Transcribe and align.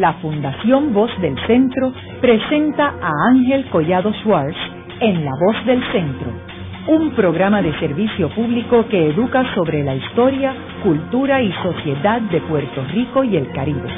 la 0.00 0.14
Fundación 0.14 0.94
Voz 0.94 1.10
del 1.20 1.36
Centro 1.46 1.92
presenta 2.20 2.94
a 3.00 3.12
Ángel 3.30 3.66
Collado 3.70 4.12
Schwartz 4.22 4.56
en 5.00 5.24
La 5.24 5.32
Voz 5.32 5.66
del 5.66 5.82
Centro, 5.92 6.30
un 6.88 7.10
programa 7.12 7.62
de 7.62 7.76
servicio 7.80 8.28
público 8.30 8.86
que 8.88 9.10
educa 9.10 9.54
sobre 9.54 9.82
la 9.82 9.94
historia, 9.96 10.54
cultura 10.82 11.42
y 11.42 11.52
sociedad 11.62 12.20
de 12.20 12.40
Puerto 12.42 12.84
Rico 12.92 13.24
y 13.24 13.36
el 13.36 13.50
Caribe. 13.50 13.88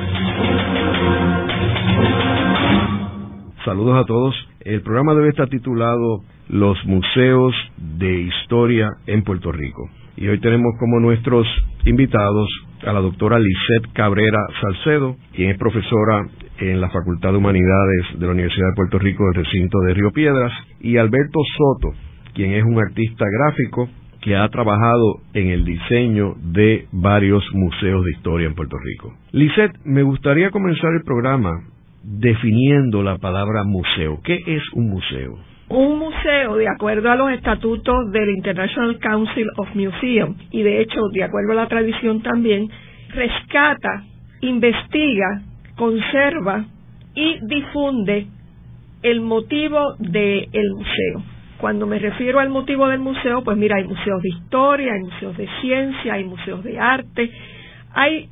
Saludos 3.64 4.02
a 4.02 4.06
todos. 4.06 4.34
El 4.60 4.82
programa 4.82 5.14
debe 5.14 5.28
estar 5.28 5.48
titulado 5.48 6.22
Los 6.48 6.82
Museos 6.86 7.54
de 7.76 8.22
Historia 8.22 8.88
en 9.06 9.22
Puerto 9.22 9.52
Rico. 9.52 9.88
Y 10.20 10.28
hoy 10.28 10.38
tenemos 10.38 10.74
como 10.78 11.00
nuestros 11.00 11.46
invitados 11.86 12.46
a 12.86 12.92
la 12.92 13.00
doctora 13.00 13.38
Lisette 13.38 13.90
Cabrera 13.94 14.46
Salcedo, 14.60 15.16
quien 15.34 15.48
es 15.48 15.56
profesora 15.56 16.26
en 16.58 16.78
la 16.78 16.90
Facultad 16.90 17.32
de 17.32 17.38
Humanidades 17.38 18.18
de 18.18 18.26
la 18.26 18.32
Universidad 18.32 18.68
de 18.68 18.76
Puerto 18.76 18.98
Rico 18.98 19.24
del 19.24 19.42
recinto 19.42 19.78
de 19.80 19.94
Río 19.94 20.10
Piedras, 20.12 20.52
y 20.80 20.98
Alberto 20.98 21.40
Soto, 21.56 21.96
quien 22.34 22.52
es 22.52 22.64
un 22.64 22.78
artista 22.78 23.24
gráfico 23.32 23.88
que 24.20 24.36
ha 24.36 24.46
trabajado 24.50 25.20
en 25.32 25.48
el 25.48 25.64
diseño 25.64 26.34
de 26.52 26.86
varios 26.92 27.42
museos 27.54 28.04
de 28.04 28.10
historia 28.10 28.46
en 28.46 28.54
Puerto 28.54 28.76
Rico. 28.76 29.14
Lisette, 29.32 29.78
me 29.84 30.02
gustaría 30.02 30.50
comenzar 30.50 30.92
el 30.92 31.02
programa 31.02 31.62
definiendo 32.02 33.02
la 33.02 33.16
palabra 33.16 33.64
museo. 33.64 34.20
¿Qué 34.22 34.38
es 34.46 34.62
un 34.74 34.90
museo? 34.90 35.38
Un 35.70 36.00
museo, 36.00 36.56
de 36.56 36.68
acuerdo 36.68 37.12
a 37.12 37.14
los 37.14 37.30
estatutos 37.30 38.10
del 38.10 38.30
International 38.30 38.98
Council 38.98 39.46
of 39.56 39.68
Museums, 39.74 40.36
y 40.50 40.62
de 40.62 40.80
hecho, 40.80 41.00
de 41.12 41.22
acuerdo 41.22 41.52
a 41.52 41.54
la 41.54 41.68
tradición 41.68 42.22
también, 42.22 42.68
rescata, 43.10 44.02
investiga, 44.40 45.42
conserva 45.76 46.64
y 47.14 47.38
difunde 47.46 48.26
el 49.04 49.20
motivo 49.20 49.94
del 50.00 50.70
museo. 50.74 51.22
Cuando 51.58 51.86
me 51.86 52.00
refiero 52.00 52.40
al 52.40 52.48
motivo 52.48 52.88
del 52.88 52.98
museo, 52.98 53.44
pues 53.44 53.56
mira, 53.56 53.76
hay 53.76 53.84
museos 53.84 54.20
de 54.22 54.28
historia, 54.28 54.92
hay 54.94 55.00
museos 55.02 55.36
de 55.36 55.48
ciencia, 55.60 56.14
hay 56.14 56.24
museos 56.24 56.64
de 56.64 56.80
arte, 56.80 57.30
hay 57.94 58.28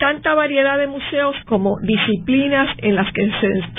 tanta 0.00 0.34
variedad 0.34 0.76
de 0.76 0.88
museos 0.88 1.36
como 1.46 1.78
disciplinas 1.82 2.68
en 2.78 2.96
las 2.96 3.12
que 3.12 3.30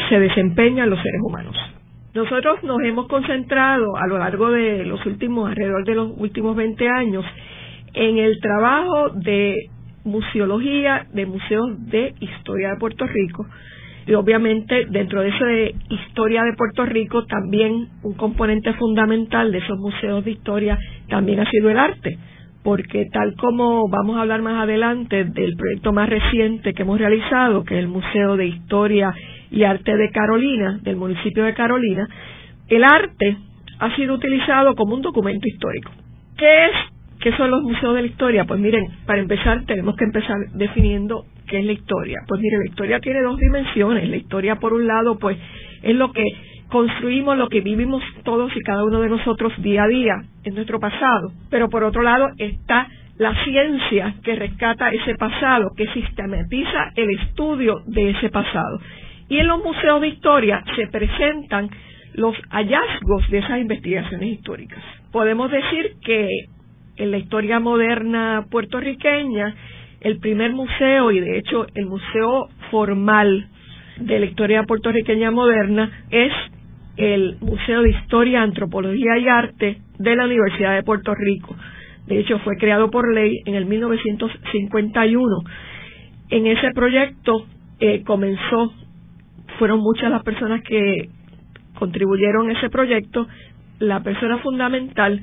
se, 0.08 0.20
desempeñan 0.20 0.90
los 0.90 1.02
seres 1.02 1.22
humanos. 1.22 1.58
Nosotros 2.14 2.62
nos 2.64 2.82
hemos 2.84 3.08
concentrado 3.08 3.96
a 3.96 4.06
lo 4.06 4.18
largo 4.18 4.52
de 4.52 4.84
los 4.86 5.06
últimos, 5.06 5.50
alrededor 5.50 5.86
de 5.86 5.96
los 5.96 6.12
últimos 6.18 6.58
20 6.58 6.90
años, 6.90 7.26
en 7.94 8.18
el 8.18 8.40
trabajo 8.42 9.10
de 9.16 9.56
museología 10.04 11.08
de 11.14 11.26
museos 11.26 11.70
de 11.90 12.14
historia 12.20 12.72
de 12.72 12.80
Puerto 12.80 13.06
Rico. 13.08 13.46
Y 14.08 14.14
obviamente 14.14 14.88
dentro 14.90 15.22
de 15.22 15.30
eso 15.30 15.46
de 15.46 15.76
historia 15.90 16.44
de 16.44 16.54
Puerto 16.58 16.86
Rico 16.86 17.26
también 17.28 17.88
un 18.04 18.14
componente 18.16 18.74
fundamental 18.74 19.52
de 19.52 19.60
esos 19.60 19.78
museos 19.78 20.26
de 20.26 20.32
historia 20.32 20.78
también 21.08 21.40
ha 21.40 21.50
sido 21.50 21.70
el 21.70 21.78
arte 21.78 22.18
porque 22.64 23.06
tal 23.12 23.36
como 23.36 23.88
vamos 23.90 24.18
a 24.18 24.22
hablar 24.22 24.42
más 24.42 24.64
adelante 24.64 25.24
del 25.24 25.56
proyecto 25.56 25.94
más 25.94 26.10
reciente 26.10 26.74
que 26.74 26.84
hemos 26.84 27.00
realizado, 27.00 27.64
que 27.64 27.76
es 27.76 27.80
el 27.80 27.88
Museo 27.88 28.38
de 28.38 28.48
Historia 28.48 29.14
y 29.52 29.64
Arte 29.64 29.96
de 29.96 30.10
Carolina, 30.10 30.80
del 30.82 30.96
municipio 30.96 31.44
de 31.44 31.54
Carolina, 31.54 32.08
el 32.70 32.84
arte 32.84 33.38
ha 33.80 33.96
sido 33.96 34.16
utilizado 34.16 34.76
como 34.76 34.96
un 34.96 35.02
documento 35.02 35.48
histórico. 35.48 35.92
¿Qué 36.38 36.66
es? 36.66 36.72
¿Qué 37.20 37.32
son 37.38 37.52
los 37.52 37.62
museos 37.62 37.94
de 37.94 38.02
la 38.02 38.08
historia? 38.08 38.46
Pues 38.46 38.60
miren, 38.60 38.84
para 39.06 39.20
empezar 39.20 39.64
tenemos 39.66 39.96
que 39.96 40.06
empezar 40.06 40.38
definiendo 40.54 41.26
qué 41.48 41.60
es 41.60 41.66
la 41.66 41.74
historia. 41.74 42.20
Pues 42.28 42.42
miren, 42.42 42.60
la 42.62 42.70
historia 42.70 43.00
tiene 43.00 43.22
dos 43.22 43.38
dimensiones. 43.38 44.10
La 44.10 44.18
historia, 44.18 44.56
por 44.56 44.74
un 44.74 44.88
lado, 44.88 45.20
pues 45.20 45.38
es 45.84 45.96
lo 45.96 46.12
que 46.14 46.24
construimos 46.70 47.38
lo 47.38 47.50
que 47.50 47.60
vivimos 47.62 48.02
todos 48.24 48.56
y 48.56 48.62
cada 48.62 48.86
uno 48.86 49.02
de 49.02 49.10
nosotros 49.10 49.52
día 49.62 49.84
a 49.84 49.88
día 49.88 50.14
en 50.46 50.56
nuestro 50.56 50.80
pasado. 50.80 51.32
Pero 51.50 51.70
por 51.70 51.84
otro 51.84 52.02
lado 52.02 52.30
está 52.38 52.88
la 53.18 53.36
ciencia 53.44 54.16
que 54.24 54.36
rescata 54.36 54.90
ese 54.90 55.14
pasado, 55.16 55.72
que 55.76 55.88
sistematiza 55.88 56.92
el 56.96 57.10
estudio 57.20 57.82
de 57.86 58.12
ese 58.12 58.30
pasado. 58.30 58.80
Y 59.32 59.40
en 59.40 59.48
los 59.48 59.64
museos 59.64 60.02
de 60.02 60.10
historia 60.10 60.62
se 60.76 60.88
presentan 60.88 61.70
los 62.16 62.36
hallazgos 62.50 63.30
de 63.30 63.38
esas 63.38 63.60
investigaciones 63.62 64.28
históricas. 64.28 64.84
Podemos 65.14 65.50
decir 65.50 65.94
que 66.04 66.28
en 66.98 67.12
la 67.12 67.18
historia 67.18 67.62
moderna 67.62 68.46
puertorriqueña, 68.52 69.56
el 70.02 70.20
primer 70.20 70.52
museo 70.52 71.12
y 71.12 71.22
de 71.22 71.38
hecho 71.38 71.66
el 71.76 71.86
museo 71.86 72.50
formal 72.72 73.48
de 74.02 74.20
la 74.20 74.26
historia 74.26 74.64
puertorriqueña 74.64 75.32
moderna 75.32 75.90
es 76.10 76.34
el 76.98 77.38
Museo 77.40 77.84
de 77.84 77.92
Historia, 77.92 78.42
Antropología 78.42 79.18
y 79.18 79.30
Arte 79.30 79.78
de 79.98 80.16
la 80.18 80.26
Universidad 80.26 80.76
de 80.76 80.84
Puerto 80.84 81.16
Rico. 81.16 81.56
De 82.06 82.20
hecho, 82.20 82.38
fue 82.40 82.58
creado 82.58 82.92
por 82.92 83.14
ley 83.14 83.38
en 83.46 83.56
el 83.56 83.66
1951. 83.66 85.38
En 86.32 86.48
ese 86.48 86.72
proyecto 86.76 87.46
eh, 87.80 88.04
comenzó, 88.04 88.74
fueron 89.62 89.80
muchas 89.82 90.10
las 90.10 90.24
personas 90.24 90.64
que 90.64 91.08
contribuyeron 91.76 92.50
a 92.50 92.54
ese 92.54 92.72
proyecto. 92.72 93.28
La 93.78 94.02
persona 94.02 94.40
fundamental, 94.40 95.22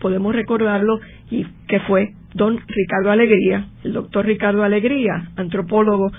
podemos 0.00 0.34
recordarlo, 0.34 1.00
y 1.30 1.44
que 1.68 1.80
fue 1.80 2.14
don 2.32 2.58
Ricardo 2.66 3.10
Alegría, 3.10 3.66
el 3.84 3.92
doctor 3.92 4.24
Ricardo 4.24 4.64
Alegría, 4.64 5.28
antropólogo, 5.36 6.10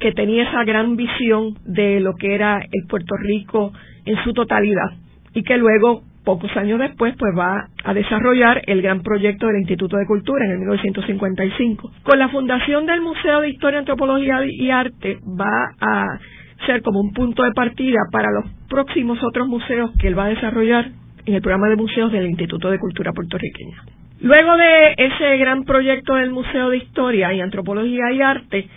que 0.00 0.10
tenía 0.10 0.42
esa 0.42 0.64
gran 0.64 0.96
visión 0.96 1.54
de 1.64 2.00
lo 2.00 2.16
que 2.16 2.34
era 2.34 2.58
el 2.58 2.88
Puerto 2.88 3.14
Rico 3.16 3.72
en 4.06 4.16
su 4.24 4.32
totalidad 4.32 4.94
y 5.34 5.44
que 5.44 5.56
luego 5.56 6.02
pocos 6.24 6.50
años 6.56 6.80
después 6.80 7.14
pues 7.16 7.32
va 7.38 7.68
a 7.84 7.94
desarrollar 7.94 8.60
el 8.66 8.82
gran 8.82 9.02
proyecto 9.02 9.46
del 9.46 9.60
Instituto 9.60 9.98
de 9.98 10.06
Cultura 10.06 10.46
en 10.46 10.50
el 10.50 10.58
1955. 10.58 11.92
Con 12.02 12.18
la 12.18 12.28
fundación 12.30 12.86
del 12.86 13.02
Museo 13.02 13.40
de 13.40 13.50
Historia, 13.50 13.78
Antropología 13.78 14.40
y 14.44 14.68
Arte 14.70 15.18
va 15.40 15.70
a 15.80 16.18
ser 16.66 16.82
como 16.82 17.00
un 17.00 17.12
punto 17.12 17.42
de 17.42 17.52
partida 17.52 18.00
para 18.10 18.30
los 18.30 18.44
próximos 18.68 19.18
otros 19.22 19.48
museos 19.48 19.90
que 19.98 20.08
él 20.08 20.18
va 20.18 20.26
a 20.26 20.28
desarrollar 20.28 20.90
en 21.26 21.34
el 21.34 21.40
programa 21.40 21.68
de 21.68 21.76
museos 21.76 22.12
del 22.12 22.26
Instituto 22.26 22.70
de 22.70 22.78
Cultura 22.78 23.12
puertorriqueña. 23.12 23.82
Luego 24.20 24.56
de 24.56 24.94
ese 24.96 25.36
gran 25.38 25.64
proyecto 25.64 26.14
del 26.14 26.30
Museo 26.30 26.70
de 26.70 26.78
Historia 26.78 27.32
y 27.32 27.40
Antropología 27.40 28.12
y 28.12 28.22
Arte, 28.22 28.68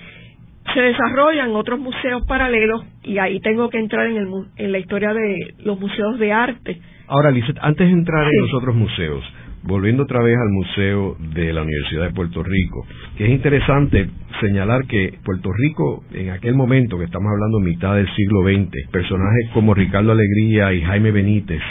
se 0.73 0.81
desarrollan 0.81 1.55
otros 1.55 1.79
museos 1.79 2.23
paralelos 2.27 2.85
y 3.03 3.17
ahí 3.19 3.39
tengo 3.39 3.69
que 3.69 3.79
entrar 3.79 4.07
en, 4.07 4.17
el, 4.17 4.27
en 4.57 4.71
la 4.71 4.79
historia 4.79 5.13
de 5.13 5.53
los 5.63 5.79
museos 5.79 6.19
de 6.19 6.33
arte. 6.33 6.81
Ahora, 7.07 7.31
Lizeth, 7.31 7.57
antes 7.61 7.87
de 7.87 7.93
entrar 7.93 8.23
en 8.25 8.41
los 8.41 8.53
otros 8.53 8.75
museos, 8.75 9.23
volviendo 9.67 10.03
otra 10.03 10.21
vez 10.21 10.37
al 10.37 10.49
Museo 10.49 11.17
de 11.33 11.53
la 11.53 11.61
Universidad 11.61 12.05
de 12.05 12.13
Puerto 12.13 12.41
Rico, 12.41 12.85
que 13.17 13.25
es 13.25 13.31
interesante 13.31 14.09
señalar 14.39 14.85
que 14.87 15.13
Puerto 15.23 15.51
Rico, 15.51 16.03
en 16.13 16.29
aquel 16.29 16.55
momento 16.55 16.97
que 16.97 17.05
estamos 17.05 17.29
hablando 17.29 17.59
mitad 17.59 17.95
del 17.95 18.07
siglo 18.15 18.43
XX, 18.43 18.89
personajes 18.91 19.49
como 19.53 19.73
Ricardo 19.73 20.11
Alegría 20.11 20.73
y 20.73 20.81
Jaime 20.81 21.11
Benítez 21.11 21.61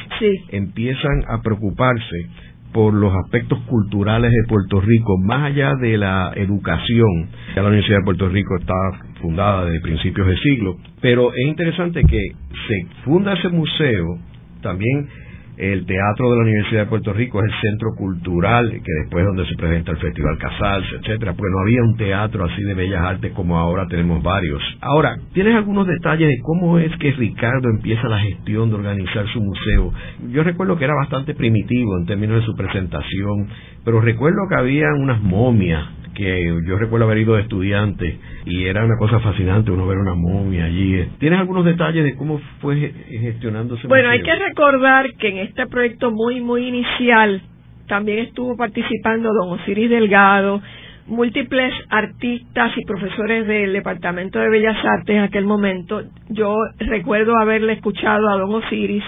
empiezan 0.51 1.25
a 1.29 1.41
preocuparse 1.43 2.27
por 2.73 2.93
los 2.93 3.13
aspectos 3.25 3.59
culturales 3.63 4.31
de 4.31 4.49
Puerto 4.49 4.81
Rico, 4.83 5.17
más 5.19 5.45
allá 5.45 5.75
de 5.81 5.97
la 5.97 6.33
educación. 6.37 7.31
Ya 7.55 7.63
la 7.63 7.69
Universidad 7.69 7.99
de 8.01 8.05
Puerto 8.05 8.29
Rico 8.29 8.55
está 8.61 8.75
fundada 9.23 9.65
desde 9.65 9.81
principios 9.81 10.27
de 10.27 10.37
siglo, 10.37 10.77
pero 11.01 11.33
es 11.33 11.47
interesante 11.47 12.03
que 12.05 12.21
se 12.69 13.03
funda 13.05 13.33
ese 13.33 13.49
museo 13.49 14.19
también 14.61 15.09
el 15.57 15.87
Teatro 15.87 16.31
de 16.31 16.37
la 16.37 16.43
Universidad 16.43 16.81
de 16.83 16.87
Puerto 16.87 17.13
Rico 17.13 17.39
es 17.41 17.53
el 17.53 17.61
centro 17.61 17.95
cultural, 17.97 18.71
que 18.71 18.93
después 19.03 19.23
es 19.23 19.27
donde 19.27 19.47
se 19.47 19.57
presenta 19.57 19.93
el 19.93 19.99
Festival 19.99 20.39
Casals, 20.39 20.87
etcétera, 21.01 21.33
porque 21.33 21.53
no 21.53 21.61
había 21.61 21.83
un 21.83 21.97
teatro 21.97 22.45
así 22.45 22.63
de 22.63 22.75
bellas 22.75 23.03
artes 23.03 23.33
como 23.33 23.59
ahora 23.59 23.87
tenemos 23.89 24.23
varios. 24.23 24.63
Ahora, 24.81 25.17
¿tienes 25.33 25.55
algunos 25.55 25.87
detalles 25.87 26.29
de 26.29 26.39
cómo 26.43 26.79
es 26.79 26.95
que 26.99 27.13
Ricardo 27.13 27.71
empieza 27.71 28.09
la 28.09 28.21
gestión 28.21 28.69
de 28.69 28.77
organizar 28.77 29.27
su 29.29 29.41
museo? 29.41 29.93
Yo 30.31 30.43
recuerdo 30.43 30.77
que 30.77 30.85
era 30.85 30.95
bastante 30.95 31.35
primitivo 31.35 31.97
en 31.99 32.07
términos 32.07 32.41
de 32.41 32.47
su 32.47 32.55
presentación, 32.55 33.49
pero 33.85 34.01
recuerdo 34.01 34.43
que 34.49 34.57
había 34.57 34.89
unas 34.95 35.23
momias 35.23 35.85
que 36.17 36.45
yo 36.67 36.79
recuerdo 36.79 37.05
haber 37.05 37.19
ido 37.19 37.35
de 37.35 37.43
estudiante 37.43 38.19
y 38.47 38.65
era 38.65 38.85
una 38.85 38.97
cosa 38.99 39.21
fascinante 39.21 39.71
uno 39.71 39.87
ver 39.87 39.99
una 39.99 40.15
momia 40.15 40.65
allí. 40.65 41.07
¿Tienes 41.19 41.39
algunos 41.39 41.65
detalles 41.65 42.05
de 42.05 42.17
cómo 42.17 42.41
fue 42.61 42.93
gestionándose? 43.09 43.87
Bueno, 43.87 44.09
hay 44.09 44.23
que 44.23 44.35
recordar 44.35 45.13
que 45.19 45.29
en 45.29 45.39
este 45.39 45.67
proyecto 45.67 46.11
muy, 46.11 46.41
muy 46.41 46.67
inicial 46.67 47.43
también 47.87 48.21
estuvo 48.21 48.57
participando 48.57 49.31
don 49.33 49.61
Osiris 49.61 49.91
Delgado, 49.91 50.61
múltiples 51.07 51.73
artistas 51.91 52.73
y 52.77 52.85
profesores 52.85 53.47
del 53.47 53.73
Departamento 53.73 54.39
de 54.39 54.49
Bellas 54.49 54.77
Artes 54.85 55.17
en 55.17 55.23
aquel 55.23 55.45
momento. 55.45 56.03
Yo 56.31 56.57
recuerdo 56.79 57.37
haberle 57.39 57.75
escuchado 57.75 58.29
a 58.29 58.39
don 58.39 58.55
Osiris 58.55 59.05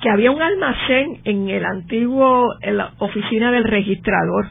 que 0.00 0.10
había 0.10 0.30
un 0.30 0.40
almacén 0.40 1.20
en 1.24 1.48
el 1.48 1.64
antiguo, 1.64 2.54
en 2.62 2.76
la 2.76 2.92
oficina 2.98 3.50
del 3.50 3.64
registrador, 3.64 4.46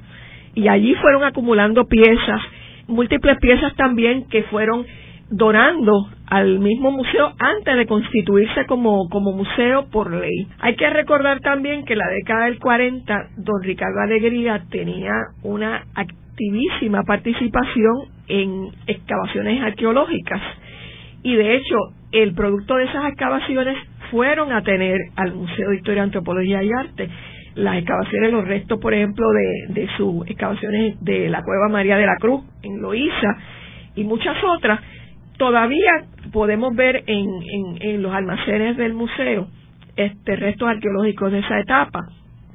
y 0.55 0.67
allí 0.67 0.93
fueron 0.95 1.23
acumulando 1.23 1.85
piezas, 1.85 2.41
múltiples 2.87 3.37
piezas 3.39 3.75
también 3.75 4.27
que 4.29 4.43
fueron 4.43 4.85
donando 5.29 6.07
al 6.27 6.59
mismo 6.59 6.91
museo 6.91 7.33
antes 7.39 7.75
de 7.75 7.85
constituirse 7.85 8.65
como, 8.65 9.09
como 9.09 9.31
museo 9.31 9.87
por 9.91 10.11
ley. 10.11 10.47
Hay 10.59 10.75
que 10.75 10.89
recordar 10.89 11.39
también 11.41 11.85
que 11.85 11.93
en 11.93 11.99
la 11.99 12.07
década 12.07 12.45
del 12.45 12.59
40, 12.59 13.29
don 13.37 13.61
Ricardo 13.61 14.01
Alegría 14.01 14.63
tenía 14.69 15.11
una 15.43 15.85
activísima 15.93 17.03
participación 17.03 17.95
en 18.27 18.69
excavaciones 18.87 19.61
arqueológicas 19.61 20.41
y 21.23 21.35
de 21.35 21.55
hecho 21.55 21.75
el 22.11 22.33
producto 22.33 22.75
de 22.75 22.85
esas 22.85 23.05
excavaciones 23.09 23.77
fueron 24.09 24.51
a 24.51 24.63
tener 24.63 24.97
al 25.15 25.33
Museo 25.33 25.69
de 25.69 25.75
Historia, 25.75 26.03
Antropología 26.03 26.63
y 26.63 26.69
Arte 26.71 27.09
las 27.55 27.77
excavaciones, 27.77 28.31
los 28.31 28.47
restos, 28.47 28.79
por 28.79 28.93
ejemplo, 28.93 29.27
de, 29.31 29.73
de 29.73 29.87
sus 29.97 30.27
excavaciones 30.27 30.95
de 31.01 31.29
la 31.29 31.43
Cueva 31.43 31.67
María 31.69 31.97
de 31.97 32.05
la 32.05 32.17
Cruz 32.17 32.43
en 32.63 32.81
Loíza 32.81 33.37
y 33.95 34.03
muchas 34.03 34.37
otras, 34.43 34.79
todavía 35.37 36.05
podemos 36.31 36.75
ver 36.75 37.03
en, 37.07 37.27
en, 37.81 38.01
los 38.01 38.13
almacenes 38.13 38.77
del 38.77 38.93
museo 38.93 39.47
este 39.95 40.35
restos 40.35 40.67
arqueológicos 40.69 41.31
de 41.31 41.39
esa 41.39 41.59
etapa. 41.59 41.99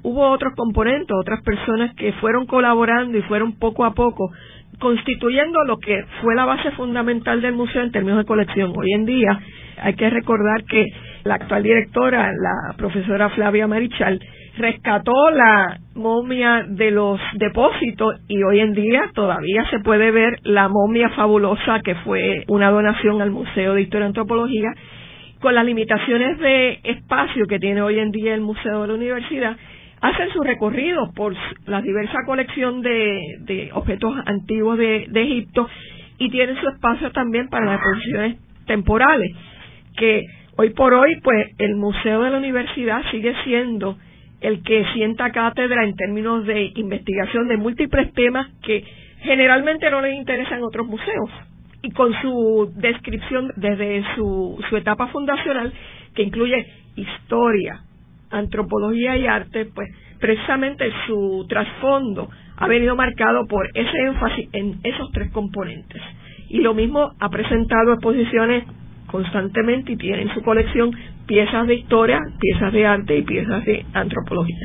Hubo 0.03 0.31
otros 0.31 0.55
componentes, 0.55 1.11
otras 1.11 1.43
personas 1.43 1.95
que 1.95 2.13
fueron 2.15 2.47
colaborando 2.47 3.19
y 3.19 3.23
fueron 3.23 3.59
poco 3.59 3.85
a 3.85 3.95
poco 3.95 4.31
constituyendo 4.79 5.65
lo 5.65 5.79
que 5.79 6.05
fue 6.21 6.35
la 6.35 6.45
base 6.45 6.71
fundamental 6.73 7.41
del 7.41 7.55
museo 7.55 7.83
en 7.83 7.93
términos 7.93 8.19
de 8.19 8.25
colección. 8.25 8.73
Hoy 8.77 8.93
en 8.93 9.05
día 9.05 9.39
hay 9.81 9.95
que 9.95 10.11
recordar 10.11 10.65
que 10.65 10.87
la 11.25 11.35
actual 11.37 11.63
directora, 11.63 12.31
la 12.33 12.77
profesora 12.77 13.31
Flavia 13.31 13.67
Marichal, 13.67 14.21
rescató 14.57 15.13
la 15.31 15.79
momia 15.95 16.65
de 16.69 16.91
los 16.91 17.21
depósitos 17.35 18.21
y 18.29 18.43
hoy 18.43 18.61
en 18.61 18.73
día 18.73 19.11
todavía 19.15 19.69
se 19.71 19.81
puede 19.81 20.11
ver 20.11 20.39
la 20.45 20.69
momia 20.69 21.11
fabulosa 21.11 21.81
que 21.81 21.95
fue 21.97 22.45
una 22.49 22.71
donación 22.71 23.21
al 23.21 23.31
Museo 23.31 23.75
de 23.75 23.83
Historia 23.83 24.07
y 24.07 24.09
Antropología 24.09 24.71
con 25.41 25.55
las 25.55 25.65
limitaciones 25.65 26.39
de 26.39 26.81
espacio 26.85 27.47
que 27.47 27.59
tiene 27.59 27.83
hoy 27.83 27.99
en 27.99 28.11
día 28.11 28.35
el 28.35 28.41
Museo 28.41 28.83
de 28.83 28.89
la 28.89 28.95
Universidad 28.95 29.57
hacen 30.01 30.31
su 30.33 30.43
recorrido 30.43 31.13
por 31.15 31.35
la 31.67 31.81
diversa 31.81 32.19
colección 32.27 32.83
de, 32.83 33.71
objetos 33.73 34.15
antiguos 34.27 34.79
de, 34.79 35.07
de 35.09 35.23
Egipto 35.23 35.69
y 36.19 36.31
tienen 36.31 36.57
su 36.61 36.69
espacio 36.69 37.11
también 37.11 37.49
para 37.49 37.67
las 37.67 37.77
exposiciones 37.77 38.37
temporales 38.67 39.33
que 39.97 40.23
hoy 40.57 40.71
por 40.71 40.95
hoy 40.95 41.21
pues 41.23 41.49
el 41.59 41.75
Museo 41.77 42.23
de 42.23 42.31
la 42.31 42.39
Universidad 42.39 43.03
sigue 43.11 43.35
siendo 43.45 43.97
el 44.45 44.63
que 44.63 44.85
sienta 44.93 45.33
cátedra 45.33 45.85
en 45.85 45.97
términos 45.97 46.45
de 46.45 46.71
investigación 46.77 47.49
de 47.49 47.57
múltiples 47.57 48.13
temas 48.13 48.47
que 48.63 48.85
generalmente 49.23 49.91
no 49.91 50.03
les 50.03 50.15
interesan 50.15 50.63
otros 50.63 50.87
museos. 50.87 51.31
Y 51.81 51.91
con 51.93 52.13
su 52.21 52.71
descripción 52.77 53.53
desde 53.57 54.05
su, 54.15 54.63
su 54.69 54.77
etapa 54.77 55.07
fundacional, 55.09 55.73
que 56.15 56.25
incluye 56.25 56.67
historia, 56.95 57.81
antropología 58.31 59.17
y 59.17 59.27
arte, 59.27 59.65
pues 59.75 59.89
precisamente 60.21 60.93
su 61.07 61.47
trasfondo 61.49 62.29
ha 62.59 62.67
venido 62.69 62.95
marcado 62.97 63.47
por 63.47 63.67
ese 63.73 63.99
énfasis 64.07 64.51
en 64.53 64.79
esos 64.83 65.11
tres 65.13 65.33
componentes. 65.33 66.03
Y 66.51 66.59
lo 66.59 66.75
mismo 66.75 67.13
ha 67.19 67.31
presentado 67.31 67.95
exposiciones 67.95 68.65
constantemente 69.15 69.93
y 69.93 69.97
tiene 69.97 70.23
en 70.23 70.35
su 70.35 70.43
colección 70.43 70.91
piezas 71.25 71.69
de 71.69 71.77
historia, 71.77 72.19
piezas 72.41 72.73
de 72.73 72.85
arte 72.85 73.17
y 73.17 73.23
piezas 73.23 73.65
de 73.65 73.87
antropología. 73.93 74.57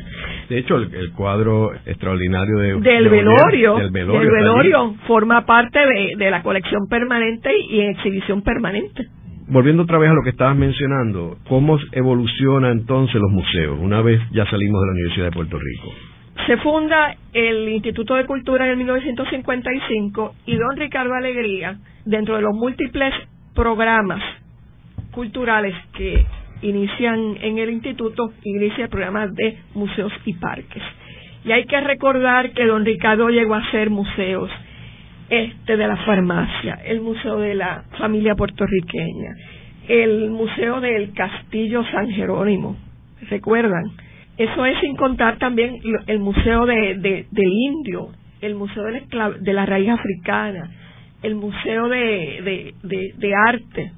De 0.50 0.58
hecho, 0.58 0.78
el, 0.78 1.12
cuadro 1.12 1.72
extraordinario 1.86 2.58
de, 2.58 2.80
del, 2.80 3.10
velorio, 3.10 3.76
del, 3.76 3.92
velorio, 3.92 4.96
forma 5.06 5.46
parte 5.46 5.78
de, 5.78 6.16
de 6.18 6.32
la 6.32 6.42
colección 6.42 6.88
permanente 6.90 7.52
y 7.70 7.82
en 7.82 7.90
exhibición 7.92 8.42
permanente. 8.42 9.06
Volviendo 9.50 9.84
otra 9.84 10.00
vez 10.00 10.10
a 10.10 10.16
lo 10.16 10.24
que 10.24 10.32
estabas 10.32 10.58
mencionando, 10.58 11.38
¿cómo 11.48 11.78
evoluciona 11.92 12.72
entonces 12.72 13.22
los 13.22 13.30
museos 13.30 13.78
una 13.80 14.02
vez 14.02 14.20
ya 14.32 14.50
salimos 14.50 14.82
de 14.82 14.88
la 14.88 14.94
Universidad 14.94 15.26
de 15.26 15.32
Puerto 15.32 15.60
Rico? 15.60 15.94
Se 16.48 16.58
funda 16.58 17.16
el 17.34 17.70
Instituto 17.70 18.16
de 18.16 18.26
Cultura 18.26 18.68
en 18.68 18.80
1955 18.80 20.34
y 20.48 20.56
don 20.56 20.76
Ricardo 20.76 21.14
Alegría, 21.14 21.78
dentro 22.06 22.36
de 22.36 22.42
los 22.42 22.56
múltiples 22.56 23.14
programas 23.60 24.22
culturales 25.12 25.76
que 25.98 26.26
inician 26.62 27.36
en 27.42 27.58
el 27.58 27.72
instituto, 27.72 28.32
inicia 28.46 28.86
el 28.86 28.90
programa 28.90 29.28
de 29.28 29.58
museos 29.74 30.14
y 30.24 30.34
parques. 30.36 30.82
Y 31.44 31.52
hay 31.52 31.66
que 31.66 31.82
recordar 31.82 32.52
que 32.52 32.66
don 32.66 32.86
Ricardo 32.86 33.28
llegó 33.28 33.56
a 33.56 33.72
ser 33.72 33.90
museos 33.90 34.50
este 35.30 35.76
de 35.76 35.88
la 35.88 35.98
farmacia, 36.06 36.80
el 36.86 37.02
museo 37.02 37.40
de 37.40 37.54
la 37.54 37.84
familia 37.98 38.34
puertorriqueña, 38.36 39.36
el 39.90 40.30
museo 40.30 40.80
del 40.80 41.12
Castillo 41.12 41.84
San 41.92 42.10
Jerónimo, 42.12 42.78
¿recuerdan? 43.30 43.84
Eso 44.38 44.66
es 44.66 44.80
sin 44.80 44.96
contar 44.96 45.38
también 45.38 45.82
el 46.08 46.20
museo 46.20 46.66
de, 46.66 46.96
del 47.30 47.52
indio, 47.52 48.08
el 48.40 48.56
museo 48.56 48.84
de 48.86 49.04
la, 49.12 49.32
de 49.32 49.54
la 49.54 49.66
raíz 49.66 49.90
africana, 49.90 50.72
el 51.24 51.36
museo 51.36 51.90
de, 51.90 52.74
de 52.84 53.34
arte, 53.48 53.92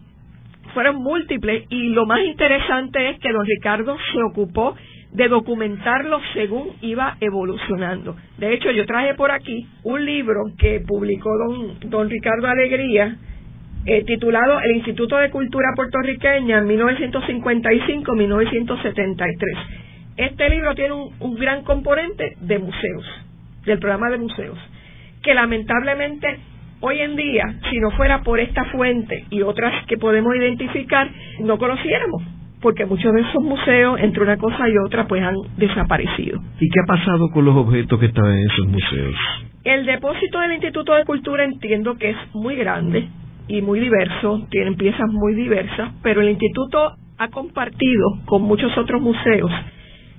fueron 0.74 0.98
múltiples 0.98 1.66
y 1.70 1.90
lo 1.90 2.06
más 2.06 2.20
interesante 2.22 3.10
es 3.10 3.20
que 3.20 3.32
don 3.32 3.46
Ricardo 3.46 3.98
se 4.12 4.24
ocupó 4.24 4.76
de 5.12 5.28
documentarlo 5.28 6.20
según 6.34 6.70
iba 6.82 7.18
evolucionando. 7.20 8.16
De 8.38 8.54
hecho, 8.54 8.72
yo 8.72 8.86
traje 8.86 9.16
por 9.16 9.32
aquí 9.32 9.68
un 9.84 10.06
libro 10.06 10.40
que 10.58 10.80
publicó 10.80 11.30
don, 11.38 11.78
don 11.90 12.10
Ricardo 12.10 12.48
Alegría, 12.48 13.18
eh, 13.86 14.06
titulado 14.06 14.62
El 14.62 14.78
Instituto 14.78 15.18
de 15.18 15.30
Cultura 15.32 15.74
Puertorriqueña 15.76 16.62
1955-1973. 16.62 19.36
Este 20.18 20.50
libro 20.50 20.76
tiene 20.76 20.94
un, 20.94 21.10
un 21.20 21.36
gran 21.36 21.64
componente 21.64 22.36
de 22.40 22.60
museos, 22.60 23.06
del 23.66 23.80
programa 23.80 24.12
de 24.12 24.20
museos, 24.20 24.60
que 25.24 25.34
lamentablemente 25.34 26.38
hoy 26.82 27.00
en 27.00 27.16
día, 27.16 27.56
si 27.70 27.80
no 27.80 27.92
fuera 27.92 28.22
por 28.22 28.40
esta 28.40 28.66
fuente 28.66 29.26
y 29.30 29.42
otras 29.42 29.86
que 29.86 29.98
podemos 29.98 30.36
identificar, 30.36 31.10
no 31.40 31.58
conociéramos, 31.58 32.24
porque 32.62 32.86
muchos 32.86 33.14
de 33.14 33.22
esos 33.22 33.44
museos, 33.44 34.00
entre 34.00 34.24
una 34.24 34.38
cosa 34.38 34.68
y 34.68 34.78
otra, 34.86 35.08
pues 35.08 35.24
han 35.24 35.36
desaparecido. 35.58 36.42
¿Y 36.60 36.70
qué 36.70 36.80
ha 36.84 36.88
pasado 36.88 37.30
con 37.32 37.46
los 37.46 37.56
objetos 37.56 38.00
que 38.00 38.08
estaban 38.08 38.34
en 38.34 38.46
esos 38.46 38.68
museos? 38.68 39.16
El 39.64 39.86
depósito 39.86 40.40
del 40.40 40.54
Instituto 40.54 40.94
de 40.96 41.06
Cultura 41.06 41.44
entiendo 41.44 41.96
que 41.96 42.10
es 42.10 42.18
muy 42.34 42.56
grande 42.56 43.08
y 43.48 43.62
muy 43.62 43.80
diverso, 43.80 44.48
tienen 44.50 44.76
piezas 44.76 45.10
muy 45.12 45.36
diversas, 45.36 45.92
pero 46.02 46.22
el 46.22 46.30
instituto 46.30 46.96
ha 47.18 47.28
compartido 47.30 48.20
con 48.26 48.44
muchos 48.44 48.76
otros 48.78 49.02
museos 49.02 49.52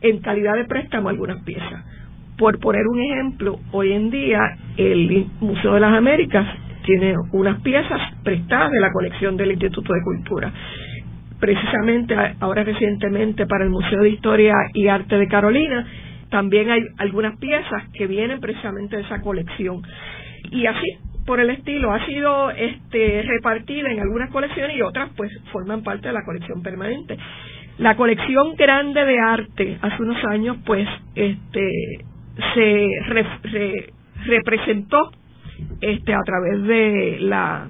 en 0.01 0.21
calidad 0.21 0.55
de 0.55 0.65
préstamo 0.65 1.09
algunas 1.09 1.43
piezas. 1.45 1.85
Por 2.39 2.59
poner 2.61 2.87
un 2.87 3.01
ejemplo, 3.01 3.59
hoy 3.73 3.93
en 3.93 4.11
día 4.11 4.41
el 4.77 5.27
Museo 5.41 5.75
de 5.75 5.81
las 5.81 5.95
Américas 5.95 6.47
tiene 6.85 7.15
unas 7.33 7.61
piezas 7.61 8.01
prestadas 8.25 8.71
de 8.71 8.81
la 8.81 8.91
colección 8.93 9.37
del 9.37 9.53
Instituto 9.53 9.93
de 9.93 10.03
Cultura. 10.03 10.53
Precisamente 11.39 12.15
ahora 12.41 12.65
recientemente 12.65 13.47
para 13.47 13.65
el 13.65 13.71
Museo 13.71 14.01
de 14.01 14.11
Historia 14.11 14.55
y 14.75 14.89
Arte 14.89 15.17
de 15.17 15.29
Carolina 15.29 15.87
también 16.31 16.71
hay 16.71 16.83
algunas 16.97 17.39
piezas 17.39 17.83
que 17.93 18.07
vienen 18.07 18.41
precisamente 18.41 18.97
de 18.97 19.03
esa 19.03 19.21
colección. 19.21 19.83
Y 20.51 20.65
así, 20.67 20.97
por 21.27 21.41
el 21.41 21.51
estilo, 21.51 21.93
ha 21.93 22.05
sido 22.07 22.51
este, 22.51 23.23
repartida 23.23 23.91
en 23.91 24.01
algunas 24.01 24.31
colecciones 24.31 24.77
y 24.77 24.83
otras 24.83 25.11
pues 25.15 25.31
forman 25.53 25.83
parte 25.83 26.09
de 26.09 26.15
la 26.15 26.25
colección 26.25 26.63
permanente. 26.63 27.19
La 27.79 27.97
colección 27.97 28.55
grande 28.57 29.05
de 29.05 29.19
arte 29.19 29.79
hace 29.83 30.03
unos 30.03 30.25
años 30.25 30.57
pues 30.65 30.89
este 31.15 31.69
se 32.55 32.89
representó 34.27 35.11
este 35.81 36.15
a 36.15 36.21
través 36.25 36.63
de 36.65 37.17
la, 37.21 37.69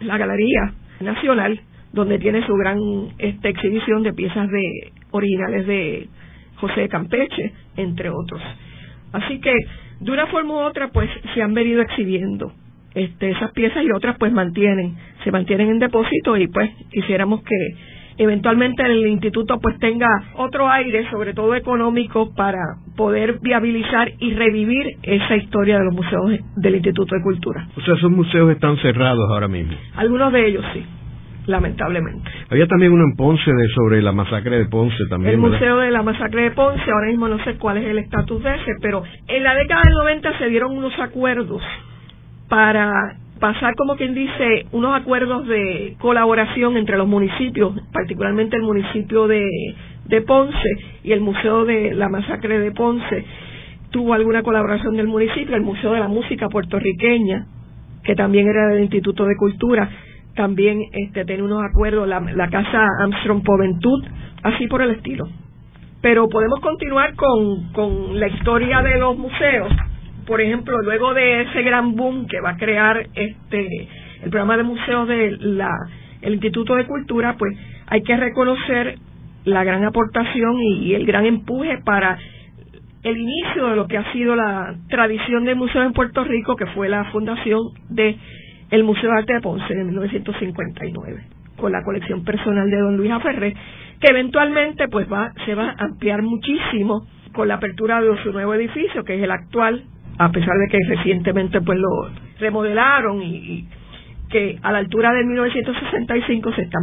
la 0.00 0.18
Galería 0.18 0.72
Nacional, 1.00 1.60
donde 1.92 2.18
tiene 2.18 2.44
su 2.46 2.54
gran 2.54 2.78
este, 3.18 3.50
exhibición 3.50 4.02
de 4.02 4.12
piezas 4.12 4.48
de 4.50 4.92
originales 5.10 5.66
de 5.66 6.08
José 6.56 6.88
Campeche, 6.88 7.52
entre 7.76 8.10
otros. 8.10 8.40
Así 9.12 9.40
que, 9.40 9.54
de 10.00 10.10
una 10.10 10.26
forma 10.26 10.54
u 10.54 10.58
otra, 10.58 10.88
pues 10.88 11.08
se 11.34 11.42
han 11.42 11.54
venido 11.54 11.82
exhibiendo 11.82 12.52
este, 12.94 13.30
esas 13.30 13.52
piezas 13.52 13.84
y 13.84 13.90
otras 13.90 14.16
pues 14.18 14.32
mantienen, 14.32 14.96
se 15.24 15.30
mantienen 15.30 15.70
en 15.70 15.78
depósito 15.78 16.36
y 16.36 16.46
pues 16.48 16.70
quisiéramos 16.90 17.42
que 17.42 17.56
eventualmente 18.18 18.82
el 18.84 19.06
instituto 19.06 19.58
pues 19.60 19.78
tenga 19.78 20.08
otro 20.36 20.68
aire, 20.68 21.08
sobre 21.10 21.34
todo 21.34 21.54
económico, 21.54 22.34
para 22.34 22.60
poder 22.96 23.38
viabilizar 23.40 24.12
y 24.18 24.34
revivir 24.34 24.86
esa 25.02 25.36
historia 25.36 25.78
de 25.78 25.84
los 25.84 25.94
museos 25.94 26.40
del 26.56 26.74
Instituto 26.74 27.14
de 27.14 27.22
Cultura. 27.22 27.68
O 27.76 27.80
sea, 27.80 27.94
esos 27.94 28.10
museos 28.10 28.50
están 28.50 28.76
cerrados 28.78 29.28
ahora 29.30 29.48
mismo. 29.48 29.74
Algunos 29.96 30.32
de 30.32 30.46
ellos 30.46 30.64
sí 30.72 30.84
lamentablemente. 31.46 32.30
Había 32.50 32.66
también 32.66 32.92
uno 32.92 33.04
en 33.04 33.16
Ponce 33.16 33.52
de, 33.52 33.68
sobre 33.74 34.02
la 34.02 34.12
masacre 34.12 34.58
de 34.58 34.66
Ponce 34.66 34.96
también. 35.10 35.34
El 35.34 35.40
Museo 35.40 35.78
de 35.78 35.90
la 35.90 36.02
Masacre 36.02 36.42
de 36.42 36.50
Ponce, 36.52 36.90
ahora 36.90 37.08
mismo 37.08 37.28
no 37.28 37.42
sé 37.44 37.56
cuál 37.58 37.78
es 37.78 37.84
el 37.84 37.98
estatus 37.98 38.42
de 38.42 38.54
ese, 38.54 38.72
pero 38.80 39.02
en 39.28 39.44
la 39.44 39.54
década 39.54 39.82
del 39.84 39.94
90 39.94 40.38
se 40.38 40.48
dieron 40.48 40.76
unos 40.76 40.98
acuerdos 40.98 41.62
para 42.48 43.18
pasar, 43.44 43.74
como 43.74 43.96
quien 43.96 44.14
dice, 44.14 44.64
unos 44.72 44.98
acuerdos 44.98 45.46
de 45.46 45.96
colaboración 45.98 46.78
entre 46.78 46.96
los 46.96 47.06
municipios, 47.06 47.74
particularmente 47.92 48.56
el 48.56 48.62
municipio 48.62 49.28
de, 49.28 49.46
Ponce 50.26 50.68
y 51.02 51.12
el 51.12 51.20
Museo 51.20 51.66
de 51.66 51.92
la 51.92 52.08
Masacre 52.08 52.58
de 52.58 52.72
Ponce, 52.72 53.22
tuvo 53.90 54.14
alguna 54.14 54.42
colaboración 54.42 54.96
del 54.96 55.08
municipio, 55.08 55.54
el 55.56 55.60
Museo 55.60 55.92
de 55.92 56.00
la 56.00 56.08
Música 56.08 56.48
Puertorriqueña, 56.48 57.44
que 58.02 58.14
también 58.14 58.48
era 58.48 58.68
del 58.68 58.84
Instituto 58.84 59.26
de 59.26 59.36
Cultura, 59.36 59.90
también 60.34 60.80
este, 60.92 61.26
tiene 61.26 61.42
unos 61.42 61.62
acuerdos, 61.68 62.08
la, 62.08 62.48
Casa 62.48 62.86
Armstrong 63.02 63.42
Poventud, 63.44 64.06
así 64.42 64.66
por 64.68 64.80
el 64.80 64.92
estilo. 64.92 65.28
Pero 66.00 66.30
podemos 66.30 66.60
continuar 66.60 67.14
con, 67.14 67.72
con 67.74 68.18
la 68.18 68.28
historia 68.28 68.80
de 68.80 68.98
los 68.98 69.18
museos. 69.18 69.70
Por 70.26 70.40
ejemplo, 70.40 70.80
luego 70.82 71.12
de 71.14 71.42
ese 71.42 71.62
gran 71.62 71.94
boom 71.94 72.26
que 72.26 72.40
va 72.40 72.50
a 72.50 72.56
crear 72.56 73.06
este 73.14 73.88
el 74.22 74.30
programa 74.30 74.56
de 74.56 74.62
museos 74.62 75.06
del 75.06 75.60
el 76.22 76.32
Instituto 76.32 76.76
de 76.76 76.86
Cultura, 76.86 77.36
pues 77.38 77.56
hay 77.86 78.02
que 78.02 78.16
reconocer 78.16 78.98
la 79.44 79.62
gran 79.64 79.84
aportación 79.84 80.56
y, 80.60 80.94
el 80.94 81.04
gran 81.04 81.26
empuje 81.26 81.78
para 81.84 82.18
el 83.02 83.18
inicio 83.18 83.68
de 83.68 83.76
lo 83.76 83.86
que 83.86 83.98
ha 83.98 84.12
sido 84.12 84.34
la 84.34 84.74
tradición 84.88 85.44
de 85.44 85.54
museo 85.54 85.82
en 85.82 85.92
Puerto 85.92 86.24
Rico, 86.24 86.56
que 86.56 86.66
fue 86.68 86.88
la 86.88 87.04
fundación 87.12 87.60
de 87.90 88.16
el 88.70 88.84
Museo 88.84 89.10
de 89.10 89.18
Arte 89.18 89.34
de 89.34 89.40
Ponce 89.42 89.72
en 89.74 89.86
1959, 89.88 91.24
con 91.58 91.70
la 91.70 91.82
colección 91.82 92.24
personal 92.24 92.70
de 92.70 92.78
don 92.78 92.96
Luis 92.96 93.12
Aferré, 93.12 93.54
que 94.00 94.08
eventualmente 94.08 94.88
pues 94.88 95.06
va, 95.12 95.32
se 95.44 95.54
va 95.54 95.74
a 95.78 95.84
ampliar 95.84 96.22
muchísimo 96.22 97.06
con 97.34 97.48
la 97.48 97.56
apertura 97.56 98.00
de 98.00 98.16
su 98.22 98.32
nuevo 98.32 98.54
edificio, 98.54 99.04
que 99.04 99.16
es 99.16 99.22
el 99.22 99.30
actual, 99.30 99.84
a 100.18 100.30
pesar 100.30 100.56
de 100.58 100.68
que 100.68 100.78
recientemente 100.88 101.60
pues 101.60 101.78
lo 101.78 102.10
remodelaron 102.38 103.22
y, 103.22 103.66
que 104.30 104.58
a 104.62 104.72
la 104.72 104.78
altura 104.78 105.12
de 105.12 105.24
1965 105.24 106.52
se 106.54 106.62
está 106.62 106.78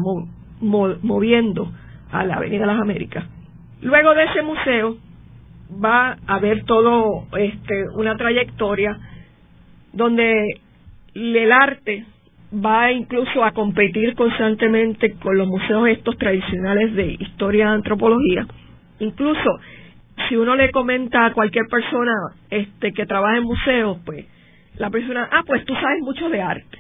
moviendo 0.62 1.72
a 2.12 2.24
la 2.24 2.36
Avenida 2.36 2.66
Las 2.66 2.80
Américas. 2.80 3.26
Luego 3.82 4.14
de 4.14 4.24
ese 4.24 4.42
museo 4.42 4.96
va 5.84 6.18
a 6.28 6.36
haber 6.36 6.64
todo 6.64 7.26
este 7.38 7.90
una 7.96 8.16
trayectoria 8.16 8.98
donde 9.92 10.62
el 11.14 11.52
arte 11.52 12.06
va 12.54 12.92
incluso 12.92 13.44
a 13.44 13.52
competir 13.52 14.14
constantemente 14.16 15.14
con 15.22 15.38
los 15.38 15.48
museos 15.48 15.88
estos 15.88 16.18
tradicionales 16.18 16.94
de 16.96 17.18
historia 17.20 17.66
y 17.66 17.68
antropología. 17.68 18.46
Incluso 19.00 19.60
si 20.28 20.36
uno 20.36 20.56
le 20.56 20.72
comenta 20.72 21.26
a 21.26 21.34
cualquier 21.34 21.66
persona 21.68 22.12
este 22.50 22.92
que 22.94 23.06
trabaja 23.06 23.38
en 23.38 23.44
museos, 23.44 23.98
pues 24.06 24.26
la 24.78 24.90
persona, 24.90 25.28
ah, 25.32 25.44
pues 25.46 25.66
tú 25.66 25.74
sabes 25.76 26.02
mucho 26.02 26.30
de 26.30 26.42
arte. 26.42 26.78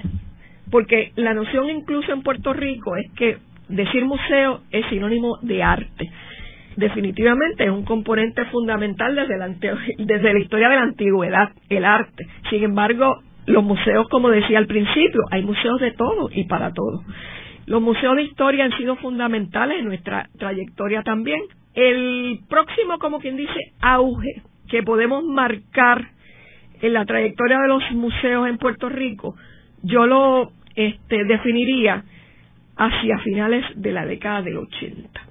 Porque 0.70 1.12
la 1.16 1.34
noción 1.34 1.70
incluso 1.70 2.14
en 2.14 2.24
Puerto 2.24 2.54
Rico 2.54 2.96
es 2.96 3.12
que 3.14 3.38
decir 3.68 4.06
museo 4.06 4.62
es 4.72 4.86
sinónimo 4.88 5.38
de 5.42 5.64
arte. 5.64 6.12
Definitivamente 6.78 7.66
es 7.66 7.70
un 7.70 7.84
componente 7.84 8.46
fundamental 8.46 9.16
desde 9.16 9.38
la, 9.38 9.50
desde 9.50 10.34
la 10.34 10.40
historia 10.40 10.70
de 10.70 10.76
la 10.76 10.84
antigüedad, 10.84 11.50
el 11.70 11.84
arte. 11.84 12.26
Sin 12.50 12.64
embargo, 12.64 13.22
los 13.46 13.64
museos, 13.64 14.08
como 14.10 14.30
decía 14.30 14.58
al 14.58 14.68
principio, 14.68 15.22
hay 15.32 15.44
museos 15.44 15.80
de 15.82 15.92
todo 15.92 16.30
y 16.32 16.46
para 16.46 16.72
todo. 16.72 17.04
Los 17.66 17.82
museos 17.82 18.16
de 18.16 18.24
historia 18.24 18.66
han 18.66 18.78
sido 18.78 18.96
fundamentales 18.96 19.80
en 19.80 19.86
nuestra 19.86 20.30
trayectoria 20.38 21.04
también. 21.04 21.42
El 21.74 22.40
próximo, 22.50 23.00
como 23.00 23.20
quien 23.20 23.38
dice, 23.38 23.74
auge 23.82 24.42
que 24.70 24.84
podemos 24.84 25.24
marcar 25.24 26.10
en 26.82 26.94
la 26.94 27.06
trayectoria 27.06 27.60
de 27.60 27.68
los 27.68 27.92
museos 27.92 28.48
en 28.48 28.58
Puerto 28.58 28.90
Rico, 28.90 29.36
yo 29.84 30.06
lo 30.06 30.51
este, 30.75 31.24
definiría 31.25 32.04
hacia 32.75 33.20
finales 33.20 33.66
de 33.75 33.92
la 33.92 34.06
década 34.06 34.42
del 34.42 34.58
80. 34.58 35.22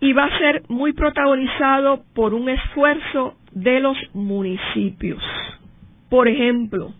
Y 0.00 0.12
va 0.12 0.24
a 0.24 0.38
ser 0.38 0.62
muy 0.68 0.92
protagonizado 0.92 2.02
por 2.14 2.34
un 2.34 2.48
esfuerzo 2.48 3.34
de 3.52 3.80
los 3.80 3.96
municipios. 4.12 5.22
Por 6.10 6.28
ejemplo, 6.28 6.92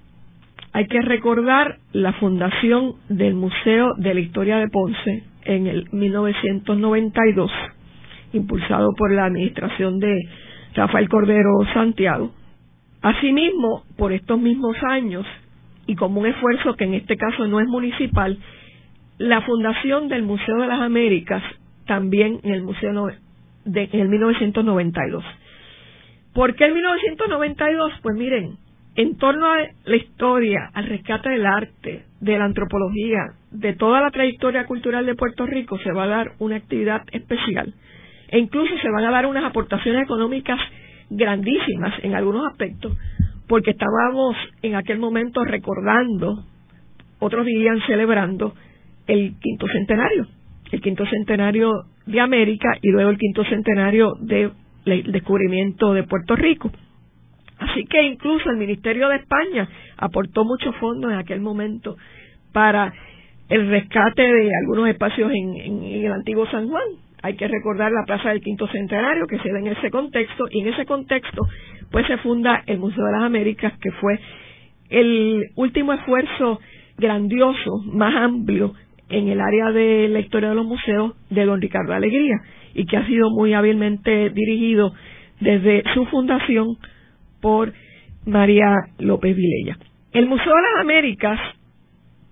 hay 0.72 0.86
que 0.86 1.00
recordar 1.00 1.78
la 1.92 2.12
fundación 2.14 2.94
del 3.08 3.34
Museo 3.34 3.94
de 3.96 4.14
la 4.14 4.20
Historia 4.20 4.58
de 4.58 4.68
Ponce 4.68 5.24
en 5.44 5.66
el 5.66 5.88
1992, 5.92 7.50
impulsado 8.32 8.90
por 8.96 9.12
la 9.12 9.26
administración 9.26 9.98
de 9.98 10.16
Rafael 10.74 11.08
Cordero 11.08 11.50
Santiago. 11.72 12.32
Asimismo, 13.02 13.84
por 13.96 14.12
estos 14.12 14.40
mismos 14.40 14.76
años, 14.88 15.26
y 15.86 15.94
como 15.94 16.20
un 16.20 16.26
esfuerzo 16.26 16.74
que 16.74 16.84
en 16.84 16.94
este 16.94 17.16
caso 17.16 17.46
no 17.46 17.60
es 17.60 17.66
municipal, 17.66 18.38
la 19.18 19.40
fundación 19.42 20.08
del 20.08 20.22
Museo 20.22 20.56
de 20.58 20.66
las 20.66 20.80
Américas 20.80 21.42
también 21.86 22.40
en 22.42 22.52
el 22.52 22.62
Museo 22.62 23.06
de, 23.64 23.88
en 23.92 24.00
el 24.00 24.08
1992. 24.08 25.24
¿Por 26.34 26.54
qué 26.54 26.66
el 26.66 26.74
1992? 26.74 27.92
Pues 28.02 28.16
miren, 28.16 28.58
en 28.94 29.16
torno 29.16 29.46
a 29.46 29.56
la 29.84 29.96
historia, 29.96 30.70
al 30.74 30.86
rescate 30.86 31.30
del 31.30 31.46
arte, 31.46 32.04
de 32.20 32.38
la 32.38 32.44
antropología, 32.44 33.32
de 33.50 33.72
toda 33.74 34.00
la 34.00 34.10
trayectoria 34.10 34.66
cultural 34.66 35.06
de 35.06 35.14
Puerto 35.14 35.46
Rico, 35.46 35.78
se 35.78 35.92
va 35.92 36.04
a 36.04 36.08
dar 36.08 36.32
una 36.38 36.56
actividad 36.56 37.02
especial. 37.12 37.74
E 38.28 38.38
incluso 38.38 38.76
se 38.78 38.90
van 38.90 39.04
a 39.04 39.10
dar 39.10 39.26
unas 39.26 39.44
aportaciones 39.44 40.02
económicas 40.02 40.58
grandísimas 41.10 41.94
en 42.02 42.14
algunos 42.14 42.46
aspectos, 42.50 42.96
porque 43.46 43.70
estábamos 43.70 44.36
en 44.62 44.74
aquel 44.74 44.98
momento 44.98 45.44
recordando, 45.44 46.44
otros 47.18 47.46
dirían 47.46 47.80
celebrando, 47.86 48.54
el 49.06 49.34
quinto 49.40 49.66
centenario, 49.66 50.26
el 50.70 50.80
quinto 50.80 51.06
centenario 51.06 51.72
de 52.06 52.20
América 52.20 52.68
y 52.82 52.90
luego 52.90 53.10
el 53.10 53.18
quinto 53.18 53.42
centenario 53.44 54.12
del 54.20 54.52
descubrimiento 54.84 55.94
de 55.94 56.04
Puerto 56.04 56.36
Rico. 56.36 56.70
Así 57.58 57.84
que 57.84 58.02
incluso 58.02 58.50
el 58.50 58.56
Ministerio 58.56 59.08
de 59.08 59.16
España 59.16 59.68
aportó 59.96 60.44
muchos 60.44 60.76
fondos 60.76 61.10
en 61.10 61.18
aquel 61.18 61.40
momento 61.40 61.96
para 62.52 62.92
el 63.48 63.68
rescate 63.68 64.22
de 64.22 64.50
algunos 64.62 64.88
espacios 64.88 65.30
en, 65.32 65.82
el 65.82 66.12
antiguo 66.12 66.46
San 66.50 66.68
Juan. 66.68 66.84
Hay 67.22 67.34
que 67.34 67.48
recordar 67.48 67.90
la 67.92 68.04
Plaza 68.04 68.30
del 68.30 68.40
Quinto 68.40 68.66
Centenario 68.68 69.26
que 69.26 69.38
se 69.38 69.50
da 69.50 69.58
en 69.58 69.68
ese 69.68 69.90
contexto 69.90 70.44
y 70.50 70.60
en 70.60 70.68
ese 70.68 70.86
contexto 70.86 71.42
pues 71.90 72.06
se 72.06 72.18
funda 72.18 72.62
el 72.66 72.78
Museo 72.78 73.04
de 73.04 73.12
las 73.12 73.22
Américas 73.22 73.72
que 73.80 73.90
fue 73.92 74.18
el 74.90 75.44
último 75.56 75.92
esfuerzo 75.92 76.60
grandioso, 76.96 77.70
más 77.86 78.14
amplio 78.14 78.74
en 79.08 79.28
el 79.28 79.40
área 79.40 79.70
de 79.72 80.08
la 80.08 80.20
historia 80.20 80.50
de 80.50 80.54
los 80.54 80.66
museos 80.66 81.14
de 81.30 81.44
don 81.44 81.60
Ricardo 81.60 81.94
Alegría 81.94 82.36
y 82.74 82.86
que 82.86 82.96
ha 82.96 83.06
sido 83.06 83.30
muy 83.30 83.54
hábilmente 83.54 84.30
dirigido 84.30 84.92
desde 85.40 85.82
su 85.94 86.04
fundación 86.06 86.76
por 87.40 87.72
María 88.26 88.74
López 88.98 89.34
Vilella. 89.34 89.78
El 90.12 90.26
Museo 90.26 90.52
de 90.54 90.62
las 90.62 90.80
Américas 90.80 91.40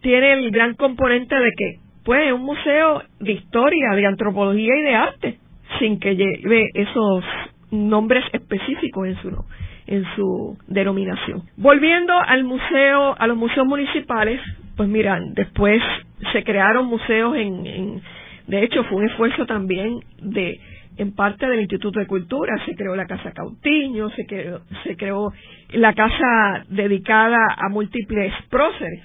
tiene 0.00 0.32
el 0.34 0.50
gran 0.50 0.74
componente 0.74 1.34
de 1.34 1.50
que, 1.56 1.85
pues, 2.06 2.26
es 2.28 2.32
un 2.32 2.42
museo 2.42 3.02
de 3.20 3.32
historia, 3.32 3.90
de 3.94 4.06
antropología 4.06 4.75
y 4.75 4.82
de 4.82 4.94
arte, 4.94 5.38
sin 5.78 5.98
que 5.98 6.16
lleve 6.16 6.70
esos 6.72 7.25
nombres 7.70 8.25
específicos 8.32 9.08
en 9.08 9.16
su 9.16 9.44
en 9.88 10.04
su 10.16 10.58
denominación. 10.66 11.42
Volviendo 11.56 12.12
al 12.12 12.42
museo, 12.44 13.14
a 13.18 13.26
los 13.28 13.36
museos 13.36 13.66
municipales, 13.66 14.40
pues 14.76 14.88
miran, 14.88 15.32
después 15.34 15.80
se 16.32 16.42
crearon 16.42 16.86
museos 16.86 17.36
en, 17.36 17.66
en 17.66 18.02
de 18.46 18.64
hecho 18.64 18.84
fue 18.84 18.98
un 18.98 19.08
esfuerzo 19.08 19.46
también 19.46 20.00
de 20.20 20.58
en 20.98 21.14
parte 21.14 21.46
del 21.46 21.60
Instituto 21.60 21.98
de 22.00 22.06
Cultura, 22.06 22.54
se 22.64 22.75
creó 22.75 22.96
la 22.96 23.06
Casa 23.06 23.32
Cautiño, 23.32 24.08
se 24.10 24.25
creó, 24.26 24.60
se 24.84 24.96
creó 24.96 25.30
la 25.70 25.92
casa 25.92 26.64
dedicada 26.68 27.38
a 27.56 27.68
múltiples 27.68 28.32
próceres. 28.48 29.02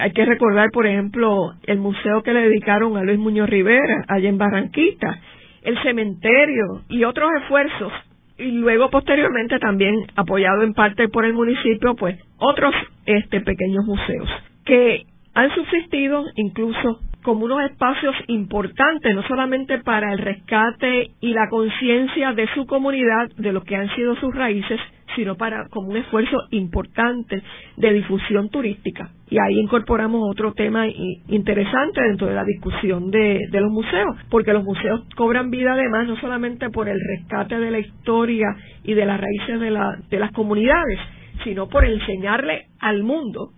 Hay 0.00 0.12
que 0.12 0.24
recordar, 0.24 0.70
por 0.70 0.86
ejemplo, 0.86 1.52
el 1.64 1.78
museo 1.78 2.22
que 2.22 2.32
le 2.32 2.42
dedicaron 2.42 2.96
a 2.96 3.02
Luis 3.02 3.18
Muñoz 3.18 3.48
Rivera, 3.48 4.04
allá 4.08 4.28
en 4.28 4.38
Barranquita, 4.38 5.18
el 5.62 5.82
cementerio 5.82 6.82
y 6.88 7.04
otros 7.04 7.30
esfuerzos. 7.42 7.92
Y 8.38 8.52
luego, 8.52 8.90
posteriormente, 8.90 9.58
también 9.58 9.94
apoyado 10.14 10.62
en 10.62 10.74
parte 10.74 11.08
por 11.08 11.24
el 11.24 11.32
municipio, 11.32 11.94
pues 11.96 12.18
otros 12.38 12.74
este, 13.06 13.40
pequeños 13.40 13.84
museos 13.84 14.28
que 14.68 15.06
han 15.34 15.54
subsistido 15.54 16.26
incluso 16.36 17.00
como 17.22 17.46
unos 17.46 17.62
espacios 17.62 18.14
importantes, 18.26 19.14
no 19.14 19.22
solamente 19.26 19.78
para 19.78 20.12
el 20.12 20.18
rescate 20.18 21.10
y 21.20 21.32
la 21.32 21.48
conciencia 21.48 22.32
de 22.32 22.46
su 22.54 22.66
comunidad, 22.66 23.30
de 23.36 23.52
lo 23.52 23.62
que 23.62 23.76
han 23.76 23.88
sido 23.96 24.14
sus 24.16 24.34
raíces, 24.34 24.78
sino 25.18 25.34
para 25.34 25.66
como 25.70 25.88
un 25.88 25.96
esfuerzo 25.96 26.36
importante 26.52 27.42
de 27.76 27.92
difusión 27.92 28.50
turística. 28.50 29.10
Y 29.28 29.36
ahí 29.36 29.58
incorporamos 29.58 30.22
otro 30.30 30.52
tema 30.52 30.86
interesante 30.86 32.00
dentro 32.02 32.28
de 32.28 32.34
la 32.34 32.44
discusión 32.44 33.10
de, 33.10 33.40
los 33.50 33.72
museos, 33.72 34.14
porque 34.30 34.52
los 34.52 34.62
museos 34.62 35.00
cobran 35.16 35.50
vida 35.50 35.72
además 35.72 36.06
no 36.06 36.16
solamente 36.20 36.70
por 36.70 36.88
el 36.88 37.00
rescate 37.00 37.58
de 37.58 37.72
la 37.72 37.80
historia 37.80 38.46
y 38.84 38.94
de 38.94 39.06
las 39.06 39.20
raíces 39.20 39.58
de, 39.58 39.70
la, 39.72 39.98
de 40.08 40.20
las 40.20 40.30
comunidades, 40.30 41.00
sino 41.42 41.68
por 41.68 41.84
enseñarle 41.84 42.66
al 42.78 43.02
mundo 43.02 43.50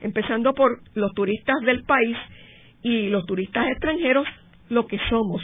empezando 0.00 0.52
por 0.52 0.80
los 0.94 1.14
turistas 1.14 1.60
del 1.64 1.84
país 1.84 2.16
y 2.82 3.06
los 3.06 3.24
turistas 3.24 3.68
extranjeros, 3.68 4.26
lo 4.68 4.88
que 4.88 4.98
somos 5.08 5.40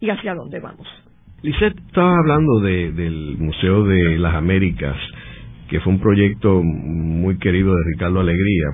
y 0.00 0.10
hacia 0.10 0.34
dónde 0.34 0.58
vamos. 0.58 1.05
Lisette, 1.46 1.78
estaba 1.78 2.18
hablando 2.18 2.58
del 2.58 3.36
Museo 3.38 3.84
de 3.84 4.18
las 4.18 4.34
Américas, 4.34 4.96
que 5.68 5.78
fue 5.78 5.92
un 5.92 6.00
proyecto 6.00 6.60
muy 6.60 7.38
querido 7.38 7.72
de 7.72 7.82
Ricardo 7.92 8.18
Alegría, 8.18 8.66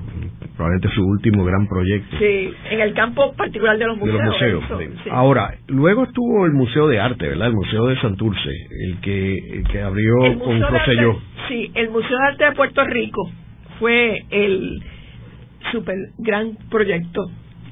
probablemente 0.57 0.89
su 0.95 1.05
último 1.05 1.45
gran 1.45 1.67
proyecto. 1.67 2.17
Sí, 2.17 2.51
en 2.71 2.81
el 2.81 2.95
campo 2.95 3.31
particular 3.33 3.77
de 3.77 3.85
los 3.85 3.97
museos. 3.99 4.63
Ahora, 5.11 5.53
luego 5.67 6.05
estuvo 6.05 6.47
el 6.47 6.53
Museo 6.53 6.87
de 6.87 6.99
Arte, 6.99 7.27
¿verdad? 7.27 7.49
El 7.49 7.53
Museo 7.53 7.85
de 7.85 8.01
Santurce, 8.01 8.49
el 8.87 8.97
que, 9.01 9.37
el 9.37 9.67
que 9.67 9.79
abrió 9.79 10.39
con 10.39 10.59
Rosselló. 10.59 11.19
Sí, 11.49 11.69
el 11.75 11.91
Museo 11.91 12.17
de 12.17 12.27
Arte 12.27 12.45
de 12.45 12.51
Puerto 12.53 12.83
Rico 12.85 13.29
fue 13.79 14.17
el 14.31 14.81
super 15.71 15.95
gran 16.17 16.57
proyecto 16.71 17.21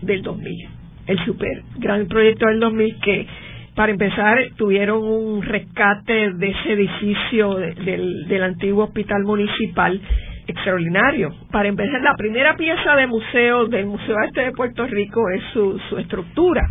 del 0.04 0.22
2000. 0.22 0.70
El 1.08 1.26
super 1.26 1.64
gran 1.80 2.06
proyecto 2.06 2.46
del 2.46 2.60
2000 2.60 3.00
que 3.00 3.28
para 3.76 3.92
empezar, 3.92 4.38
tuvieron 4.58 5.04
un 5.04 5.42
rescate 5.44 6.34
de 6.34 6.50
ese 6.50 6.74
edificio 6.74 7.56
del, 7.56 8.28
del 8.28 8.44
antiguo 8.44 8.86
hospital 8.86 9.24
municipal 9.24 10.02
extraordinario. 10.48 11.34
Para 11.52 11.70
empezar, 11.70 12.02
la 12.02 12.16
primera 12.16 12.56
pieza 12.56 12.96
de 12.96 13.08
museo 13.08 13.68
del 13.68 13.86
Museo 13.86 14.16
Este 14.28 14.42
de 14.42 14.52
Puerto 14.52 14.86
Rico 14.88 15.22
es 15.30 15.42
su, 15.54 15.80
su 15.90 15.98
estructura 15.98 16.62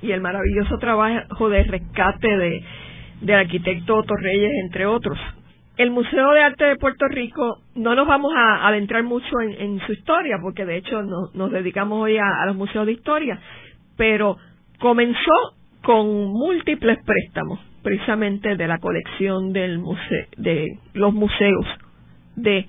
y 0.00 0.12
el 0.12 0.20
maravilloso 0.20 0.78
trabajo 0.78 1.48
de 1.48 1.64
rescate 1.64 2.36
de, 2.36 2.64
del 3.20 3.36
arquitecto 3.36 3.96
Otto 3.96 4.14
Reyes, 4.16 4.50
entre 4.62 4.86
otros. 4.86 5.18
El 5.76 5.90
Museo 5.90 6.30
de 6.30 6.40
Arte 6.40 6.64
de 6.64 6.76
Puerto 6.76 7.06
Rico, 7.08 7.58
no 7.74 7.94
nos 7.94 8.06
vamos 8.06 8.32
a 8.36 8.68
adentrar 8.68 9.02
mucho 9.02 9.40
en, 9.40 9.80
su 9.80 9.92
historia, 9.92 10.38
porque 10.40 10.64
de 10.64 10.76
hecho 10.76 11.02
nos 11.02 11.50
dedicamos 11.50 12.00
hoy 12.00 12.16
a 12.16 12.46
los 12.46 12.54
museos 12.54 12.86
de 12.86 12.92
historia, 12.92 13.40
pero 13.96 14.36
comenzó 14.78 15.56
con 15.84 16.32
múltiples 16.32 16.98
préstamos, 17.04 17.60
precisamente 17.82 18.56
de 18.56 18.66
la 18.66 18.78
colección 18.78 19.52
del 19.52 19.78
museo, 19.78 20.26
de 20.36 20.78
los 20.94 21.12
museos 21.12 21.66
de 22.36 22.66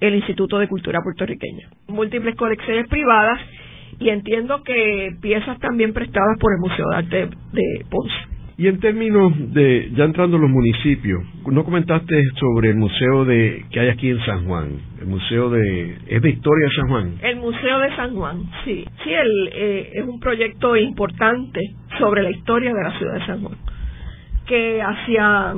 Instituto 0.00 0.58
de 0.58 0.68
Cultura 0.68 1.00
Puertorriqueña. 1.02 1.70
Múltiples 1.88 2.34
colecciones 2.36 2.86
privadas 2.88 3.40
y 3.98 4.10
entiendo 4.10 4.62
que 4.62 5.10
piezas 5.22 5.58
también 5.60 5.92
prestadas 5.92 6.38
por 6.38 6.52
el 6.52 6.58
Museo 6.58 6.86
de 6.90 6.96
Arte 6.96 7.36
de 7.52 7.86
Ponce. 7.88 8.35
Y 8.58 8.68
en 8.68 8.80
términos 8.80 9.34
de, 9.52 9.90
ya 9.94 10.04
entrando 10.04 10.36
en 10.36 10.42
los 10.42 10.50
municipios, 10.50 11.22
¿no 11.46 11.62
comentaste 11.62 12.22
sobre 12.40 12.70
el 12.70 12.76
museo 12.76 13.26
de 13.26 13.66
que 13.70 13.80
hay 13.80 13.88
aquí 13.90 14.08
en 14.08 14.18
San 14.24 14.46
Juan? 14.46 14.80
El 14.98 15.08
museo 15.08 15.50
de, 15.50 15.98
¿es 16.06 16.22
de 16.22 16.30
historia 16.30 16.66
de 16.66 16.74
San 16.74 16.88
Juan? 16.88 17.14
El 17.22 17.36
museo 17.36 17.78
de 17.80 17.96
San 17.96 18.16
Juan, 18.16 18.44
sí. 18.64 18.86
Sí, 19.04 19.12
el, 19.12 19.50
eh, 19.52 19.90
es 19.96 20.06
un 20.06 20.18
proyecto 20.20 20.74
importante 20.74 21.60
sobre 21.98 22.22
la 22.22 22.30
historia 22.30 22.72
de 22.72 22.82
la 22.82 22.96
ciudad 22.96 23.14
de 23.14 23.26
San 23.26 23.42
Juan, 23.42 23.58
que 24.46 24.80
hacia, 24.80 25.54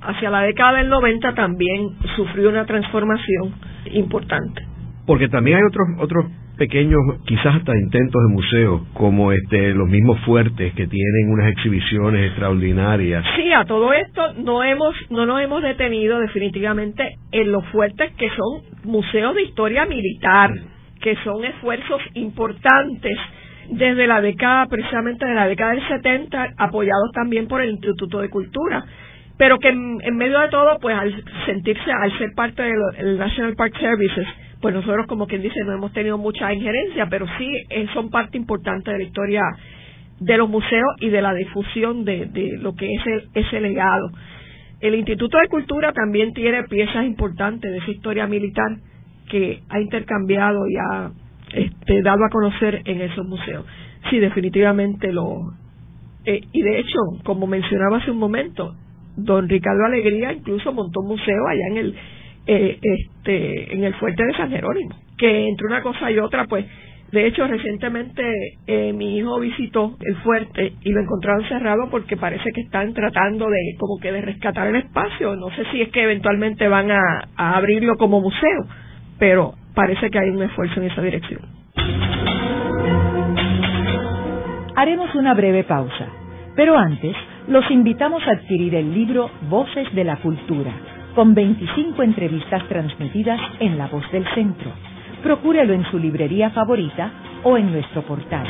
hacia 0.00 0.30
la 0.30 0.40
década 0.40 0.78
del 0.78 0.88
90 0.88 1.34
también 1.34 1.90
sufrió 2.16 2.48
una 2.48 2.64
transformación 2.64 3.52
importante. 3.92 4.62
Porque 5.06 5.28
también 5.28 5.58
hay 5.58 5.64
otros, 5.64 5.88
otros 5.98 6.24
pequeños, 6.60 7.00
quizás 7.24 7.56
hasta 7.56 7.74
intentos 7.74 8.22
de 8.22 8.34
museos, 8.34 8.82
como 8.92 9.32
este, 9.32 9.72
los 9.72 9.88
mismos 9.88 10.20
fuertes 10.26 10.74
que 10.74 10.86
tienen 10.86 11.30
unas 11.30 11.50
exhibiciones 11.52 12.26
extraordinarias. 12.26 13.24
Sí, 13.34 13.50
a 13.50 13.64
todo 13.64 13.94
esto 13.94 14.34
no 14.44 14.62
hemos, 14.62 14.94
no 15.08 15.24
nos 15.24 15.40
hemos 15.40 15.62
detenido 15.62 16.18
definitivamente 16.20 17.16
en 17.32 17.50
los 17.50 17.64
fuertes 17.68 18.12
que 18.18 18.28
son 18.28 18.60
museos 18.84 19.34
de 19.36 19.44
historia 19.44 19.86
militar, 19.86 20.50
que 21.00 21.16
son 21.24 21.46
esfuerzos 21.46 22.02
importantes 22.12 23.16
desde 23.70 24.06
la 24.06 24.20
década, 24.20 24.66
precisamente 24.66 25.24
de 25.24 25.34
la 25.34 25.46
década 25.46 25.70
del 25.72 25.88
70, 25.88 26.46
apoyados 26.58 27.10
también 27.14 27.48
por 27.48 27.62
el 27.62 27.70
Instituto 27.70 28.18
de 28.20 28.28
Cultura 28.28 28.84
pero 29.38 29.58
que 29.58 29.68
en, 29.70 30.16
medio 30.18 30.38
de 30.38 30.48
todo, 30.50 30.78
pues 30.82 30.94
al 30.94 31.24
sentirse, 31.46 31.90
al 31.90 32.18
ser 32.18 32.28
parte 32.36 32.62
del 32.62 33.16
National 33.16 33.54
Park 33.56 33.72
Services, 33.80 34.26
pues 34.60 34.74
nosotros 34.74 35.06
como 35.06 35.26
quien 35.26 35.42
dice 35.42 35.60
no 35.64 35.72
hemos 35.72 35.92
tenido 35.92 36.18
mucha 36.18 36.52
injerencia, 36.52 37.06
pero 37.08 37.26
sí 37.38 37.48
eh, 37.70 37.86
son 37.94 38.10
parte 38.10 38.36
importante 38.36 38.90
de 38.92 38.98
la 38.98 39.04
historia 39.04 39.42
de 40.20 40.36
los 40.36 40.48
museos 40.48 40.88
y 41.00 41.08
de 41.08 41.22
la 41.22 41.32
difusión 41.32 42.04
de, 42.04 42.58
lo 42.60 42.74
que 42.74 42.92
es 42.92 43.02
ese 43.34 43.60
legado. 43.60 44.10
El 44.80 44.94
Instituto 44.94 45.38
de 45.38 45.48
Cultura 45.48 45.92
también 45.92 46.32
tiene 46.32 46.62
piezas 46.64 47.04
importantes 47.06 47.70
de 47.70 47.78
esa 47.78 47.90
historia 47.90 48.26
militar 48.26 48.76
que 49.30 49.60
ha 49.68 49.80
intercambiado 49.80 50.66
y 50.68 50.76
ha 50.76 51.10
este, 51.54 52.02
dado 52.02 52.24
a 52.24 52.30
conocer 52.30 52.82
en 52.84 53.00
esos 53.00 53.26
museos. 53.26 53.64
Sí, 54.10 54.18
definitivamente 54.18 55.12
lo... 55.12 55.52
Eh, 56.26 56.40
y 56.52 56.62
de 56.62 56.80
hecho, 56.80 56.98
como 57.24 57.46
mencionaba 57.46 57.98
hace 57.98 58.10
un 58.10 58.18
momento, 58.18 58.74
don 59.16 59.48
Ricardo 59.48 59.84
Alegría 59.86 60.32
incluso 60.32 60.72
montó 60.72 61.00
un 61.00 61.08
museo 61.08 61.46
allá 61.48 61.66
en 61.70 61.76
el 61.78 61.94
eh, 62.46 62.78
este, 62.80 63.74
en 63.74 63.84
el 63.84 63.94
fuerte 63.94 64.24
de 64.24 64.32
San 64.34 64.50
Jerónimo, 64.50 64.96
que 65.18 65.48
entre 65.48 65.66
una 65.66 65.82
cosa 65.82 66.10
y 66.10 66.18
otra, 66.18 66.46
pues, 66.46 66.66
de 67.12 67.26
hecho, 67.26 67.44
recientemente 67.46 68.22
eh, 68.68 68.92
mi 68.92 69.18
hijo 69.18 69.40
visitó 69.40 69.96
el 70.00 70.16
fuerte 70.18 70.74
y 70.82 70.90
lo 70.90 71.00
encontraron 71.00 71.44
cerrado 71.48 71.88
porque 71.90 72.16
parece 72.16 72.52
que 72.54 72.60
están 72.60 72.94
tratando 72.94 73.46
de, 73.46 73.76
como 73.78 73.98
que 74.00 74.12
de 74.12 74.20
rescatar 74.20 74.68
el 74.68 74.76
espacio. 74.76 75.34
No 75.34 75.50
sé 75.50 75.64
si 75.72 75.82
es 75.82 75.88
que 75.88 76.04
eventualmente 76.04 76.68
van 76.68 76.90
a, 76.92 77.28
a 77.36 77.56
abrirlo 77.56 77.96
como 77.96 78.20
museo, 78.20 78.64
pero 79.18 79.54
parece 79.74 80.08
que 80.08 80.20
hay 80.20 80.30
un 80.30 80.42
esfuerzo 80.42 80.80
en 80.80 80.86
esa 80.86 81.02
dirección. 81.02 81.40
Haremos 84.76 85.12
una 85.16 85.34
breve 85.34 85.64
pausa, 85.64 86.06
pero 86.54 86.78
antes 86.78 87.16
los 87.48 87.68
invitamos 87.72 88.22
a 88.28 88.32
adquirir 88.32 88.76
el 88.76 88.94
libro 88.94 89.30
Voces 89.48 89.92
de 89.94 90.04
la 90.04 90.16
Cultura 90.16 90.72
con 91.14 91.34
25 91.34 92.02
entrevistas 92.02 92.66
transmitidas 92.68 93.40
en 93.60 93.78
La 93.78 93.88
Voz 93.88 94.04
del 94.12 94.24
Centro. 94.34 94.70
Procúrelo 95.22 95.74
en 95.74 95.84
su 95.90 95.98
librería 95.98 96.50
favorita 96.50 97.10
o 97.44 97.56
en 97.56 97.72
nuestro 97.72 98.02
portal. 98.02 98.46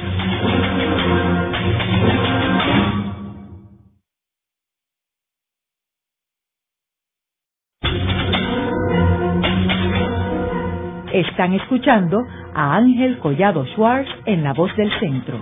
Están 11.12 11.54
escuchando 11.54 12.18
a 12.54 12.76
Ángel 12.76 13.18
Collado 13.18 13.66
Schwartz 13.74 14.08
en 14.26 14.44
La 14.44 14.52
Voz 14.52 14.74
del 14.76 14.90
Centro. 15.00 15.38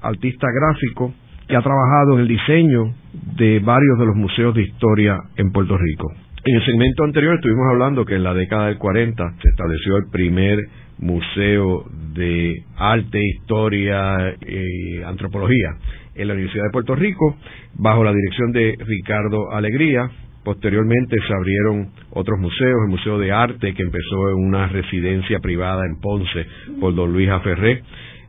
artista 0.00 0.48
gráfico, 0.52 1.14
que 1.46 1.56
ha 1.56 1.62
trabajado 1.62 2.14
en 2.14 2.20
el 2.20 2.28
diseño 2.28 2.94
de 3.36 3.60
varios 3.60 3.98
de 3.98 4.06
los 4.06 4.16
museos 4.16 4.54
de 4.54 4.62
historia 4.62 5.18
en 5.36 5.52
Puerto 5.52 5.76
Rico. 5.76 6.12
En 6.44 6.56
el 6.56 6.64
segmento 6.64 7.04
anterior 7.04 7.36
estuvimos 7.36 7.66
hablando 7.70 8.04
que 8.04 8.16
en 8.16 8.24
la 8.24 8.34
década 8.34 8.66
del 8.66 8.78
40 8.78 9.34
se 9.40 9.48
estableció 9.48 9.96
el 9.96 10.10
primer 10.10 10.58
museo 10.98 11.84
de 12.14 12.64
arte, 12.76 13.20
historia 13.36 14.34
y 14.40 15.02
antropología 15.02 15.76
en 16.14 16.28
la 16.28 16.34
Universidad 16.34 16.64
de 16.64 16.70
Puerto 16.70 16.94
Rico, 16.94 17.36
bajo 17.74 18.02
la 18.02 18.12
dirección 18.12 18.52
de 18.52 18.74
Ricardo 18.78 19.52
Alegría, 19.52 20.10
Posteriormente 20.44 21.16
se 21.26 21.34
abrieron 21.34 21.90
otros 22.10 22.38
museos, 22.40 22.76
el 22.84 22.90
Museo 22.90 23.18
de 23.18 23.30
Arte, 23.30 23.74
que 23.74 23.82
empezó 23.82 24.30
en 24.30 24.44
una 24.44 24.66
residencia 24.66 25.38
privada 25.38 25.86
en 25.86 26.00
Ponce 26.00 26.46
por 26.80 26.94
don 26.94 27.12
Luis 27.12 27.28
Aferré, 27.28 27.82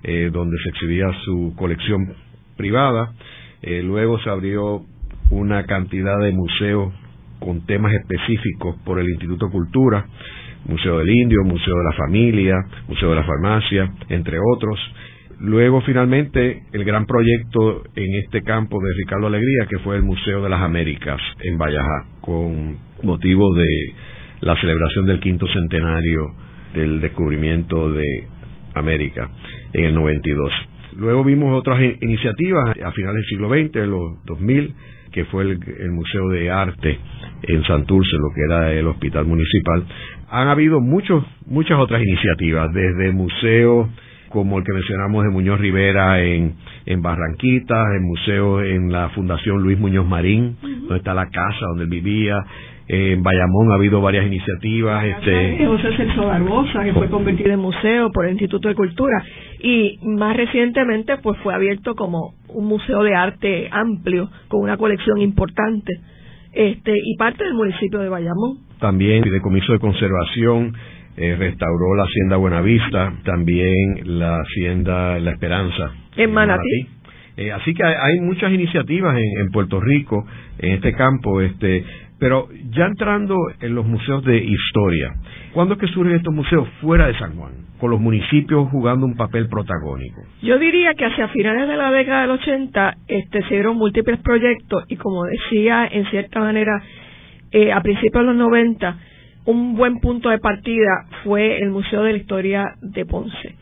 eh, 0.03 0.29
donde 0.31 0.55
se 0.63 0.69
exhibía 0.69 1.07
su 1.25 1.53
colección 1.55 2.13
privada. 2.55 3.13
Eh, 3.63 3.81
luego 3.81 4.19
se 4.19 4.29
abrió 4.29 4.83
una 5.31 5.65
cantidad 5.65 6.19
de 6.19 6.31
museos 6.33 6.93
con 7.39 7.65
temas 7.65 7.93
específicos 7.93 8.75
por 8.85 8.99
el 8.99 9.09
Instituto 9.09 9.49
Cultura, 9.49 10.05
Museo 10.65 10.99
del 10.99 11.09
Indio, 11.09 11.43
Museo 11.43 11.75
de 11.75 11.83
la 11.83 11.97
Familia, 11.97 12.55
Museo 12.87 13.09
de 13.09 13.15
la 13.15 13.23
Farmacia, 13.23 13.91
entre 14.09 14.37
otros. 14.55 14.79
Luego, 15.43 15.81
finalmente, 15.81 16.63
el 16.71 16.85
gran 16.85 17.05
proyecto 17.05 17.83
en 17.97 18.15
este 18.23 18.43
campo 18.43 18.79
de 18.79 18.93
Ricardo 18.95 19.27
Alegría, 19.27 19.65
que 19.69 19.77
fue 19.79 19.97
el 19.97 20.01
Museo 20.01 20.41
de 20.41 20.47
las 20.47 20.61
Américas 20.61 21.19
en 21.41 21.57
Vallajá, 21.57 22.05
con 22.21 22.77
motivo 23.01 23.53
de 23.53 23.67
la 24.39 24.55
celebración 24.61 25.05
del 25.05 25.19
quinto 25.19 25.45
centenario 25.47 26.33
del 26.73 27.01
descubrimiento 27.01 27.91
de 27.91 28.05
América 28.73 29.29
en 29.73 29.83
el 29.83 29.95
92. 29.95 30.49
Luego 30.95 31.25
vimos 31.25 31.59
otras 31.59 31.77
iniciativas 31.99 32.77
a 32.81 32.93
finales 32.93 33.15
del 33.15 33.25
siglo 33.25 33.49
XX, 33.49 33.75
en 33.83 33.91
los 33.91 34.23
2000, 34.23 34.73
que 35.11 35.25
fue 35.25 35.43
el, 35.43 35.91
Museo 35.91 36.29
de 36.29 36.51
Arte 36.51 36.97
en 37.49 37.63
Santurce, 37.65 38.15
lo 38.15 38.29
que 38.33 38.41
era 38.47 38.71
el 38.71 38.87
Hospital 38.87 39.25
Municipal. 39.25 39.83
Han 40.29 40.47
habido 40.47 40.79
muchos, 40.79 41.21
muchas 41.47 41.77
otras 41.79 42.01
iniciativas, 42.01 42.71
desde 42.71 43.11
museos 43.11 43.89
como 44.33 44.57
el 44.57 44.65
que 44.65 44.73
mencionamos 44.73 45.23
de 45.23 45.29
Muñoz 45.29 45.59
Rivera 45.59 46.19
en, 46.23 46.55
en 46.87 47.01
Barranquita, 47.03 47.85
el 47.95 48.01
museo 48.01 48.63
en 48.63 48.91
la 48.91 49.09
Fundación 49.09 49.61
Luis 49.61 49.79
Muñoz 49.79 50.07
Marín, 50.07 50.57
donde 50.61 50.97
está 50.97 51.13
la 51.13 51.29
casa 51.29 51.67
donde 51.67 51.83
él 51.83 51.89
vivía, 51.91 52.43
en 52.87 53.23
Bayamón 53.23 53.71
ha 53.71 53.75
habido 53.75 54.01
varias 54.01 54.25
iniciativas. 54.25 55.05
Este... 55.05 55.65
José 55.65 55.95
Celso 55.95 56.25
Barbosa, 56.25 56.83
que 56.83 56.93
fue 56.93 57.09
convertido 57.09 57.51
en 57.51 57.59
museo 57.59 58.11
por 58.11 58.25
el 58.25 58.31
Instituto 58.31 58.67
de 58.67 58.75
Cultura. 58.75 59.23
Y 59.59 59.99
más 60.03 60.35
recientemente, 60.35 61.17
pues 61.17 61.39
fue 61.43 61.53
abierto 61.53 61.95
como 61.95 62.33
un 62.49 62.65
museo 62.65 63.03
de 63.03 63.15
arte 63.15 63.69
amplio, 63.71 64.29
con 64.47 64.61
una 64.61 64.77
colección 64.77 65.21
importante. 65.21 65.93
Este, 66.51 66.91
y 66.91 67.15
parte 67.17 67.43
del 67.43 67.53
municipio 67.53 67.99
de 67.99 68.09
Bayamón. 68.09 68.57
También 68.79 69.23
de 69.23 69.41
comiso 69.41 69.71
de 69.71 69.79
conservación, 69.79 70.73
eh, 71.17 71.35
restauró 71.37 71.95
la 71.95 72.03
Hacienda 72.03 72.37
Buenavista, 72.37 73.13
también 73.23 74.17
la 74.19 74.37
Hacienda 74.41 75.19
La 75.19 75.31
Esperanza. 75.31 75.91
En 76.17 76.31
Manatí. 76.31 76.87
Eh, 77.35 77.51
así 77.51 77.73
que 77.73 77.83
hay, 77.83 78.19
muchas 78.19 78.51
iniciativas 78.51 79.17
en, 79.17 79.41
en, 79.41 79.51
Puerto 79.51 79.79
Rico 79.79 80.25
en 80.59 80.73
este 80.73 80.93
campo. 80.93 81.41
Este, 81.41 81.83
pero 82.19 82.47
ya 82.69 82.85
entrando 82.85 83.35
en 83.59 83.73
los 83.73 83.85
museos 83.85 84.23
de 84.23 84.37
historia, 84.37 85.13
¿cuándo 85.53 85.73
es 85.73 85.79
que 85.79 85.87
surgen 85.87 86.15
estos 86.15 86.33
museos 86.33 86.67
fuera 86.81 87.07
de 87.07 87.17
San 87.17 87.35
Juan? 87.35 87.63
con 87.83 87.91
los 87.91 87.99
municipios 87.99 88.69
jugando 88.69 89.05
un 89.05 89.17
papel 89.17 89.49
protagónico. 89.49 90.21
Yo 90.41 90.57
diría 90.57 90.93
que 90.93 91.03
hacia 91.03 91.27
finales 91.27 91.67
de 91.67 91.75
la 91.75 91.91
década 91.91 92.21
del 92.21 92.31
80 92.31 92.95
este, 93.09 93.41
se 93.41 93.55
dieron 93.55 93.75
múltiples 93.75 94.21
proyectos 94.21 94.85
y 94.87 94.95
como 94.95 95.25
decía 95.25 95.85
en 95.91 96.05
cierta 96.05 96.39
manera 96.39 96.81
eh, 97.51 97.73
a 97.73 97.81
principios 97.81 98.23
de 98.23 98.27
los 98.27 98.37
90 98.37 98.97
un 99.45 99.75
buen 99.75 99.99
punto 99.99 100.29
de 100.29 100.39
partida 100.39 101.05
fue 101.23 101.61
el 101.61 101.69
Museo 101.69 102.03
de 102.03 102.13
la 102.13 102.17
Historia 102.17 102.75
de 102.81 103.05
Ponce. 103.05 103.55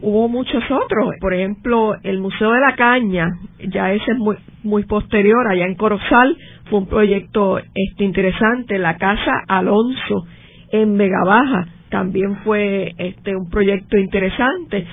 Hubo 0.00 0.28
muchos 0.28 0.62
otros, 0.70 1.14
por 1.20 1.34
ejemplo, 1.34 1.96
el 2.04 2.20
Museo 2.20 2.52
de 2.52 2.60
la 2.60 2.76
Caña, 2.76 3.30
ya 3.68 3.92
ese 3.92 4.12
es 4.12 4.18
muy, 4.18 4.36
muy 4.62 4.84
posterior, 4.84 5.46
allá 5.48 5.66
en 5.66 5.74
Corozal, 5.74 6.36
fue 6.70 6.78
un 6.80 6.86
proyecto 6.86 7.58
este 7.58 8.04
interesante, 8.04 8.78
la 8.78 8.96
Casa 8.96 9.42
Alonso 9.48 10.24
en 10.70 10.96
Vega 10.96 11.24
Baja, 11.24 11.66
también 11.90 12.36
fue 12.44 12.92
este 12.98 13.34
un 13.34 13.48
proyecto 13.48 13.96
interesante. 13.96 14.86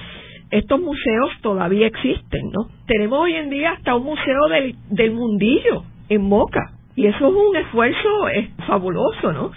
Estos 0.49 0.79
museos 0.79 1.29
todavía 1.41 1.87
existen, 1.87 2.49
¿no? 2.51 2.69
Tenemos 2.87 3.19
hoy 3.19 3.33
en 3.33 3.49
día 3.49 3.71
hasta 3.71 3.95
un 3.95 4.05
museo 4.05 4.47
del, 4.49 4.75
del 4.89 5.11
mundillo 5.11 5.83
en 6.09 6.21
Moca, 6.23 6.71
y 6.95 7.07
eso 7.07 7.27
es 7.27 7.33
un 7.33 7.55
esfuerzo 7.57 8.27
es 8.29 8.49
fabuloso, 8.65 9.33
¿no? 9.33 9.51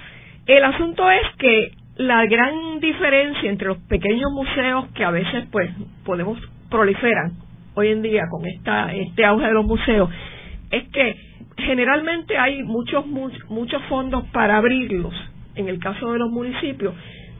El 0.49 0.65
asunto 0.65 1.11
es 1.11 1.37
que 1.39 1.73
la 1.97 2.25
gran 2.25 2.81
diferencia 2.81 3.51
entre 3.51 3.69
los 3.69 3.77
pequeños 3.83 4.33
museos 4.33 4.87
que 4.95 5.05
a 5.05 5.11
veces 5.11 5.45
pues 5.53 5.71
podemos 6.07 6.39
proliferan 6.71 7.33
hoy 7.75 7.89
en 7.89 8.01
día 8.01 8.23
con 8.31 8.47
esta 8.47 8.95
este 8.95 9.27
auge 9.27 9.47
de 9.47 9.53
los 9.53 9.67
museos 9.67 10.09
es 10.71 10.89
que 10.89 11.17
generalmente 11.59 12.39
hay 12.39 12.63
muchos 12.63 13.05
muchos 13.07 13.83
fondos 13.91 14.25
para 14.33 14.57
abrirlos 14.57 15.13
en 15.55 15.69
el 15.69 15.79
caso 15.81 16.13
de 16.13 16.19
los 16.19 16.31
municipios 16.31 16.95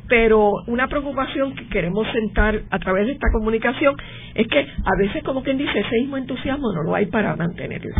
pero 0.07 0.51
una 0.67 0.89
preocupación 0.89 1.55
que 1.55 1.67
queremos 1.69 2.07
sentar 2.13 2.61
a 2.69 2.79
través 2.79 3.07
de 3.07 3.13
esta 3.13 3.29
comunicación 3.33 3.97
es 4.35 4.49
que 4.49 4.59
a 4.61 4.99
veces 4.99 5.23
como 5.23 5.43
quien 5.43 5.57
dice 5.57 5.79
ese 5.79 5.97
mismo 6.01 6.19
entusiasmo 6.19 6.73
no 6.75 6.83
lo 6.83 6.95
hay 6.95 7.07
para 7.07 7.35
mantenerlos 7.37 7.97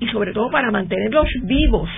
y 0.00 0.08
sobre 0.08 0.32
todo 0.32 0.50
para 0.50 0.70
mantenerlos 0.70 1.26
vivos 1.44 1.88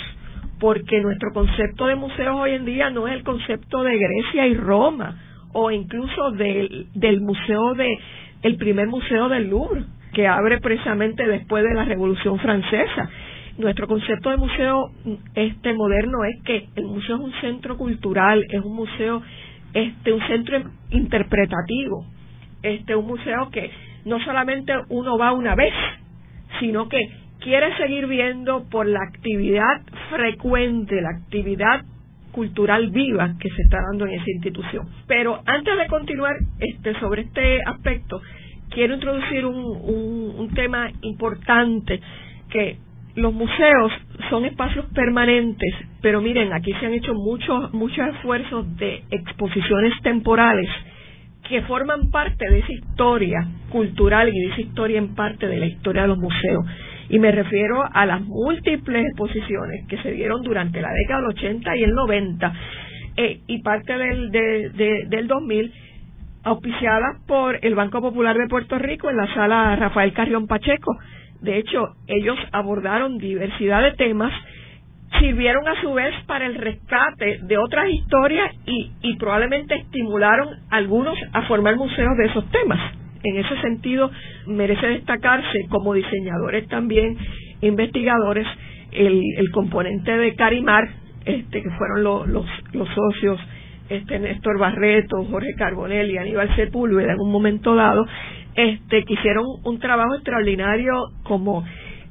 porque 0.63 1.01
nuestro 1.01 1.33
concepto 1.33 1.87
de 1.87 1.97
museos 1.97 2.37
hoy 2.37 2.53
en 2.53 2.65
día 2.65 2.89
no 2.89 3.09
es 3.09 3.15
el 3.15 3.25
concepto 3.25 3.83
de 3.83 3.99
Grecia 3.99 4.47
y 4.47 4.55
Roma 4.55 5.17
o 5.53 5.73
incluso 5.73 6.31
del, 6.31 6.87
del 6.95 7.21
museo 7.21 7.75
de 7.75 7.99
el 8.43 8.57
primer 8.59 8.87
museo 8.87 9.29
del 9.29 9.51
Louvre 9.51 9.83
que 10.13 10.29
abre 10.29 10.61
precisamente 10.61 11.27
después 11.27 11.65
de 11.65 11.75
la 11.75 11.85
Revolución 11.85 12.39
Francesa. 12.39 13.11
Nuestro 13.59 13.89
concepto 13.89 14.31
de 14.31 14.37
museo 14.37 14.93
este 15.35 15.73
moderno 15.73 16.19
es 16.27 16.41
que 16.45 16.69
el 16.77 16.85
museo 16.85 17.17
es 17.17 17.23
un 17.23 17.33
centro 17.41 17.77
cultural, 17.77 18.45
es 18.49 18.63
un 18.63 18.77
museo 18.77 19.21
este 19.75 20.13
un 20.13 20.25
centro 20.29 20.63
interpretativo, 20.91 22.07
este 22.63 22.95
un 22.95 23.09
museo 23.09 23.51
que 23.51 23.69
no 24.05 24.21
solamente 24.21 24.73
uno 24.91 25.19
va 25.19 25.33
una 25.33 25.57
vez, 25.57 25.75
sino 26.61 26.89
que 26.89 27.01
quiere 27.43 27.77
seguir 27.77 28.07
viendo 28.07 28.65
por 28.71 28.87
la 28.87 29.01
actividad 29.03 29.83
frecuente, 30.11 31.01
la 31.01 31.11
actividad 31.11 31.83
cultural 32.33 32.91
viva 32.91 33.35
que 33.39 33.49
se 33.51 33.63
está 33.63 33.79
dando 33.91 34.07
en 34.07 34.13
esa 34.13 34.31
institución. 34.31 34.89
Pero 35.07 35.43
antes 35.45 35.77
de 35.77 35.87
continuar 35.87 36.35
este, 36.59 36.99
sobre 36.99 37.23
este 37.23 37.61
aspecto, 37.63 38.21
quiero 38.71 38.95
introducir 38.95 39.45
un, 39.45 40.35
un, 40.39 40.55
tema 40.55 40.91
importante 41.03 42.01
que 42.49 42.79
los 43.15 43.33
museos 43.35 43.93
son 44.31 44.47
espacios 44.47 44.87
permanentes, 44.95 45.75
pero 46.01 46.23
miren, 46.23 46.53
aquí 46.53 46.73
se 46.81 46.87
han 46.87 46.95
hecho 46.95 47.13
muchos 47.15 47.73
muchos 47.75 48.07
esfuerzos 48.15 48.77
de 48.77 49.03
exposiciones 49.11 49.93
temporales 50.03 50.69
que 51.49 51.61
forman 51.63 52.11
parte 52.11 52.49
de 52.49 52.61
esa 52.61 52.73
historia 52.73 53.47
cultural 53.71 54.29
y 54.29 54.33
de 54.33 54.53
esa 54.53 54.61
historia 54.63 54.99
en 54.99 55.15
parte 55.15 55.47
de 55.47 55.59
la 55.59 55.67
historia 55.67 56.03
de 56.03 56.09
los 56.09 56.19
museos. 56.19 56.65
Y 57.13 57.19
me 57.19 57.31
refiero 57.31 57.85
a 57.93 58.07
las 58.07 58.23
múltiples 58.23 59.05
exposiciones 59.05 59.87
que 59.87 59.99
se 59.99 60.13
dieron 60.13 60.41
durante 60.41 60.81
la 60.81 60.91
década 60.95 61.21
del 61.21 61.29
80 61.29 61.77
y 61.77 61.83
el 61.83 61.91
90 61.91 62.53
eh, 63.19 63.41
y 63.47 63.61
parte 63.61 63.99
del, 63.99 64.31
de, 64.31 65.05
del 65.09 65.29
2000 65.29 65.75
auspiciadas 66.45 67.21
por 67.27 67.59
el 67.61 67.75
Banco 67.75 68.01
Popular 68.01 68.35
de 68.39 68.49
Puerto 68.49 68.79
Rico 68.79 69.11
en 69.11 69.19
la 69.19 69.27
sala 69.35 69.77
Rafael 69.77 70.15
Carrión 70.15 70.47
Pacheco. 70.47 70.97
De 71.43 71.59
hecho, 71.59 71.97
ellos 72.07 72.39
abordaron 72.51 73.19
diversidad 73.19 73.83
de 73.83 73.93
temas, 73.93 74.33
sirvieron 75.21 75.69
a 75.69 75.79
su 75.83 75.93
vez 75.93 76.15
para 76.27 76.47
el 76.47 76.55
rescate 76.55 77.41
de 77.43 77.59
otras 77.59 77.91
historias 77.91 78.55
y, 78.65 78.91
y 79.03 79.17
probablemente 79.19 79.75
estimularon 79.75 80.49
a 80.71 80.77
algunos 80.77 81.19
a 81.35 81.43
formar 81.43 81.77
museos 81.77 82.17
de 82.17 82.25
esos 82.25 82.51
temas 82.51 83.02
en 83.23 83.37
ese 83.37 83.61
sentido 83.61 84.11
merece 84.47 84.87
destacarse 84.87 85.67
como 85.69 85.95
diseñadores 85.95 86.67
también, 86.69 87.17
investigadores, 87.61 88.47
el, 88.93 89.23
el 89.39 89.51
componente 89.51 90.17
de 90.17 90.35
Carimar, 90.35 90.89
este, 91.25 91.63
que 91.63 91.71
fueron 91.71 92.03
los, 92.03 92.47
los 92.73 92.89
socios 92.89 93.41
este 93.89 94.19
Néstor 94.19 94.59
Barreto, 94.59 95.25
Jorge 95.31 95.55
Carbonell 95.57 96.11
y 96.11 96.19
Aníbal 96.19 96.55
Sepúlveda 96.57 97.13
en 97.13 97.21
un 97.21 97.31
momento 97.31 97.75
dado, 97.75 98.07
este, 98.55 99.05
que 99.05 99.15
hicieron 99.15 99.45
un 99.65 99.79
trabajo 99.79 100.15
extraordinario 100.15 100.93
como 101.25 101.65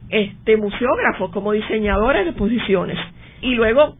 este 0.10 0.58
museógrafos, 0.58 1.32
como 1.32 1.54
diseñadores 1.54 2.26
de 2.26 2.32
exposiciones. 2.32 2.97
Y 3.41 3.56
luego 3.56 3.95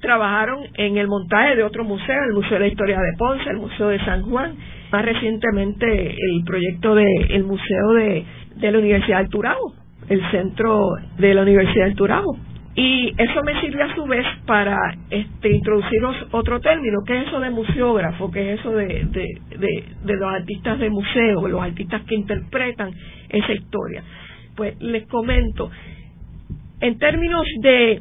trabajaron 0.00 0.64
en 0.74 0.96
el 0.96 1.08
montaje 1.08 1.56
de 1.56 1.62
otro 1.62 1.84
museo, 1.84 2.24
el 2.28 2.34
Museo 2.34 2.54
de 2.54 2.60
la 2.60 2.66
Historia 2.68 2.98
de 2.98 3.16
Ponce, 3.18 3.50
el 3.50 3.58
Museo 3.58 3.88
de 3.88 4.04
San 4.04 4.22
Juan, 4.22 4.56
más 4.92 5.04
recientemente 5.04 6.10
el 6.10 6.44
proyecto 6.44 6.94
del 6.94 7.30
el 7.30 7.44
Museo 7.44 7.92
de, 7.94 8.24
la 8.70 8.78
Universidad 8.78 9.18
del 9.18 9.30
Turabo, 9.30 9.74
el 10.08 10.20
centro 10.30 10.90
de 11.18 11.34
la 11.34 11.42
Universidad 11.42 11.86
del 11.86 11.96
Turabo. 11.96 12.36
Y 12.74 13.12
eso 13.18 13.42
me 13.44 13.60
sirve 13.60 13.82
a 13.82 13.94
su 13.94 14.04
vez 14.04 14.24
para 14.46 14.76
este, 15.10 15.50
introduciros 15.50 16.16
otro 16.30 16.60
término, 16.60 16.98
que 17.06 17.20
es 17.20 17.26
eso 17.26 17.40
de 17.40 17.50
museógrafo, 17.50 18.30
que 18.30 18.52
es 18.52 18.60
eso 18.60 18.70
de, 18.70 19.04
de, 19.10 19.84
de 20.04 20.16
los 20.16 20.32
artistas 20.32 20.78
de 20.78 20.88
museo, 20.88 21.48
los 21.48 21.62
artistas 21.62 22.02
que 22.02 22.14
interpretan 22.14 22.92
esa 23.28 23.52
historia. 23.52 24.02
Pues 24.56 24.80
les 24.80 25.06
comento, 25.06 25.70
en 26.80 26.98
términos 26.98 27.46
de 27.60 28.00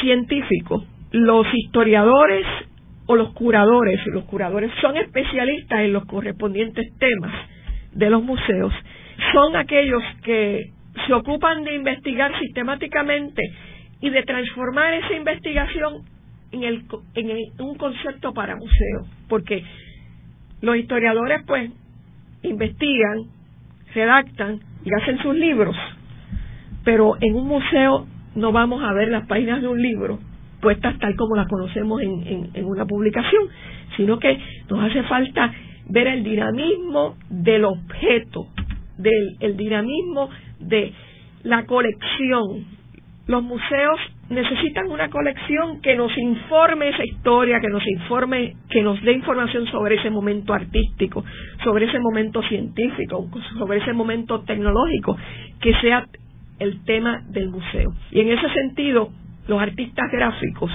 científicos, 0.00 0.84
los 1.12 1.46
historiadores 1.52 2.46
o 3.10 3.16
los 3.16 3.32
curadores, 3.32 3.98
los 4.06 4.22
curadores 4.26 4.70
son 4.80 4.96
especialistas 4.96 5.80
en 5.80 5.92
los 5.92 6.04
correspondientes 6.04 6.96
temas 6.96 7.32
de 7.90 8.08
los 8.08 8.22
museos, 8.22 8.72
son 9.32 9.56
aquellos 9.56 10.00
que 10.22 10.70
se 11.08 11.12
ocupan 11.12 11.64
de 11.64 11.74
investigar 11.74 12.30
sistemáticamente 12.38 13.42
y 14.00 14.10
de 14.10 14.22
transformar 14.22 14.94
esa 14.94 15.12
investigación 15.14 16.04
en, 16.52 16.62
el, 16.62 16.84
en 17.16 17.30
un 17.58 17.74
concepto 17.74 18.32
para 18.32 18.54
museo, 18.54 19.04
porque 19.28 19.64
los 20.60 20.76
historiadores 20.76 21.42
pues 21.48 21.68
investigan, 22.44 23.24
redactan 23.92 24.60
y 24.84 24.94
hacen 24.94 25.18
sus 25.18 25.34
libros, 25.34 25.74
pero 26.84 27.16
en 27.20 27.34
un 27.34 27.48
museo 27.48 28.06
no 28.36 28.52
vamos 28.52 28.84
a 28.84 28.92
ver 28.92 29.08
las 29.08 29.26
páginas 29.26 29.62
de 29.62 29.66
un 29.66 29.82
libro 29.82 30.20
puestas 30.60 30.98
tal 30.98 31.16
como 31.16 31.36
las 31.36 31.48
conocemos 31.48 32.00
en, 32.02 32.50
en, 32.54 32.64
una 32.64 32.84
publicación, 32.86 33.48
sino 33.96 34.18
que 34.18 34.38
nos 34.68 34.82
hace 34.84 35.02
falta 35.04 35.52
ver 35.86 36.06
el 36.06 36.22
dinamismo 36.22 37.16
del 37.28 37.64
objeto, 37.64 38.46
del 38.98 39.36
el 39.40 39.56
dinamismo 39.56 40.30
de 40.58 40.92
la 41.42 41.64
colección. 41.66 42.78
Los 43.26 43.42
museos 43.42 43.98
necesitan 44.28 44.90
una 44.90 45.08
colección 45.08 45.80
que 45.80 45.96
nos 45.96 46.16
informe 46.16 46.88
esa 46.88 47.04
historia, 47.04 47.60
que 47.60 47.68
nos 47.68 47.86
informe, 47.86 48.54
que 48.68 48.82
nos 48.82 49.00
dé 49.02 49.12
información 49.12 49.66
sobre 49.66 49.96
ese 49.96 50.10
momento 50.10 50.52
artístico, 50.52 51.24
sobre 51.64 51.86
ese 51.86 51.98
momento 51.98 52.42
científico, 52.42 53.28
sobre 53.58 53.78
ese 53.78 53.92
momento 53.92 54.40
tecnológico, 54.42 55.16
que 55.60 55.74
sea 55.80 56.06
el 56.60 56.84
tema 56.84 57.22
del 57.28 57.50
museo. 57.50 57.90
Y 58.12 58.20
en 58.20 58.30
ese 58.30 58.48
sentido, 58.50 59.10
los 59.50 59.60
artistas 59.60 60.08
gráficos, 60.12 60.70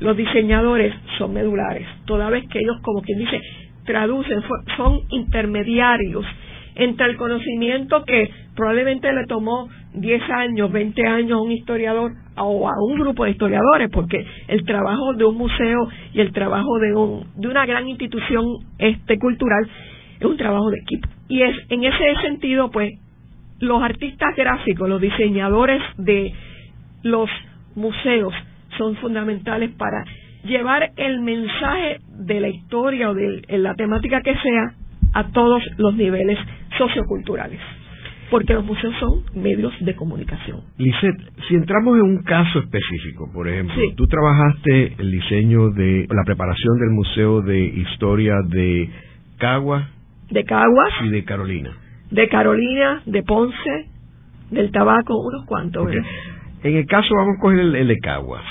los 0.00 0.16
diseñadores 0.16 0.94
son 1.18 1.34
medulares, 1.34 1.86
toda 2.06 2.30
vez 2.30 2.42
que 2.48 2.58
ellos, 2.58 2.78
como 2.82 3.02
quien 3.02 3.18
dice, 3.18 3.38
traducen, 3.84 4.40
son 4.78 5.00
intermediarios 5.10 6.24
entre 6.74 7.06
el 7.06 7.16
conocimiento 7.16 8.02
que 8.04 8.30
probablemente 8.56 9.12
le 9.12 9.26
tomó 9.26 9.68
10 9.92 10.22
años, 10.30 10.72
20 10.72 11.06
años 11.06 11.32
a 11.32 11.42
un 11.42 11.52
historiador 11.52 12.12
o 12.36 12.66
a 12.66 12.72
un 12.82 12.98
grupo 12.98 13.24
de 13.24 13.32
historiadores, 13.32 13.90
porque 13.92 14.24
el 14.48 14.64
trabajo 14.64 15.12
de 15.12 15.26
un 15.26 15.36
museo 15.36 15.86
y 16.14 16.20
el 16.20 16.32
trabajo 16.32 16.78
de, 16.78 16.94
un, 16.94 17.26
de 17.36 17.46
una 17.46 17.66
gran 17.66 17.86
institución 17.86 18.44
este 18.78 19.18
cultural 19.18 19.68
es 20.18 20.24
un 20.24 20.38
trabajo 20.38 20.70
de 20.70 20.78
equipo. 20.78 21.08
Y 21.28 21.42
es 21.42 21.54
en 21.68 21.84
ese 21.84 22.14
sentido, 22.22 22.70
pues, 22.70 22.90
los 23.60 23.82
artistas 23.82 24.34
gráficos, 24.34 24.88
los 24.88 25.00
diseñadores 25.00 25.82
de 25.98 26.32
los 27.02 27.28
museos 27.74 28.32
son 28.78 28.96
fundamentales 28.96 29.70
para 29.76 30.04
llevar 30.44 30.92
el 30.96 31.20
mensaje 31.20 32.00
de 32.18 32.40
la 32.40 32.48
historia 32.48 33.10
o 33.10 33.14
de 33.14 33.42
la 33.58 33.74
temática 33.74 34.20
que 34.22 34.34
sea 34.34 34.74
a 35.14 35.28
todos 35.28 35.62
los 35.78 35.94
niveles 35.94 36.38
socioculturales 36.76 37.60
porque 38.30 38.54
los 38.54 38.64
museos 38.64 38.92
son 38.98 39.22
medios 39.40 39.72
de 39.80 39.94
comunicación. 39.94 40.62
Lisette, 40.78 41.22
si 41.46 41.54
entramos 41.54 41.96
en 41.96 42.02
un 42.02 42.22
caso 42.24 42.58
específico, 42.58 43.30
por 43.32 43.48
ejemplo, 43.48 43.76
tú 43.96 44.08
trabajaste 44.08 44.94
el 44.98 45.10
diseño 45.12 45.70
de 45.70 46.06
la 46.10 46.24
preparación 46.24 46.78
del 46.78 46.90
Museo 46.90 47.42
de 47.42 47.60
Historia 47.64 48.34
de 48.48 48.90
Caguas. 49.38 49.88
De 50.30 50.42
Caguas. 50.42 50.90
Y 51.04 51.10
de 51.10 51.24
Carolina. 51.24 51.70
De 52.10 52.28
Carolina, 52.28 53.02
de 53.06 53.22
Ponce, 53.22 53.86
del 54.50 54.70
Tabaco, 54.72 55.16
unos 55.16 55.46
cuantos. 55.46 55.88
En 56.64 56.76
el 56.76 56.86
caso, 56.86 57.14
vamos 57.14 57.36
a 57.36 57.40
coger 57.42 57.60
el 57.60 57.88
de 57.88 57.98
Caguas. 57.98 58.42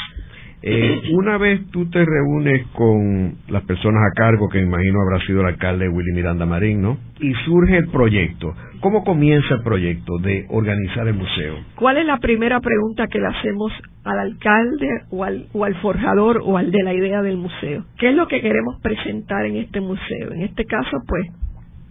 Eh, 0.62 1.02
una 1.13 1.39
vez 1.39 1.65
tú 1.71 1.89
te 1.89 2.06
reúnes 2.06 2.67
con 2.67 3.38
las 3.49 3.63
personas 3.63 4.02
a 4.04 4.15
cargo, 4.15 4.49
que 4.49 4.62
imagino 4.62 4.99
habrá 5.02 5.26
sido 5.26 5.41
el 5.41 5.47
alcalde 5.47 5.89
Willy 5.89 6.13
Miranda 6.13 6.45
Marín, 6.45 6.84
¿no? 6.84 6.99
Y 7.19 7.34
surge 7.45 7.76
el 7.76 7.88
proyecto. 7.89 8.54
¿Cómo 8.82 9.04
comienza 9.04 9.56
el 9.56 9.63
proyecto 9.63 10.19
de 10.19 10.45
organizar 10.49 11.08
el 11.08 11.15
museo? 11.15 11.56
¿Cuál 11.76 11.97
es 11.97 12.06
la 12.06 12.17
primera 12.17 12.60
pregunta 12.60 13.08
que 13.08 13.19
le 13.19 13.28
hacemos 13.28 13.71
al 14.04 14.19
alcalde 14.19 14.89
o 15.10 15.23
al, 15.23 15.47
o 15.52 15.65
al 15.65 15.73
forjador 15.82 16.41
o 16.45 16.58
al 16.58 16.69
de 16.69 16.84
la 16.84 16.93
idea 16.93 17.23
del 17.23 17.38
museo? 17.38 17.86
¿Qué 17.97 18.10
es 18.10 18.15
lo 18.15 18.28
que 18.28 18.41
queremos 18.41 18.80
presentar 18.82 19.45
en 19.47 19.56
este 19.56 19.82
museo? 19.82 20.34
En 20.34 20.43
este 20.43 20.65
caso, 20.65 20.97
pues, 21.08 21.26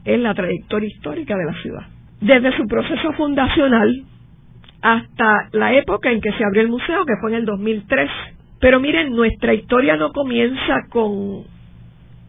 es 0.05 0.21
la 0.21 0.35
trayectoria 0.35 0.89
histórica 0.89 1.37
de 1.37 1.45
la 1.47 1.55
ciudad. 1.63 1.87
Desde 2.21 2.57
su 2.57 2.65
proceso 2.69 3.13
fundacional 3.15 4.05
hasta 4.83 5.49
la 5.53 5.73
época 5.75 6.11
en 6.11 6.21
que 6.21 6.33
se 6.33 6.45
abrió 6.45 6.63
el 6.63 6.69
museo, 6.69 7.05
que 7.07 7.17
fue 7.21 7.31
en 7.31 7.37
el 7.39 7.45
2003, 7.45 8.11
pero 8.61 8.81
miren, 8.81 9.15
nuestra 9.15 9.55
historia 9.55 9.97
no 9.97 10.13
comienza 10.13 10.87
con 10.91 11.45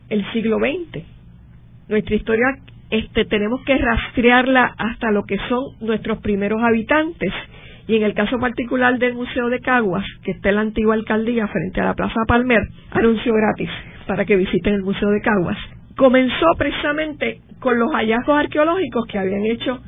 el 0.10 0.32
siglo 0.32 0.58
XX. 0.58 1.04
Nuestra 1.90 2.16
historia 2.16 2.46
este, 2.90 3.26
tenemos 3.26 3.62
que 3.66 3.78
rastrearla 3.78 4.74
hasta 4.78 5.12
lo 5.12 5.24
que 5.24 5.38
son 5.50 5.64
nuestros 5.82 6.20
primeros 6.22 6.62
habitantes. 6.64 7.32
Y 7.88 7.98
en 7.98 8.04
el 8.04 8.14
caso 8.14 8.40
particular 8.40 8.98
del 8.98 9.14
Museo 9.14 9.50
de 9.50 9.60
Caguas, 9.60 10.06
que 10.24 10.32
está 10.32 10.50
en 10.50 10.56
la 10.56 10.62
antigua 10.62 10.96
alcaldía 10.96 11.48
frente 11.48 11.82
a 11.82 11.86
la 11.86 11.96
Plaza 11.96 12.22
Palmer, 12.28 12.62
anuncio 12.92 13.34
gratis 13.34 13.70
para 14.08 14.26
que 14.26 14.36
visiten 14.36 14.76
el 14.76 14.84
Museo 14.84 15.10
de 15.10 15.22
Caguas. 15.22 15.58
Comenzó 15.98 16.46
precisamente 16.58 17.42
con 17.60 17.78
los 17.78 17.92
hallazgos 17.94 18.40
arqueológicos 18.40 19.06
que 19.08 19.20
habían 19.20 19.46
hecho 19.46 19.80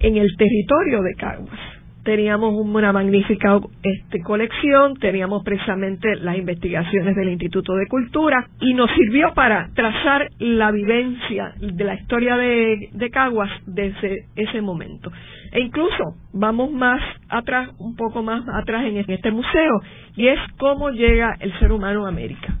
en 0.00 0.16
el 0.16 0.28
territorio 0.36 1.02
de 1.02 1.14
Caguas 1.14 1.71
teníamos 2.04 2.54
una 2.54 2.92
magnífica 2.92 3.60
este, 3.82 4.20
colección, 4.22 4.94
teníamos 4.96 5.44
precisamente 5.44 6.16
las 6.16 6.36
investigaciones 6.36 7.14
del 7.14 7.30
Instituto 7.30 7.74
de 7.74 7.86
Cultura 7.86 8.48
y 8.60 8.74
nos 8.74 8.90
sirvió 8.92 9.32
para 9.34 9.68
trazar 9.74 10.28
la 10.38 10.70
vivencia 10.70 11.52
de 11.58 11.84
la 11.84 11.94
historia 11.94 12.36
de, 12.36 13.10
Caguas 13.12 13.50
desde 13.66 14.26
ese 14.36 14.62
momento. 14.62 15.12
E 15.52 15.60
incluso 15.60 16.16
vamos 16.32 16.72
más 16.72 17.02
atrás, 17.28 17.68
un 17.78 17.94
poco 17.94 18.22
más 18.22 18.42
atrás 18.48 18.84
en 18.86 18.96
este 18.96 19.30
museo, 19.30 19.80
y 20.16 20.28
es 20.28 20.38
cómo 20.56 20.90
llega 20.90 21.36
el 21.40 21.52
ser 21.58 21.72
humano 21.72 22.06
a 22.06 22.08
América. 22.08 22.56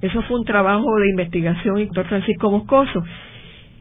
Eso 0.00 0.22
fue 0.22 0.38
un 0.38 0.44
trabajo 0.46 0.86
de 1.00 1.10
investigación 1.10 1.84
doctor 1.84 2.06
Francisco 2.06 2.50
Moscoso. 2.50 3.04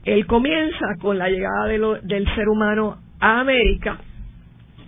Él 0.04 0.26
comienza 0.26 0.86
con 1.00 1.18
la 1.18 1.30
llegada 1.30 1.68
del 1.68 2.36
ser 2.36 2.50
humano 2.50 2.98
a 3.22 3.40
América 3.40 3.98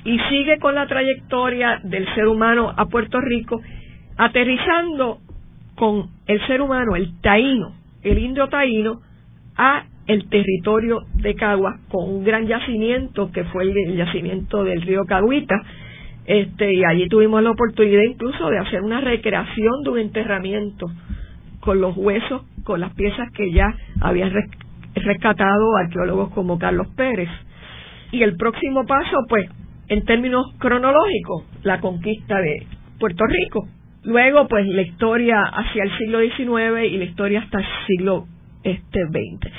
y 0.06 0.20
sigue 0.30 0.60
con 0.60 0.76
la 0.76 0.88
trayectoria 0.88 1.82
del 1.84 2.06
ser 2.14 2.28
humano 2.28 2.72
a 2.76 2.86
Puerto 2.86 3.20
Rico, 3.20 3.60
aterrizando 4.18 5.18
con 5.76 6.10
el 6.28 6.46
ser 6.48 6.62
humano, 6.62 6.96
el 6.96 7.20
taíno, 7.22 7.74
el 8.04 8.20
indio 8.20 8.48
taíno, 8.48 9.02
a 9.58 9.86
el 10.06 10.30
territorio 10.30 11.02
de 11.16 11.34
Caguas 11.34 11.80
con 11.90 12.08
un 12.08 12.24
gran 12.24 12.46
yacimiento 12.46 13.32
que 13.32 13.44
fue 13.46 13.64
el, 13.64 13.96
yacimiento 13.98 14.64
del 14.64 14.84
río 14.84 15.06
Caguita, 15.06 15.56
este, 16.28 16.74
y 16.74 16.84
allí 16.84 17.08
tuvimos 17.08 17.42
la 17.42 17.52
oportunidad 17.52 18.04
incluso 18.04 18.50
de 18.50 18.60
hacer 18.60 18.82
una 18.82 19.02
recreación 19.02 19.84
de 19.84 19.90
un 19.90 20.00
enterramiento 20.00 20.86
con 21.62 21.82
los 21.82 21.98
huesos, 21.98 22.44
con 22.64 22.80
las 22.80 22.94
piezas 22.94 23.32
que 23.32 23.52
ya 23.52 23.74
habían 24.02 24.32
rescatado 24.94 25.76
arqueólogos 25.78 26.30
como 26.30 26.60
Carlos 26.60 26.88
Pérez. 26.96 27.30
Y 28.12 28.22
el 28.22 28.38
próximo 28.38 28.86
paso, 28.86 29.18
pues, 29.28 29.50
en 29.88 30.04
términos 30.06 30.46
cronológicos, 30.60 31.44
la 31.64 31.80
conquista 31.80 32.40
de 32.40 32.66
Puerto 33.00 33.26
Rico. 33.26 33.68
Luego, 34.04 34.48
pues, 34.48 34.68
la 34.68 34.82
historia 34.82 35.42
hacia 35.42 35.84
el 35.84 35.98
siglo 35.98 36.20
XIX 36.20 36.92
y 36.92 36.98
la 36.98 37.06
historia 37.06 37.42
hasta 37.42 37.60
el 37.60 37.66
siglo 37.88 38.26
este, 38.64 39.00
XX. 39.06 39.52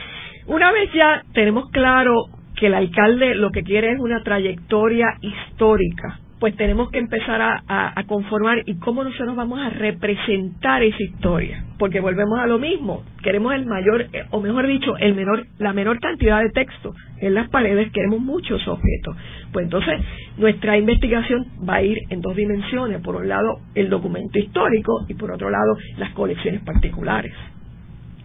Una 0.47 0.71
vez 0.73 0.93
ya 0.93 1.23
tenemos 1.33 1.71
claro 1.71 2.13
que 2.57 2.69
el 2.69 2.75
alcalde 2.75 3.35
lo 3.35 3.51
que 3.51 3.63
quiere 3.63 3.93
es 3.93 3.99
una 3.99 4.23
trayectoria 4.23 5.07
histórica 5.21 6.21
pues 6.39 6.55
tenemos 6.57 6.91
que 6.91 6.99
empezar 6.99 7.41
a, 7.41 8.05
conformar 8.07 8.59
y 8.67 8.77
cómo 8.79 9.03
nosotros 9.03 9.35
vamos 9.35 9.59
a 9.61 9.71
representar 9.71 10.83
esa 10.83 11.03
historia, 11.03 11.65
porque 11.79 12.01
volvemos 12.01 12.39
a 12.39 12.47
lo 12.47 12.59
mismo, 12.59 13.03
queremos 13.23 13.55
el 13.55 13.65
mayor, 13.65 14.03
eh, 14.13 14.27
o 14.31 14.41
mejor 14.41 14.67
dicho, 14.67 14.97
el 14.99 15.15
menor, 15.15 15.47
la 15.59 15.73
menor 15.73 15.99
cantidad 15.99 16.43
de 16.43 16.51
texto 16.51 16.95
en 17.19 17.35
las 17.35 17.49
paredes, 17.49 17.91
queremos 17.91 18.21
muchos 18.21 18.67
objetos. 18.69 19.17
Pues 19.53 19.65
entonces 19.65 20.01
nuestra 20.37 20.77
investigación 20.77 21.47
va 21.69 21.77
a 21.77 21.83
ir 21.83 21.99
en 22.11 22.21
dos 22.21 22.37
dimensiones, 22.37 23.01
por 23.01 23.17
un 23.17 23.29
lado 23.29 23.61
el 23.75 23.89
documento 23.89 24.39
histórico 24.39 25.07
y 25.09 25.15
por 25.15 25.31
otro 25.31 25.49
lado 25.51 25.77
las 25.97 26.13
colecciones 26.13 26.61
particulares. 26.63 27.33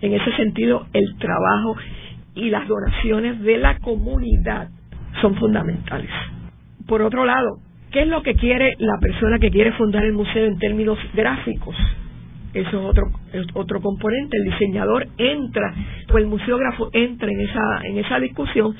En 0.01 0.13
ese 0.13 0.35
sentido, 0.35 0.87
el 0.93 1.15
trabajo 1.17 1.77
y 2.35 2.49
las 2.49 2.67
donaciones 2.67 3.39
de 3.41 3.57
la 3.57 3.77
comunidad 3.79 4.69
son 5.21 5.35
fundamentales. 5.35 6.09
Por 6.87 7.01
otro 7.01 7.25
lado, 7.25 7.59
¿Qué 7.91 8.03
es 8.03 8.07
lo 8.07 8.23
que 8.23 8.35
quiere 8.35 8.75
la 8.79 8.97
persona 9.01 9.37
que 9.37 9.51
quiere 9.51 9.73
fundar 9.73 10.05
el 10.05 10.13
museo 10.13 10.45
en 10.45 10.57
términos 10.57 10.97
gráficos? 11.13 11.75
Eso 12.53 12.69
es 12.69 12.73
otro, 12.73 13.03
otro 13.53 13.81
componente. 13.81 14.37
El 14.37 14.45
diseñador 14.45 15.07
entra, 15.17 15.73
o 16.11 16.17
el 16.17 16.27
museógrafo 16.27 16.89
entra 16.93 17.29
en 17.29 17.41
esa, 17.41 17.81
en 17.83 17.97
esa 17.97 18.19
discusión. 18.19 18.75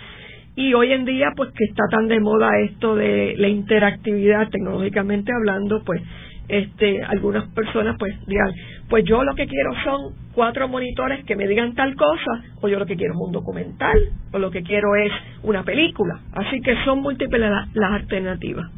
Y 0.56 0.74
hoy 0.74 0.94
en 0.94 1.04
día, 1.06 1.32
pues 1.36 1.52
que 1.52 1.66
está 1.66 1.84
tan 1.90 2.08
de 2.08 2.20
moda 2.20 2.58
esto 2.60 2.96
de 2.96 3.36
la 3.38 3.50
interactividad 3.50 4.50
tecnológicamente 4.50 5.32
hablando, 5.34 5.84
pues 5.84 6.02
este, 6.52 7.02
algunas 7.04 7.48
personas 7.54 7.96
pues 7.98 8.14
digan, 8.28 8.52
pues 8.90 9.06
yo 9.06 9.24
lo 9.24 9.34
que 9.36 9.48
quiero 9.48 9.72
son 9.84 10.14
cuatro 10.34 10.68
monitores 10.68 11.24
que 11.26 11.36
me 11.36 11.48
digan 11.48 11.74
tal 11.76 11.96
cosa, 11.96 12.44
o 12.62 12.68
yo 12.68 12.78
lo 12.78 12.86
que 12.86 12.96
quiero 12.98 13.14
es 13.14 13.20
un 13.20 13.32
documental, 13.32 13.98
o 14.34 14.40
lo 14.40 14.52
que 14.52 14.62
quiero 14.62 14.96
es 14.96 15.12
una 15.44 15.64
película. 15.64 16.20
Así 16.34 16.60
que 16.62 16.76
son 16.84 17.02
múltiples 17.02 17.50
las 17.74 17.92
alternativas. 17.94 18.70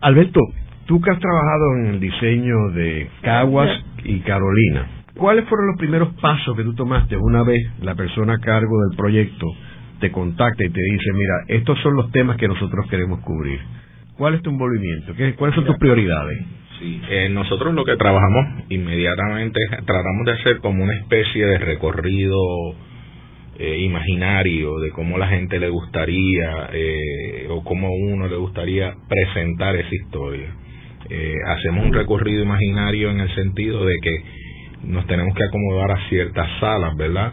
Alberto, 0.00 0.40
tú 0.86 1.00
que 1.00 1.10
has 1.10 1.20
trabajado 1.20 1.76
en 1.78 1.86
el 1.94 2.00
diseño 2.00 2.70
de 2.74 3.08
Caguas 3.22 3.70
y 4.04 4.18
Carolina, 4.20 5.04
¿cuáles 5.16 5.48
fueron 5.48 5.68
los 5.68 5.78
primeros 5.78 6.14
pasos 6.20 6.56
que 6.56 6.64
tú 6.64 6.74
tomaste 6.74 7.16
una 7.16 7.44
vez 7.44 7.62
la 7.80 7.94
persona 7.94 8.34
a 8.34 8.38
cargo 8.38 8.76
del 8.88 8.96
proyecto 8.96 9.46
te 10.00 10.10
contacta 10.10 10.64
y 10.64 10.70
te 10.70 10.80
dice, 10.80 11.12
mira, 11.14 11.58
estos 11.58 11.80
son 11.80 11.94
los 11.94 12.10
temas 12.10 12.36
que 12.36 12.48
nosotros 12.48 12.86
queremos 12.90 13.20
cubrir. 13.20 13.60
¿Cuál 14.16 14.34
es 14.34 14.42
tu 14.42 14.50
envolvimiento? 14.50 15.14
¿Cuáles 15.36 15.56
son 15.56 15.64
tus 15.64 15.78
prioridades? 15.78 16.44
Sí, 16.84 17.00
eh, 17.08 17.28
nosotros 17.30 17.72
lo 17.72 17.82
que 17.86 17.96
trabajamos 17.96 18.64
inmediatamente 18.68 19.58
tratamos 19.86 20.26
de 20.26 20.32
hacer 20.32 20.58
como 20.58 20.84
una 20.84 20.94
especie 20.94 21.46
de 21.46 21.56
recorrido 21.56 22.36
eh, 23.58 23.78
imaginario 23.78 24.78
de 24.80 24.90
cómo 24.90 25.16
la 25.16 25.28
gente 25.28 25.58
le 25.58 25.70
gustaría 25.70 26.68
eh, 26.74 27.46
o 27.48 27.64
cómo 27.64 27.88
uno 27.88 28.28
le 28.28 28.36
gustaría 28.36 28.92
presentar 29.08 29.76
esa 29.76 29.94
historia. 29.94 30.54
Eh, 31.08 31.34
hacemos 31.46 31.86
un 31.86 31.94
recorrido 31.94 32.42
imaginario 32.42 33.10
en 33.12 33.20
el 33.20 33.34
sentido 33.34 33.86
de 33.86 33.94
que 34.02 34.10
nos 34.82 35.06
tenemos 35.06 35.34
que 35.34 35.44
acomodar 35.44 35.90
a 35.90 36.08
ciertas 36.10 36.50
salas, 36.60 36.94
¿verdad? 36.98 37.32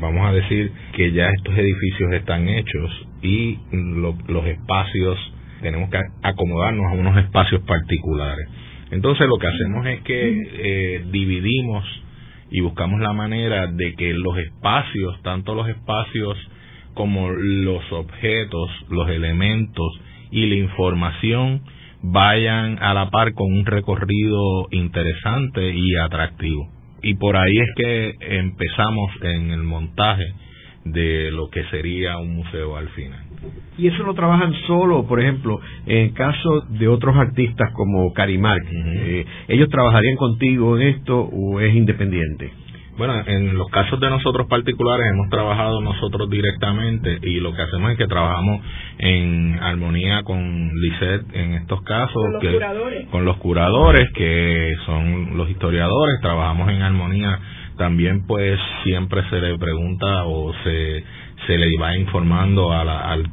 vamos 0.00 0.28
a 0.28 0.32
decir 0.32 0.72
que 0.96 1.12
ya 1.12 1.28
estos 1.28 1.56
edificios 1.56 2.12
están 2.14 2.48
hechos 2.48 2.90
y 3.22 3.58
los 3.70 4.46
espacios, 4.46 5.16
tenemos 5.62 5.88
que 5.88 6.00
acomodarnos 6.22 6.86
a 6.86 6.96
unos 6.96 7.16
espacios 7.18 7.62
particulares. 7.62 8.48
Entonces 8.90 9.26
lo 9.26 9.36
que 9.36 9.46
hacemos 9.46 9.86
es 9.86 10.00
que 10.02 11.02
dividimos 11.10 11.84
y 12.50 12.60
buscamos 12.60 13.00
la 13.00 13.12
manera 13.12 13.66
de 13.66 13.94
que 13.94 14.14
los 14.14 14.38
espacios, 14.38 15.20
tanto 15.22 15.54
los 15.54 15.68
espacios 15.68 16.38
como 16.94 17.30
los 17.30 17.92
objetos, 17.92 18.70
los 18.88 19.08
elementos 19.10 20.00
y 20.30 20.46
la 20.46 20.54
información 20.56 21.62
vayan 22.02 22.78
a 22.82 22.94
la 22.94 23.10
par 23.10 23.34
con 23.34 23.52
un 23.52 23.66
recorrido 23.66 24.68
interesante 24.70 25.74
y 25.74 25.96
atractivo. 25.96 26.68
Y 27.02 27.14
por 27.14 27.36
ahí 27.36 27.56
es 27.56 27.68
que 27.76 28.14
empezamos 28.38 29.12
en 29.22 29.50
el 29.50 29.62
montaje 29.62 30.24
de 30.84 31.30
lo 31.30 31.48
que 31.50 31.64
sería 31.64 32.18
un 32.18 32.34
museo 32.36 32.76
al 32.76 32.88
final. 32.88 33.27
¿Y 33.76 33.86
eso 33.86 34.02
lo 34.02 34.14
trabajan 34.14 34.52
solo, 34.66 35.06
por 35.06 35.20
ejemplo, 35.20 35.60
en 35.86 35.98
el 35.98 36.12
caso 36.12 36.62
de 36.68 36.88
otros 36.88 37.16
artistas 37.16 37.72
como 37.74 38.12
Carimark? 38.12 38.64
Eh, 38.72 39.24
¿Ellos 39.48 39.68
trabajarían 39.68 40.16
contigo 40.16 40.76
en 40.76 40.88
esto 40.88 41.20
o 41.20 41.60
es 41.60 41.74
independiente? 41.74 42.52
Bueno, 42.98 43.14
en 43.26 43.56
los 43.56 43.68
casos 43.68 44.00
de 44.00 44.10
nosotros 44.10 44.48
particulares 44.48 45.06
hemos 45.12 45.30
trabajado 45.30 45.80
nosotros 45.80 46.28
directamente 46.28 47.20
y 47.22 47.38
lo 47.38 47.54
que 47.54 47.62
hacemos 47.62 47.92
es 47.92 47.96
que 47.96 48.08
trabajamos 48.08 48.60
en 48.98 49.56
armonía 49.62 50.24
con 50.24 50.72
Lisette 50.74 51.32
en 51.32 51.54
estos 51.54 51.80
casos. 51.82 52.12
Con 52.12 52.32
los 52.32 52.42
curadores. 52.42 53.06
Con 53.06 53.24
los 53.24 53.36
curadores, 53.36 54.10
que 54.14 54.74
son 54.84 55.36
los 55.36 55.48
historiadores, 55.48 56.20
trabajamos 56.20 56.68
en 56.70 56.82
armonía. 56.82 57.38
También 57.76 58.26
pues 58.26 58.58
siempre 58.82 59.22
se 59.30 59.40
le 59.40 59.56
pregunta 59.56 60.24
o 60.24 60.52
se 60.64 61.04
se 61.46 61.56
le 61.56 61.76
va 61.78 61.96
informando 61.96 62.72
a 62.72 62.84
la, 62.84 63.12
al, 63.12 63.24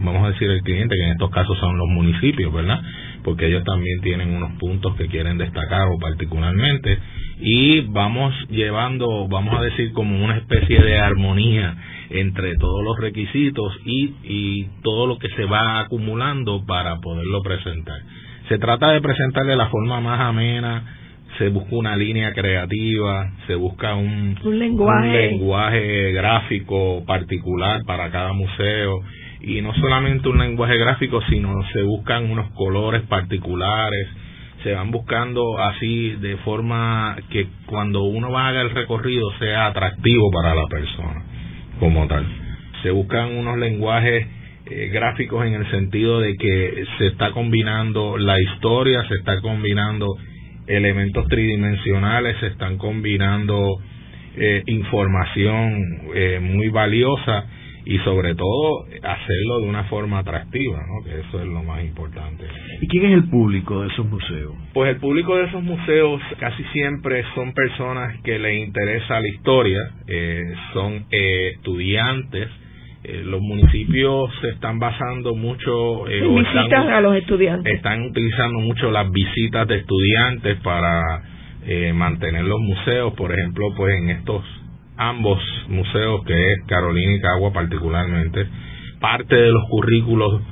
vamos 0.00 0.24
a 0.24 0.30
decir, 0.30 0.50
el 0.50 0.62
cliente, 0.62 0.96
que 0.96 1.04
en 1.04 1.12
estos 1.12 1.30
casos 1.30 1.58
son 1.58 1.78
los 1.78 1.88
municipios, 1.88 2.52
¿verdad? 2.52 2.80
Porque 3.22 3.46
ellos 3.46 3.64
también 3.64 4.00
tienen 4.00 4.34
unos 4.34 4.52
puntos 4.58 4.94
que 4.96 5.06
quieren 5.06 5.38
destacar 5.38 5.88
o 5.88 5.98
particularmente 5.98 6.98
y 7.40 7.80
vamos 7.80 8.34
llevando, 8.50 9.28
vamos 9.28 9.58
a 9.58 9.62
decir, 9.62 9.92
como 9.92 10.22
una 10.22 10.36
especie 10.36 10.80
de 10.80 10.98
armonía 10.98 11.74
entre 12.10 12.56
todos 12.56 12.84
los 12.84 12.98
requisitos 12.98 13.72
y, 13.84 14.14
y 14.24 14.68
todo 14.82 15.06
lo 15.06 15.18
que 15.18 15.28
se 15.28 15.44
va 15.44 15.80
acumulando 15.80 16.64
para 16.66 16.96
poderlo 16.96 17.42
presentar. 17.42 18.00
Se 18.48 18.58
trata 18.58 18.90
de 18.90 19.00
presentar 19.00 19.46
de 19.46 19.56
la 19.56 19.68
forma 19.68 20.00
más 20.00 20.20
amena, 20.20 20.99
se 21.40 21.48
busca 21.48 21.74
una 21.74 21.96
línea 21.96 22.34
creativa, 22.34 23.32
se 23.46 23.54
busca 23.54 23.94
un, 23.94 24.36
lenguaje. 24.44 26.12
gráfico 26.12 27.02
particular 27.06 27.80
para 27.86 28.10
cada 28.10 28.34
museo 28.34 29.00
y 29.40 29.62
no 29.62 29.72
solamente 29.72 30.28
un 30.28 30.38
lenguaje 30.38 30.76
gráfico, 30.76 31.22
sino 31.30 31.54
se 31.72 31.82
buscan 31.82 32.30
unos 32.30 32.50
colores 32.50 33.00
particulares, 33.08 34.06
se 34.62 34.74
van 34.74 34.90
buscando 34.90 35.58
así 35.58 36.10
de 36.20 36.36
forma 36.44 37.16
que 37.30 37.46
cuando 37.64 38.02
uno 38.02 38.38
haga 38.38 38.60
el 38.60 38.70
recorrido 38.72 39.26
sea 39.38 39.68
atractivo 39.68 40.30
para 40.30 40.54
la 40.54 40.66
persona 40.66 41.22
como 41.78 42.06
tal. 42.06 42.26
Se 42.82 42.90
buscan 42.90 43.34
unos 43.34 43.56
lenguajes 43.56 44.26
eh, 44.66 44.90
gráficos 44.92 45.46
en 45.46 45.54
el 45.54 45.70
sentido 45.70 46.20
de 46.20 46.36
que 46.36 46.84
se 46.98 47.06
está 47.06 47.30
combinando 47.30 48.18
la 48.18 48.38
historia, 48.38 49.08
se 49.08 49.14
está 49.14 49.40
combinando 49.40 50.06
elementos 50.70 51.26
tridimensionales, 51.28 52.36
se 52.40 52.48
están 52.48 52.78
combinando 52.78 53.78
eh, 54.36 54.62
información 54.66 55.82
eh, 56.14 56.38
muy 56.40 56.68
valiosa 56.68 57.46
y 57.84 57.98
sobre 57.98 58.34
todo 58.34 58.84
hacerlo 59.02 59.60
de 59.60 59.68
una 59.68 59.84
forma 59.84 60.18
atractiva, 60.18 60.78
¿no? 60.86 61.04
que 61.04 61.20
eso 61.20 61.40
es 61.40 61.46
lo 61.46 61.62
más 61.62 61.82
importante. 61.82 62.44
¿Y 62.80 62.86
quién 62.86 63.06
es 63.06 63.12
el 63.12 63.28
público 63.28 63.82
de 63.82 63.88
esos 63.88 64.06
museos? 64.06 64.54
Pues 64.72 64.90
el 64.90 65.00
público 65.00 65.36
de 65.36 65.46
esos 65.46 65.62
museos 65.62 66.20
casi 66.38 66.62
siempre 66.72 67.24
son 67.34 67.52
personas 67.52 68.20
que 68.22 68.38
les 68.38 68.66
interesa 68.66 69.20
la 69.20 69.28
historia, 69.28 69.78
eh, 70.06 70.54
son 70.72 71.06
estudiantes, 71.10 72.48
eh, 73.02 73.22
los 73.24 73.40
municipios 73.40 74.30
se 74.42 74.50
están 74.50 74.78
basando 74.78 75.34
mucho 75.34 76.06
eh, 76.06 76.20
visitas 76.20 76.86
a 76.86 77.00
los 77.00 77.16
estudiantes. 77.16 77.72
están 77.74 78.02
utilizando 78.02 78.60
mucho 78.60 78.90
las 78.90 79.10
visitas 79.10 79.66
de 79.68 79.76
estudiantes 79.76 80.58
para 80.60 81.22
eh, 81.66 81.94
mantener 81.94 82.44
los 82.44 82.60
museos. 82.60 83.14
Por 83.14 83.32
ejemplo 83.32 83.68
pues 83.74 83.96
en 83.96 84.10
estos 84.10 84.44
ambos 84.98 85.38
museos 85.68 86.24
que 86.26 86.52
es 86.52 86.58
Carolina 86.66 87.14
y 87.14 87.20
Cagua 87.20 87.54
particularmente 87.54 88.46
parte 89.00 89.34
de 89.34 89.50
los 89.50 89.64
currículos 89.70 90.42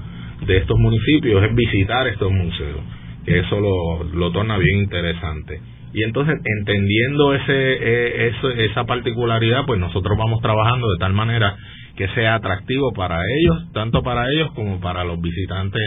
de 0.47 0.57
estos 0.57 0.79
municipios 0.79 1.45
es 1.45 1.55
visitar 1.55 2.07
estos 2.07 2.33
museos 2.33 2.81
que 3.27 3.41
eso 3.41 3.61
lo, 3.61 4.05
lo 4.05 4.33
torna 4.33 4.57
bien 4.57 4.79
interesante. 4.79 5.61
Y 5.93 6.03
entonces 6.03 6.35
entendiendo 6.43 7.35
ese, 7.35 7.53
eh, 7.53 8.33
esa 8.71 8.85
particularidad 8.85 9.67
pues 9.67 9.79
nosotros 9.79 10.17
vamos 10.17 10.41
trabajando 10.41 10.87
de 10.89 10.99
tal 10.99 11.13
manera 11.13 11.57
que 11.99 12.07
sea 12.15 12.37
atractivo 12.37 12.93
para 12.93 13.17
ellos, 13.17 13.73
tanto 13.73 14.05
para 14.05 14.31
ellos 14.31 14.53
como 14.55 14.79
para 14.79 15.03
los 15.03 15.21
visitantes 15.21 15.83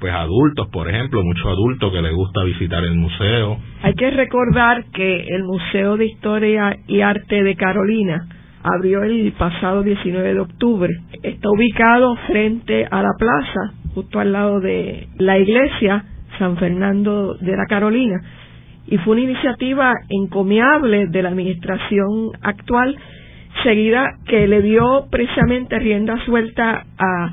pues 0.00 0.12
adultos, 0.12 0.68
por 0.72 0.90
ejemplo, 0.90 1.22
muchos 1.22 1.46
adultos 1.46 1.92
que 1.92 2.02
les 2.02 2.12
gusta 2.12 2.42
visitar 2.42 2.82
el 2.82 2.96
museo. 2.96 3.56
Hay 3.82 3.94
que 3.94 4.10
recordar 4.10 4.84
que 4.92 5.28
el 5.28 5.44
Museo 5.44 5.96
de 5.96 6.06
Historia 6.06 6.76
y 6.88 7.00
Arte 7.00 7.44
de 7.44 7.54
Carolina 7.54 8.26
abrió 8.64 9.04
el 9.04 9.32
pasado 9.38 9.84
19 9.84 10.34
de 10.34 10.40
octubre. 10.40 10.92
Está 11.22 11.48
ubicado 11.48 12.16
frente 12.26 12.84
a 12.90 13.00
la 13.00 13.12
plaza, 13.16 13.74
justo 13.94 14.18
al 14.18 14.32
lado 14.32 14.58
de 14.58 15.06
la 15.18 15.38
iglesia 15.38 16.04
San 16.38 16.56
Fernando 16.56 17.36
de 17.40 17.56
la 17.56 17.66
Carolina. 17.66 18.20
Y 18.88 18.98
fue 18.98 19.12
una 19.12 19.22
iniciativa 19.22 19.94
encomiable 20.08 21.06
de 21.06 21.22
la 21.22 21.28
administración 21.28 22.32
actual 22.42 22.96
seguida 23.62 24.18
que 24.26 24.46
le 24.46 24.62
dio 24.62 25.06
precisamente 25.10 25.78
rienda 25.78 26.16
suelta 26.24 26.84
a 26.98 27.32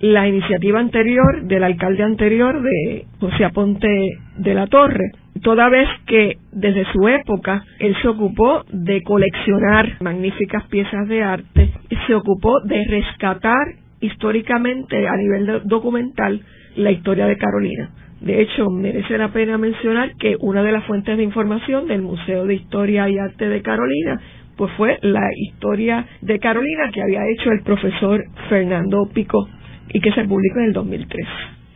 la 0.00 0.28
iniciativa 0.28 0.78
anterior 0.78 1.42
del 1.42 1.64
alcalde 1.64 2.04
anterior 2.04 2.62
de 2.62 3.04
José 3.20 3.44
Aponte 3.44 3.88
de 4.36 4.54
la 4.54 4.66
Torre, 4.68 5.10
toda 5.42 5.68
vez 5.68 5.88
que 6.06 6.36
desde 6.52 6.84
su 6.92 7.08
época 7.08 7.64
él 7.80 7.96
se 8.00 8.08
ocupó 8.08 8.64
de 8.70 9.02
coleccionar 9.02 9.96
magníficas 10.00 10.64
piezas 10.68 11.08
de 11.08 11.22
arte, 11.22 11.72
se 12.06 12.14
ocupó 12.14 12.60
de 12.64 12.84
rescatar 12.84 13.74
históricamente 14.00 15.08
a 15.08 15.16
nivel 15.16 15.62
documental 15.64 16.40
la 16.76 16.90
historia 16.92 17.26
de 17.26 17.36
Carolina. 17.36 17.90
De 18.20 18.40
hecho, 18.40 18.68
merece 18.70 19.16
la 19.16 19.28
pena 19.28 19.58
mencionar 19.58 20.10
que 20.18 20.36
una 20.40 20.62
de 20.62 20.72
las 20.72 20.84
fuentes 20.84 21.16
de 21.16 21.22
información 21.22 21.86
del 21.86 22.02
Museo 22.02 22.46
de 22.46 22.54
Historia 22.54 23.08
y 23.08 23.18
Arte 23.18 23.48
de 23.48 23.62
Carolina 23.62 24.20
pues 24.58 24.72
fue 24.76 24.98
la 25.02 25.30
historia 25.36 26.04
de 26.20 26.38
Carolina 26.40 26.90
que 26.92 27.00
había 27.00 27.20
hecho 27.28 27.50
el 27.52 27.62
profesor 27.62 28.24
Fernando 28.48 29.08
Pico 29.14 29.48
y 29.88 30.00
que 30.00 30.12
se 30.12 30.24
publicó 30.24 30.58
en 30.58 30.64
el 30.66 30.72
2003. 30.72 31.26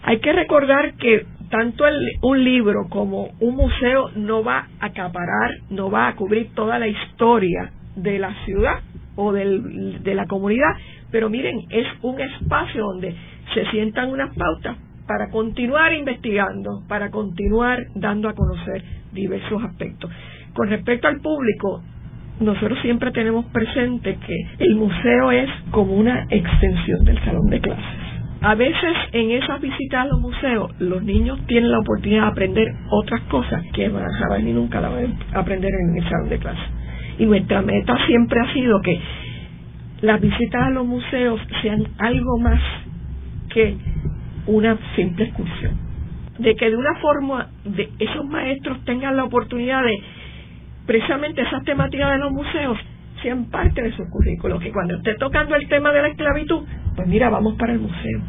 Hay 0.02 0.18
que 0.18 0.32
recordar 0.32 0.94
que 0.94 1.24
tanto 1.48 1.84
un 2.22 2.44
libro 2.44 2.88
como 2.90 3.30
un 3.38 3.54
museo 3.54 4.10
no 4.16 4.42
va 4.42 4.66
a 4.80 4.86
acaparar, 4.86 5.52
no 5.70 5.92
va 5.92 6.08
a 6.08 6.16
cubrir 6.16 6.52
toda 6.54 6.80
la 6.80 6.88
historia 6.88 7.70
de 7.94 8.18
la 8.18 8.34
ciudad 8.44 8.80
o 9.14 9.32
de 9.32 10.14
la 10.14 10.26
comunidad, 10.26 10.72
pero 11.12 11.30
miren, 11.30 11.60
es 11.70 11.86
un 12.02 12.20
espacio 12.20 12.82
donde 12.82 13.14
se 13.54 13.64
sientan 13.70 14.10
unas 14.10 14.34
pautas 14.34 14.76
para 15.06 15.30
continuar 15.30 15.92
investigando, 15.92 16.82
para 16.88 17.10
continuar 17.10 17.78
dando 17.94 18.28
a 18.28 18.34
conocer 18.34 18.82
diversos 19.12 19.62
aspectos. 19.62 20.10
Con 20.54 20.68
respecto 20.68 21.06
al 21.06 21.20
público, 21.20 21.82
nosotros 22.40 22.78
siempre 22.82 23.10
tenemos 23.12 23.46
presente 23.46 24.16
que 24.26 24.64
el 24.64 24.74
museo 24.74 25.30
es 25.30 25.50
como 25.70 25.94
una 25.94 26.26
extensión 26.30 27.04
del 27.04 27.18
salón 27.24 27.46
de 27.50 27.60
clases. 27.60 28.02
A 28.40 28.56
veces 28.56 28.96
en 29.12 29.30
esas 29.30 29.60
visitas 29.60 30.00
a 30.00 30.06
los 30.06 30.20
museos 30.20 30.72
los 30.80 31.02
niños 31.04 31.38
tienen 31.46 31.70
la 31.70 31.78
oportunidad 31.78 32.22
de 32.22 32.28
aprender 32.28 32.74
otras 32.90 33.20
cosas 33.22 33.62
que 33.72 33.88
jamás 33.88 34.42
ni 34.42 34.52
nunca 34.52 34.80
la 34.80 34.88
van 34.88 35.14
a 35.32 35.38
aprender 35.38 35.70
en 35.72 36.02
el 36.02 36.08
salón 36.08 36.28
de 36.28 36.38
clases. 36.38 36.64
Y 37.18 37.26
nuestra 37.26 37.62
meta 37.62 37.96
siempre 38.06 38.40
ha 38.40 38.52
sido 38.52 38.80
que 38.80 39.00
las 40.00 40.20
visitas 40.20 40.60
a 40.60 40.70
los 40.70 40.84
museos 40.84 41.40
sean 41.62 41.84
algo 41.98 42.38
más 42.40 42.60
que 43.50 43.76
una 44.46 44.76
simple 44.96 45.26
excursión. 45.26 45.78
De 46.40 46.56
que 46.56 46.68
de 46.68 46.76
una 46.76 46.96
forma 47.00 47.48
de 47.64 47.90
esos 48.00 48.24
maestros 48.24 48.84
tengan 48.84 49.16
la 49.16 49.24
oportunidad 49.24 49.84
de 49.84 49.92
precisamente 50.92 51.40
esas 51.40 51.64
temáticas 51.64 52.12
de 52.12 52.18
los 52.18 52.32
museos 52.32 52.76
sean 53.22 53.46
parte 53.46 53.80
de 53.80 53.92
su 53.92 54.04
currículo, 54.10 54.58
que 54.58 54.70
cuando 54.70 54.94
esté 54.96 55.14
tocando 55.14 55.54
el 55.54 55.66
tema 55.66 55.90
de 55.90 56.02
la 56.02 56.08
esclavitud, 56.08 56.64
pues 56.94 57.08
mira, 57.08 57.30
vamos 57.30 57.54
para 57.54 57.72
el 57.72 57.78
museo, 57.78 58.20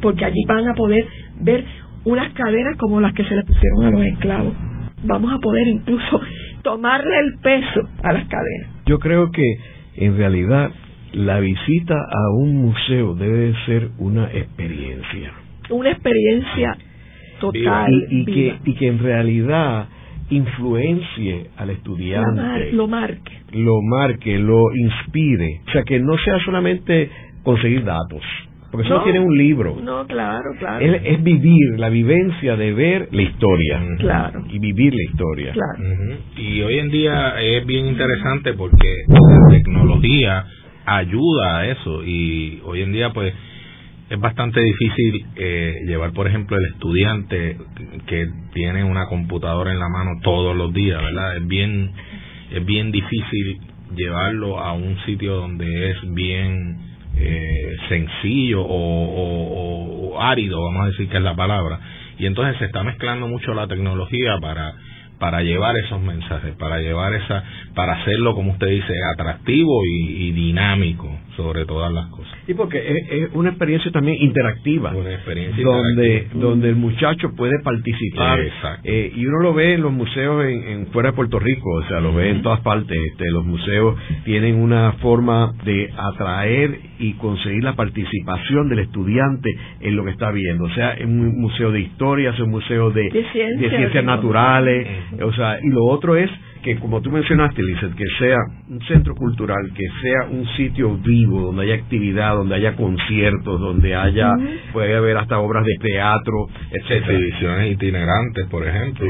porque 0.00 0.24
allí 0.24 0.44
van 0.46 0.68
a 0.68 0.74
poder 0.74 1.04
ver 1.40 1.64
unas 2.04 2.32
cadenas 2.34 2.76
como 2.76 3.00
las 3.00 3.12
que 3.12 3.24
se 3.24 3.34
le 3.34 3.42
pusieron 3.42 3.86
a 3.86 3.90
los 3.90 4.02
esclavos. 4.02 4.54
Vamos 5.02 5.32
a 5.32 5.38
poder 5.38 5.66
incluso 5.66 6.20
tomarle 6.62 7.18
el 7.18 7.40
peso 7.42 7.88
a 8.04 8.12
las 8.12 8.28
cadenas. 8.28 8.70
Yo 8.86 9.00
creo 9.00 9.32
que 9.32 9.56
en 9.96 10.16
realidad 10.16 10.70
la 11.12 11.40
visita 11.40 11.94
a 11.94 12.30
un 12.36 12.54
museo 12.54 13.16
debe 13.16 13.52
ser 13.66 13.88
una 13.98 14.26
experiencia. 14.26 15.32
Una 15.70 15.90
experiencia 15.90 16.78
total. 17.40 18.06
Y, 18.10 18.24
que, 18.26 18.58
y 18.64 18.74
que 18.74 18.86
en 18.86 19.00
realidad 19.00 19.88
influencie 20.30 21.50
al 21.56 21.70
estudiante. 21.70 22.72
lo 22.72 22.88
marque. 22.88 23.32
Lo 23.52 23.80
marque, 23.82 24.38
lo 24.38 24.74
inspire. 24.74 25.60
O 25.68 25.70
sea, 25.70 25.82
que 25.84 26.00
no 26.00 26.16
sea 26.18 26.38
solamente 26.44 27.10
conseguir 27.42 27.84
datos. 27.84 28.22
Porque 28.70 28.88
eso 28.88 28.98
no, 28.98 29.04
tiene 29.04 29.20
un 29.20 29.38
libro. 29.38 29.76
No, 29.80 30.06
claro, 30.06 30.50
claro. 30.58 30.84
Es, 30.84 31.22
vivir, 31.22 31.78
la 31.78 31.88
vivencia 31.88 32.56
de 32.56 32.72
ver 32.74 33.08
la 33.12 33.22
historia. 33.22 33.80
Claro. 33.98 34.44
Y 34.50 34.58
vivir 34.58 34.92
la 34.92 35.02
historia. 35.10 35.52
Claro. 35.52 36.18
Y 36.36 36.60
hoy 36.62 36.78
en 36.80 36.90
día 36.90 37.40
es 37.40 37.64
bien 37.64 37.86
interesante 37.86 38.54
porque 38.54 38.88
la 39.08 39.56
tecnología 39.56 40.44
ayuda 40.84 41.58
a 41.58 41.66
eso. 41.68 42.04
Y 42.04 42.60
hoy 42.64 42.82
en 42.82 42.92
día, 42.92 43.12
pues, 43.12 43.32
es 44.08 44.20
bastante 44.20 44.60
difícil 44.60 45.26
eh, 45.36 45.80
llevar, 45.86 46.12
por 46.12 46.28
ejemplo, 46.28 46.56
el 46.56 46.66
estudiante 46.66 47.56
que 48.06 48.28
tiene 48.54 48.84
una 48.84 49.06
computadora 49.06 49.72
en 49.72 49.80
la 49.80 49.88
mano 49.88 50.20
todos 50.22 50.56
los 50.56 50.72
días, 50.72 51.02
¿verdad? 51.02 51.36
Es 51.36 51.46
bien, 51.46 51.90
es 52.52 52.64
bien 52.64 52.92
difícil 52.92 53.58
llevarlo 53.96 54.60
a 54.60 54.72
un 54.74 54.96
sitio 55.06 55.34
donde 55.34 55.90
es 55.90 55.96
bien 56.14 56.78
eh, 57.16 57.76
sencillo 57.88 58.62
o, 58.62 60.20
árido, 60.20 60.62
vamos 60.62 60.84
a 60.84 60.90
decir 60.90 61.08
que 61.08 61.16
es 61.16 61.22
la 61.22 61.34
palabra. 61.34 61.80
Y 62.18 62.26
entonces 62.26 62.56
se 62.58 62.66
está 62.66 62.82
mezclando 62.84 63.26
mucho 63.26 63.54
la 63.54 63.66
tecnología 63.66 64.38
para 64.40 64.74
para 65.18 65.40
llevar 65.40 65.74
esos 65.78 65.98
mensajes, 66.02 66.54
para 66.56 66.78
llevar 66.78 67.14
esa, 67.14 67.42
para 67.74 67.94
hacerlo, 67.94 68.34
como 68.34 68.52
usted 68.52 68.66
dice, 68.66 68.92
atractivo 69.14 69.80
y 69.86 70.30
dinámico 70.32 71.08
sobre 71.36 71.64
todas 71.66 71.92
las 71.92 72.06
cosas. 72.08 72.32
Y 72.48 72.54
porque 72.54 72.78
es, 73.10 73.30
una 73.34 73.50
experiencia 73.50 73.90
también 73.92 74.16
interactiva, 74.20 74.92
una 74.94 75.14
experiencia 75.14 75.64
donde 75.64 76.26
donde 76.34 76.68
el 76.68 76.76
muchacho 76.76 77.32
puede 77.36 77.60
participar 77.62 78.40
eh, 78.84 79.12
y 79.14 79.26
uno 79.26 79.40
lo 79.40 79.54
ve 79.54 79.74
en 79.74 79.82
los 79.82 79.92
museos 79.92 80.44
en, 80.44 80.86
fuera 80.88 81.10
de 81.10 81.16
Puerto 81.16 81.38
Rico, 81.38 81.68
o 81.70 81.82
sea, 81.84 82.00
lo 82.00 82.12
ve 82.14 82.30
en 82.30 82.42
todas 82.42 82.60
partes. 82.60 82.96
Este, 83.10 83.30
los 83.30 83.44
museos 83.44 83.96
tienen 84.24 84.56
una 84.56 84.92
forma 84.94 85.52
de 85.64 85.90
atraer 85.96 86.78
y 86.98 87.12
conseguir 87.14 87.64
la 87.64 87.74
participación 87.74 88.68
del 88.68 88.80
estudiante 88.80 89.50
en 89.80 89.96
lo 89.96 90.04
que 90.04 90.10
está 90.10 90.30
viendo, 90.30 90.64
o 90.64 90.70
sea, 90.70 90.94
en 90.94 91.20
un 91.20 91.40
museo 91.40 91.70
de 91.70 91.80
historia, 91.80 92.30
es 92.30 92.40
un 92.40 92.50
museo 92.50 92.90
de, 92.90 93.10
de, 93.10 93.70
ciencias 93.70 94.04
naturales, 94.04 94.86
o 95.22 95.32
sea, 95.32 95.58
y 95.62 95.68
lo 95.68 95.84
otro 95.84 96.16
es 96.16 96.30
que 96.66 96.80
como 96.80 97.00
tú 97.00 97.12
mencionaste, 97.12 97.62
Lizeth, 97.62 97.94
que 97.94 98.04
sea 98.18 98.38
un 98.68 98.80
centro 98.88 99.14
cultural, 99.14 99.70
que 99.72 99.84
sea 100.02 100.28
un 100.28 100.44
sitio 100.56 100.96
vivo, 100.96 101.42
donde 101.42 101.62
haya 101.62 101.76
actividad, 101.76 102.34
donde 102.34 102.56
haya 102.56 102.74
conciertos, 102.74 103.60
donde 103.60 103.94
haya, 103.94 104.32
puede 104.72 104.96
haber 104.96 105.16
hasta 105.16 105.38
obras 105.38 105.64
de 105.64 105.74
teatro. 105.80 106.48
Exhibiciones 106.72 107.72
itinerantes, 107.72 108.46
por 108.50 108.66
ejemplo. 108.66 109.06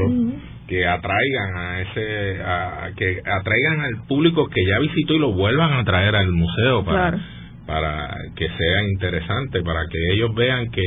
que 0.67 0.85
atraigan 0.85 1.57
a 1.57 1.81
ese 1.81 2.41
a, 2.43 2.89
que 2.95 3.21
atraigan 3.25 3.79
al 3.79 4.05
público 4.07 4.47
que 4.49 4.63
ya 4.67 4.79
visitó 4.79 5.13
y 5.13 5.19
lo 5.19 5.31
vuelvan 5.31 5.71
a 5.73 5.83
traer 5.85 6.13
al 6.13 6.29
museo 6.31 6.83
para 6.83 7.17
para 7.65 8.13
que 8.35 8.49
sea 8.49 8.83
interesante 8.91 9.61
para 9.61 9.85
que 9.89 10.13
ellos 10.13 10.35
vean 10.35 10.69
que 10.69 10.83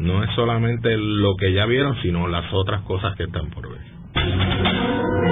no 0.00 0.22
es 0.22 0.28
solamente 0.36 0.94
lo 0.98 1.34
que 1.36 1.54
ya 1.54 1.64
vieron 1.64 1.96
sino 2.02 2.28
las 2.28 2.44
otras 2.52 2.82
cosas 2.82 3.16
que 3.16 3.22
están 3.22 3.48
por 3.48 3.70
ver 3.70 5.31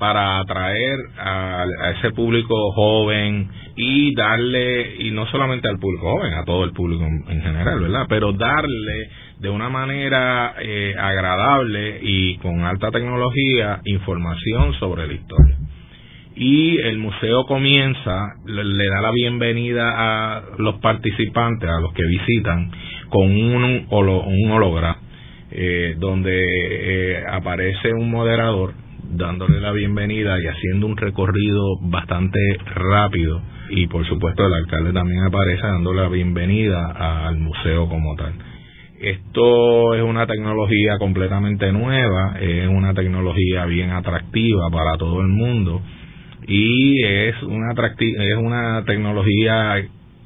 para 0.00 0.38
atraer 0.38 0.96
a, 1.18 1.66
ese 1.98 2.10
público 2.12 2.72
joven 2.72 3.50
y 3.76 4.14
darle, 4.14 4.96
y 4.98 5.10
no 5.10 5.26
solamente 5.26 5.68
al 5.68 5.78
público 5.78 6.16
joven, 6.16 6.32
a 6.32 6.44
todo 6.44 6.64
el 6.64 6.72
público 6.72 7.04
en, 7.04 7.42
general, 7.42 7.80
¿verdad? 7.80 8.06
Pero 8.08 8.32
darle 8.32 9.10
de 9.38 9.50
una 9.50 9.68
manera 9.68 10.54
eh, 10.58 10.94
agradable 10.98 12.00
y 12.02 12.38
con 12.38 12.64
alta 12.64 12.90
tecnología 12.90 13.80
información 13.84 14.72
sobre 14.80 15.06
la 15.06 15.12
historia 15.12 15.56
y 16.34 16.78
el 16.78 16.96
museo 16.96 17.44
comienza, 17.44 18.36
le, 18.46 18.88
da 18.88 19.02
la 19.02 19.10
bienvenida 19.12 19.92
a 19.94 20.42
los 20.56 20.76
participantes, 20.76 21.68
a 21.68 21.80
los 21.80 21.92
que 21.92 22.06
visitan, 22.06 22.70
con 23.10 23.30
un, 23.30 23.86
un 23.90 24.94
eh, 25.50 25.96
donde 25.98 26.32
eh, 26.32 27.24
aparece 27.30 27.92
un 27.92 28.10
moderador 28.10 28.72
dándole 29.10 29.60
la 29.60 29.72
bienvenida 29.72 30.38
y 30.40 30.46
haciendo 30.46 30.86
un 30.86 30.96
recorrido 30.96 31.78
bastante 31.82 32.38
rápido 32.74 33.42
y 33.70 33.86
por 33.86 34.06
supuesto 34.06 34.46
el 34.46 34.54
alcalde 34.54 34.92
también 34.92 35.22
aparece 35.24 35.66
dándole 35.66 36.02
la 36.02 36.08
bienvenida 36.08 37.26
al 37.26 37.38
museo 37.38 37.88
como 37.88 38.16
tal. 38.16 38.34
Esto 39.00 39.94
es 39.94 40.02
una 40.02 40.26
tecnología 40.26 40.98
completamente 40.98 41.72
nueva, 41.72 42.36
es 42.40 42.68
una 42.68 42.92
tecnología 42.92 43.64
bien 43.64 43.90
atractiva 43.90 44.68
para 44.70 44.98
todo 44.98 45.20
el 45.22 45.28
mundo 45.28 45.80
y 46.46 47.02
es 47.02 47.42
una 47.42 47.72
es 47.72 48.36
una 48.36 48.84
tecnología 48.84 49.82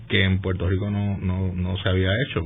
que 0.08 0.24
en 0.24 0.40
Puerto 0.40 0.68
Rico 0.68 0.90
no, 0.90 1.18
no, 1.18 1.52
no 1.54 1.76
se 1.78 1.88
había 1.88 2.10
hecho. 2.26 2.40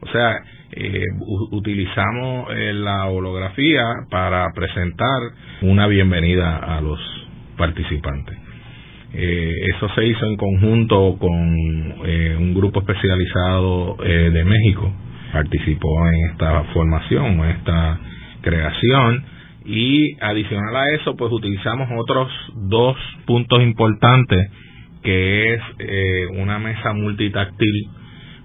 O 0.00 0.06
sea, 0.12 0.42
eh, 0.72 1.04
utilizamos 1.50 2.48
eh, 2.50 2.72
la 2.74 3.06
holografía 3.06 3.84
para 4.10 4.46
presentar 4.54 5.20
una 5.62 5.86
bienvenida 5.86 6.56
a 6.56 6.80
los 6.80 6.98
participantes. 7.56 8.36
Eh, 9.12 9.52
eso 9.74 9.88
se 9.94 10.06
hizo 10.06 10.26
en 10.26 10.36
conjunto 10.36 11.16
con 11.18 11.30
un 11.30 12.54
grupo 12.54 12.80
especializado 12.80 13.96
de 13.96 14.44
México. 14.44 14.92
Participó 15.32 16.08
en 16.08 16.30
esta 16.30 16.64
formación, 16.72 17.40
en 17.40 17.50
esta 17.50 18.00
creación 18.40 19.24
Y 19.64 20.16
adicional 20.20 20.74
a 20.74 20.90
eso, 20.94 21.16
pues 21.16 21.30
utilizamos 21.32 21.88
otros 21.96 22.28
dos 22.54 22.96
puntos 23.26 23.62
importantes, 23.62 24.50
que 25.02 25.54
es 25.54 25.60
eh, 25.78 26.26
una 26.38 26.58
mesa 26.58 26.92
multitáctil 26.92 27.88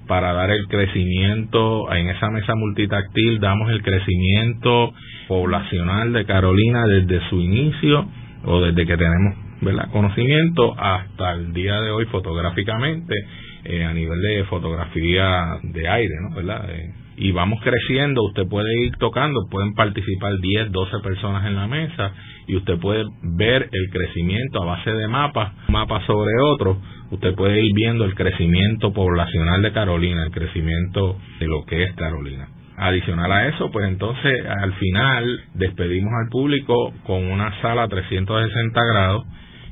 para 0.07 0.33
dar 0.33 0.51
el 0.51 0.67
crecimiento, 0.67 1.91
en 1.93 2.09
esa 2.09 2.29
mesa 2.29 2.55
multitáctil 2.55 3.39
damos 3.39 3.69
el 3.71 3.81
crecimiento 3.81 4.93
poblacional 5.27 6.13
de 6.13 6.25
Carolina 6.25 6.85
desde 6.87 7.27
su 7.29 7.41
inicio 7.41 8.07
o 8.45 8.61
desde 8.61 8.85
que 8.85 8.97
tenemos 8.97 9.35
¿verdad? 9.61 9.89
conocimiento 9.91 10.75
hasta 10.77 11.33
el 11.33 11.53
día 11.53 11.81
de 11.81 11.91
hoy 11.91 12.05
fotográficamente 12.05 13.15
eh, 13.63 13.83
a 13.83 13.93
nivel 13.93 14.21
de 14.21 14.43
fotografía 14.45 15.57
de 15.63 15.87
aire, 15.89 16.13
¿no? 16.21 16.35
¿verdad? 16.35 16.69
Eh, 16.69 16.93
y 17.17 17.31
vamos 17.31 17.59
creciendo, 17.63 18.23
usted 18.23 18.47
puede 18.47 18.77
ir 18.81 18.95
tocando, 18.97 19.47
pueden 19.49 19.73
participar 19.73 20.37
10, 20.39 20.71
12 20.71 20.99
personas 20.99 21.45
en 21.45 21.55
la 21.55 21.67
mesa 21.67 22.11
y 22.47 22.57
usted 22.57 22.77
puede 22.77 23.05
ver 23.23 23.69
el 23.71 23.89
crecimiento 23.89 24.61
a 24.61 24.65
base 24.65 24.91
de 24.91 25.07
mapas, 25.07 25.53
mapas 25.69 26.05
sobre 26.05 26.31
otro, 26.43 26.77
usted 27.11 27.35
puede 27.35 27.61
ir 27.61 27.73
viendo 27.73 28.05
el 28.05 28.15
crecimiento 28.15 28.93
poblacional 28.93 29.61
de 29.61 29.71
Carolina, 29.71 30.23
el 30.23 30.31
crecimiento 30.31 31.17
de 31.39 31.47
lo 31.47 31.65
que 31.65 31.83
es 31.83 31.93
Carolina. 31.95 32.47
Adicional 32.77 33.31
a 33.31 33.47
eso, 33.47 33.71
pues 33.71 33.87
entonces 33.87 34.33
al 34.45 34.73
final 34.73 35.41
despedimos 35.53 36.11
al 36.13 36.29
público 36.29 36.93
con 37.05 37.25
una 37.25 37.61
sala 37.61 37.87
360 37.87 38.81
grados. 38.85 39.25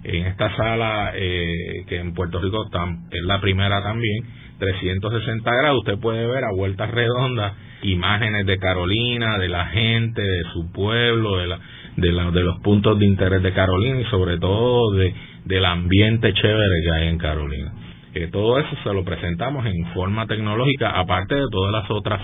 En 0.06 0.26
esta 0.26 0.56
sala, 0.56 1.12
eh, 1.16 1.86
que 1.88 2.00
en 2.00 2.14
Puerto 2.14 2.40
Rico 2.40 2.70
es 3.12 3.24
la 3.24 3.40
primera 3.40 3.82
también, 3.82 4.24
360 4.60 5.50
grados, 5.50 5.80
usted 5.80 6.00
puede 6.00 6.28
ver 6.28 6.44
a 6.44 6.52
vueltas 6.56 6.92
redondas 6.92 7.54
imágenes 7.84 8.46
de 8.46 8.58
Carolina, 8.60 9.38
de 9.38 9.50
la 9.50 9.66
gente, 9.68 10.22
de 10.22 10.44
su 10.54 10.72
pueblo, 10.72 11.38
de, 11.38 11.48
la, 11.48 11.60
de, 11.98 12.12
de 12.12 12.44
los 12.44 12.60
puntos 12.60 12.98
de 13.00 13.06
interés 13.06 13.44
de 13.44 13.54
Carolina 13.54 14.00
y 14.00 14.06
sobre 14.06 14.38
todo 14.40 14.92
de, 14.92 15.14
del 15.46 15.66
ambiente 15.66 16.34
chévere 16.34 16.84
que 16.84 16.92
hay 16.92 17.08
en 17.08 17.18
Carolina. 17.18 17.72
Que 18.14 18.28
todo 18.28 18.60
eso 18.60 18.70
se 18.84 18.94
lo 18.94 19.04
presentamos 19.04 19.66
en 19.66 19.86
forma 19.94 20.28
tecnológica, 20.28 20.92
aparte 21.00 21.36
de 21.36 21.46
todas 21.52 21.72
las 21.72 21.90
otras, 21.90 22.22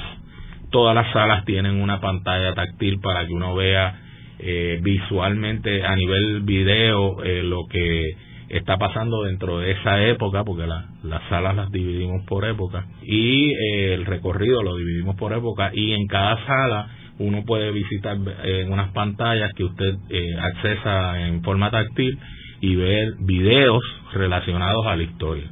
todas 0.71 0.93
las 0.93 1.11
salas 1.11 1.45
tienen 1.45 1.81
una 1.81 1.99
pantalla 1.99 2.53
táctil 2.53 2.99
para 2.99 3.25
que 3.25 3.33
uno 3.33 3.55
vea 3.55 3.99
eh, 4.39 4.79
visualmente 4.81 5.83
a 5.83 5.95
nivel 5.95 6.41
video 6.41 7.23
eh, 7.23 7.43
lo 7.43 7.65
que 7.69 8.15
está 8.49 8.77
pasando 8.77 9.23
dentro 9.23 9.59
de 9.59 9.71
esa 9.71 10.03
época, 10.05 10.43
porque 10.43 10.65
las 10.67 11.29
salas 11.29 11.55
las 11.55 11.71
dividimos 11.71 12.23
por 12.25 12.45
época, 12.45 12.85
y 13.03 13.51
eh, 13.51 13.93
el 13.93 14.05
recorrido 14.05 14.63
lo 14.63 14.75
dividimos 14.75 15.15
por 15.15 15.33
época, 15.33 15.71
y 15.73 15.93
en 15.93 16.07
cada 16.07 16.45
sala 16.45 16.87
uno 17.19 17.43
puede 17.45 17.71
visitar 17.71 18.15
en 18.15 18.27
eh, 18.43 18.65
unas 18.69 18.91
pantallas 18.91 19.51
que 19.55 19.65
usted 19.65 19.95
eh, 20.09 20.35
accesa 20.39 21.27
en 21.27 21.43
forma 21.43 21.69
táctil 21.69 22.17
y 22.61 22.75
ver 22.75 23.15
videos 23.19 23.81
relacionados 24.13 24.85
a 24.85 24.95
la 24.95 25.03
historia 25.03 25.49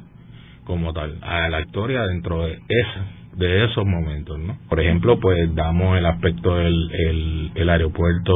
como 0.64 0.92
tal, 0.92 1.18
a 1.22 1.48
la 1.48 1.60
historia 1.60 2.02
dentro 2.02 2.44
de 2.44 2.58
de 3.36 3.64
esos 3.66 3.86
momentos, 3.86 4.36
¿no? 4.38 4.58
Por 4.68 4.80
ejemplo, 4.80 5.20
pues 5.20 5.54
damos 5.54 5.96
el 5.96 6.06
aspecto 6.06 6.56
del 6.56 7.52
el 7.54 7.68
aeropuerto 7.68 8.34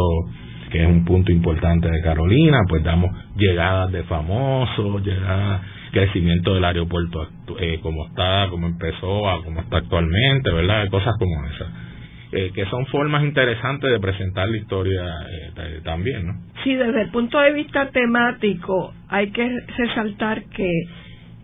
que 0.73 0.83
es 0.83 0.89
un 0.89 1.05
punto 1.05 1.31
importante 1.31 1.89
de 1.89 2.01
Carolina, 2.01 2.61
pues 2.67 2.83
damos 2.83 3.11
llegadas 3.37 3.93
de 3.93 4.03
famosos, 4.05 5.05
llegadas, 5.05 5.61
crecimiento 5.93 6.55
del 6.55 6.65
aeropuerto 6.65 7.29
eh, 7.61 7.79
como 7.83 8.07
está, 8.07 8.49
como 8.49 8.67
empezó, 8.67 9.29
a 9.29 9.45
como 9.45 9.61
está 9.61 9.77
actualmente, 9.77 10.51
¿verdad? 10.51 10.89
Cosas 10.89 11.15
como 11.19 11.45
esas. 11.45 11.69
Eh, 12.35 12.51
que 12.55 12.65
son 12.65 12.87
formas 12.87 13.23
interesantes 13.25 13.91
de 13.91 14.01
presentar 14.01 14.49
la 14.49 14.57
historia 14.57 15.03
eh, 15.31 15.81
también, 15.85 16.27
¿no? 16.27 16.33
Sí, 16.65 16.75
desde 16.75 17.03
el 17.03 17.11
punto 17.11 17.39
de 17.39 17.53
vista 17.53 17.91
temático, 17.91 18.95
hay 19.09 19.31
que 19.33 19.47
resaltar 19.77 20.43
que 20.45 20.71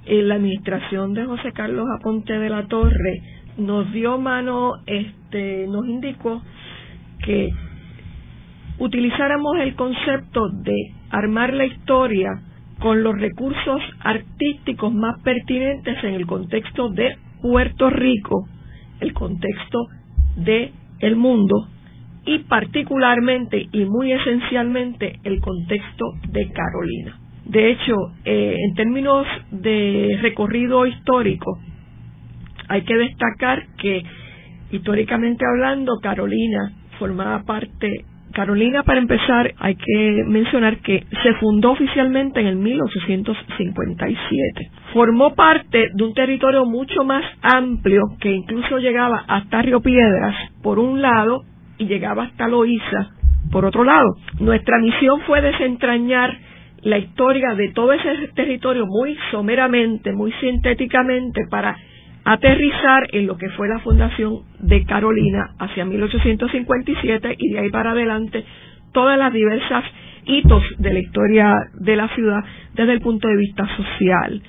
la 0.06 0.36
administración 0.36 1.12
de 1.12 1.26
José 1.26 1.52
Carlos 1.52 1.86
Aponte 2.00 2.32
de 2.38 2.48
la 2.48 2.66
Torre 2.68 3.20
nos 3.58 3.92
dio 3.92 4.16
mano, 4.16 4.76
este, 4.86 5.66
nos 5.68 5.86
indicó 5.86 6.40
que 7.22 7.50
utilizáramos 8.78 9.58
el 9.60 9.74
concepto 9.74 10.48
de 10.62 10.74
armar 11.10 11.52
la 11.52 11.66
historia 11.66 12.30
con 12.78 13.02
los 13.02 13.14
recursos 13.20 13.82
artísticos 14.00 14.94
más 14.94 15.20
pertinentes 15.22 16.02
en 16.02 16.14
el 16.14 16.26
contexto 16.26 16.88
de 16.88 17.14
Puerto 17.42 17.90
Rico, 17.90 18.48
el 19.00 19.12
contexto 19.12 19.86
de 20.36 20.72
el 21.00 21.16
mundo 21.16 21.68
y 22.24 22.40
particularmente 22.40 23.68
y 23.72 23.84
muy 23.84 24.12
esencialmente 24.12 25.18
el 25.24 25.40
contexto 25.40 26.12
de 26.28 26.50
Carolina. 26.52 27.18
De 27.46 27.70
hecho, 27.70 27.94
eh, 28.24 28.56
en 28.68 28.74
términos 28.74 29.26
de 29.50 30.18
recorrido 30.20 30.86
histórico, 30.86 31.58
hay 32.68 32.82
que 32.82 32.94
destacar 32.94 33.66
que 33.78 34.02
históricamente 34.70 35.44
hablando, 35.46 35.98
Carolina 36.02 36.72
formaba 36.98 37.42
parte 37.44 38.04
Carolina, 38.32 38.82
para 38.82 39.00
empezar, 39.00 39.52
hay 39.58 39.74
que 39.74 40.24
mencionar 40.26 40.78
que 40.78 41.04
se 41.22 41.34
fundó 41.34 41.72
oficialmente 41.72 42.40
en 42.40 42.46
el 42.46 42.56
1857. 42.56 44.70
Formó 44.92 45.34
parte 45.34 45.88
de 45.94 46.04
un 46.04 46.14
territorio 46.14 46.64
mucho 46.64 47.04
más 47.04 47.24
amplio 47.42 48.02
que 48.20 48.30
incluso 48.30 48.78
llegaba 48.78 49.24
hasta 49.26 49.62
Río 49.62 49.80
Piedras, 49.80 50.36
por 50.62 50.78
un 50.78 51.02
lado, 51.02 51.42
y 51.78 51.86
llegaba 51.86 52.24
hasta 52.24 52.48
Loíza, 52.48 53.10
por 53.50 53.64
otro 53.64 53.84
lado. 53.84 54.16
Nuestra 54.40 54.78
misión 54.78 55.20
fue 55.22 55.40
desentrañar 55.40 56.36
la 56.82 56.98
historia 56.98 57.54
de 57.54 57.70
todo 57.70 57.92
ese 57.92 58.28
territorio 58.34 58.86
muy 58.86 59.16
someramente, 59.30 60.12
muy 60.12 60.32
sintéticamente, 60.40 61.46
para 61.50 61.76
aterrizar 62.28 63.08
en 63.12 63.26
lo 63.26 63.38
que 63.38 63.48
fue 63.50 63.68
la 63.68 63.78
fundación 63.78 64.40
de 64.58 64.84
Carolina 64.84 65.54
hacia 65.58 65.86
1857 65.86 67.36
y 67.38 67.52
de 67.52 67.58
ahí 67.58 67.70
para 67.70 67.92
adelante 67.92 68.44
todas 68.92 69.18
las 69.18 69.32
diversas 69.32 69.82
hitos 70.26 70.62
de 70.76 70.92
la 70.92 70.98
historia 70.98 71.54
de 71.80 71.96
la 71.96 72.06
ciudad 72.08 72.44
desde 72.74 72.92
el 72.92 73.00
punto 73.00 73.28
de 73.28 73.36
vista 73.38 73.66
social, 73.76 74.42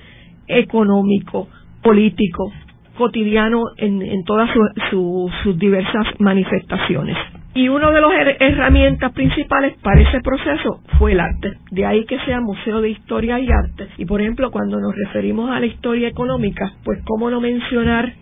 económico, 0.46 1.48
político, 1.82 2.52
cotidiano 2.98 3.62
en, 3.78 4.24
todas 4.24 4.50
sus 4.90 5.58
diversas 5.58 6.06
manifestaciones. 6.18 7.16
Y 7.52 7.68
una 7.68 7.90
de 7.90 8.00
las 8.00 8.10
herramientas 8.38 9.12
principales 9.12 9.76
para 9.82 10.00
ese 10.00 10.20
proceso 10.20 10.82
fue 10.98 11.12
el 11.12 11.20
arte. 11.20 11.54
De 11.72 11.84
ahí 11.84 12.04
que 12.04 12.18
sea 12.20 12.40
Museo 12.40 12.80
de 12.80 12.90
Historia 12.90 13.40
y 13.40 13.48
Arte. 13.50 13.88
Y 13.98 14.04
por 14.04 14.20
ejemplo, 14.20 14.52
cuando 14.52 14.78
nos 14.78 14.94
referimos 14.94 15.50
a 15.50 15.58
la 15.58 15.66
historia 15.66 16.08
económica, 16.08 16.72
pues 16.84 17.00
cómo 17.04 17.28
no 17.28 17.40
mencionar 17.40 18.12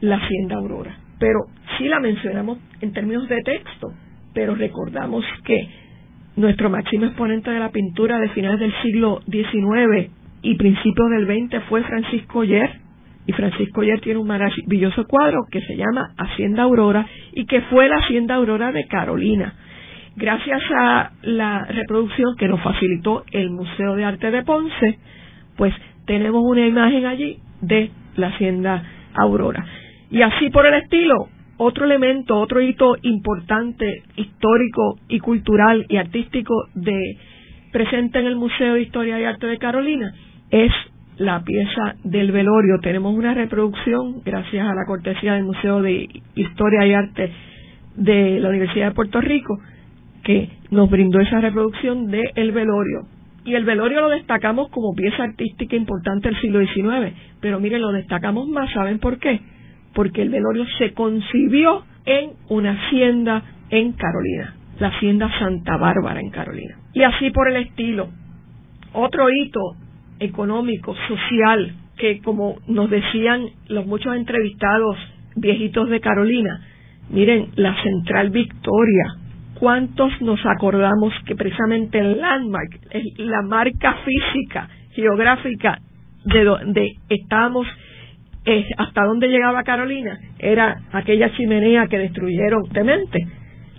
la 0.00 0.16
Hacienda 0.16 0.56
Aurora. 0.56 0.96
Pero 1.18 1.40
sí 1.76 1.88
la 1.88 2.00
mencionamos 2.00 2.58
en 2.80 2.92
términos 2.94 3.28
de 3.28 3.42
texto, 3.42 3.92
pero 4.32 4.54
recordamos 4.54 5.24
que 5.44 5.68
nuestro 6.36 6.70
máximo 6.70 7.04
exponente 7.04 7.50
de 7.50 7.60
la 7.60 7.70
pintura 7.70 8.18
de 8.18 8.30
finales 8.30 8.60
del 8.60 8.72
siglo 8.82 9.20
XIX 9.30 10.10
y 10.40 10.54
principios 10.54 11.10
del 11.10 11.26
XX 11.26 11.62
fue 11.68 11.82
Francisco 11.82 12.44
Yer, 12.44 12.80
y 13.26 13.32
Francisco 13.32 13.82
ya 13.82 13.96
tiene 13.98 14.18
un 14.18 14.26
maravilloso 14.26 15.04
cuadro 15.06 15.46
que 15.50 15.60
se 15.62 15.76
llama 15.76 16.14
Hacienda 16.16 16.64
Aurora 16.64 17.06
y 17.32 17.46
que 17.46 17.60
fue 17.62 17.88
la 17.88 17.98
Hacienda 17.98 18.36
Aurora 18.36 18.72
de 18.72 18.86
Carolina. 18.86 19.54
Gracias 20.16 20.60
a 20.76 21.12
la 21.22 21.64
reproducción 21.66 22.34
que 22.36 22.48
nos 22.48 22.60
facilitó 22.60 23.24
el 23.30 23.50
Museo 23.50 23.94
de 23.94 24.04
Arte 24.04 24.30
de 24.30 24.42
Ponce, 24.42 24.98
pues 25.56 25.72
tenemos 26.06 26.42
una 26.44 26.66
imagen 26.66 27.06
allí 27.06 27.38
de 27.60 27.90
la 28.16 28.28
Hacienda 28.28 28.82
Aurora. 29.14 29.64
Y 30.10 30.22
así 30.22 30.50
por 30.50 30.66
el 30.66 30.74
estilo, 30.74 31.28
otro 31.58 31.84
elemento, 31.84 32.38
otro 32.38 32.60
hito 32.60 32.96
importante, 33.02 34.02
histórico 34.16 34.98
y 35.08 35.20
cultural 35.20 35.86
y 35.88 35.96
artístico 35.98 36.54
de 36.74 37.16
presente 37.70 38.18
en 38.18 38.26
el 38.26 38.36
Museo 38.36 38.74
de 38.74 38.82
Historia 38.82 39.20
y 39.20 39.24
Arte 39.24 39.46
de 39.46 39.58
Carolina 39.58 40.12
es 40.50 40.72
la 41.20 41.42
pieza 41.42 41.96
del 42.02 42.32
velorio. 42.32 42.78
Tenemos 42.80 43.14
una 43.14 43.34
reproducción, 43.34 44.22
gracias 44.24 44.66
a 44.66 44.74
la 44.74 44.86
cortesía 44.86 45.34
del 45.34 45.44
Museo 45.44 45.82
de 45.82 46.08
Historia 46.34 46.86
y 46.86 46.94
Arte 46.94 47.30
de 47.94 48.40
la 48.40 48.48
Universidad 48.48 48.88
de 48.88 48.94
Puerto 48.94 49.20
Rico, 49.20 49.58
que 50.24 50.48
nos 50.70 50.88
brindó 50.88 51.20
esa 51.20 51.42
reproducción 51.42 52.06
de 52.06 52.22
El 52.36 52.52
velorio. 52.52 53.02
Y 53.44 53.54
el 53.54 53.66
velorio 53.66 54.00
lo 54.00 54.08
destacamos 54.08 54.70
como 54.70 54.94
pieza 54.94 55.24
artística 55.24 55.76
importante 55.76 56.28
del 56.30 56.40
siglo 56.40 56.60
XIX, 56.60 57.14
pero 57.40 57.60
miren, 57.60 57.82
lo 57.82 57.92
destacamos 57.92 58.48
más, 58.48 58.72
¿saben 58.72 58.98
por 58.98 59.18
qué? 59.18 59.40
Porque 59.94 60.22
el 60.22 60.30
velorio 60.30 60.64
se 60.78 60.94
concibió 60.94 61.84
en 62.06 62.30
una 62.48 62.72
hacienda 62.72 63.42
en 63.68 63.92
Carolina, 63.92 64.54
la 64.78 64.88
hacienda 64.88 65.30
Santa 65.38 65.76
Bárbara 65.76 66.20
en 66.20 66.30
Carolina. 66.30 66.76
Y 66.94 67.02
así 67.02 67.30
por 67.30 67.50
el 67.50 67.56
estilo. 67.56 68.08
Otro 68.94 69.28
hito 69.28 69.76
económico, 70.20 70.94
social, 71.08 71.74
que 71.96 72.20
como 72.20 72.56
nos 72.66 72.88
decían 72.90 73.46
los 73.68 73.86
muchos 73.86 74.14
entrevistados 74.14 74.96
viejitos 75.36 75.88
de 75.88 76.00
Carolina, 76.00 76.60
miren, 77.10 77.48
la 77.56 77.74
Central 77.82 78.30
Victoria, 78.30 79.14
¿cuántos 79.58 80.12
nos 80.20 80.40
acordamos 80.46 81.12
que 81.26 81.34
precisamente 81.34 81.98
el 81.98 82.20
landmark, 82.20 82.80
la 83.18 83.42
marca 83.42 83.98
física, 84.04 84.68
geográfica 84.92 85.80
de 86.24 86.44
donde 86.44 86.96
estábamos, 87.08 87.66
hasta 88.76 89.04
donde 89.04 89.28
llegaba 89.28 89.62
Carolina, 89.62 90.18
era 90.38 90.82
aquella 90.92 91.32
chimenea 91.32 91.86
que 91.86 91.98
destruyeron 91.98 92.68
temente, 92.70 93.18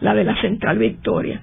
la 0.02 0.14
de 0.14 0.24
la 0.24 0.40
Central 0.42 0.78
Victoria. 0.78 1.42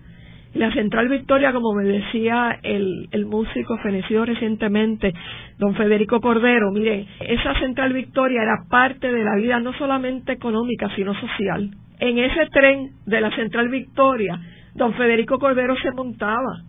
La 0.54 0.72
Central 0.72 1.08
Victoria, 1.08 1.52
como 1.52 1.74
me 1.74 1.84
decía 1.84 2.58
el, 2.62 3.08
el 3.10 3.26
músico 3.26 3.76
fenecido 3.78 4.24
recientemente, 4.24 5.12
don 5.58 5.74
Federico 5.74 6.20
Cordero, 6.20 6.70
mire, 6.72 7.06
esa 7.20 7.54
Central 7.60 7.92
Victoria 7.92 8.42
era 8.42 8.64
parte 8.68 9.12
de 9.12 9.24
la 9.24 9.36
vida 9.36 9.60
no 9.60 9.72
solamente 9.74 10.32
económica, 10.32 10.88
sino 10.96 11.14
social. 11.20 11.70
En 12.00 12.18
ese 12.18 12.46
tren 12.46 12.90
de 13.06 13.20
la 13.20 13.30
Central 13.36 13.68
Victoria, 13.68 14.40
don 14.74 14.94
Federico 14.94 15.38
Cordero 15.38 15.76
se 15.76 15.92
montaba 15.92 16.62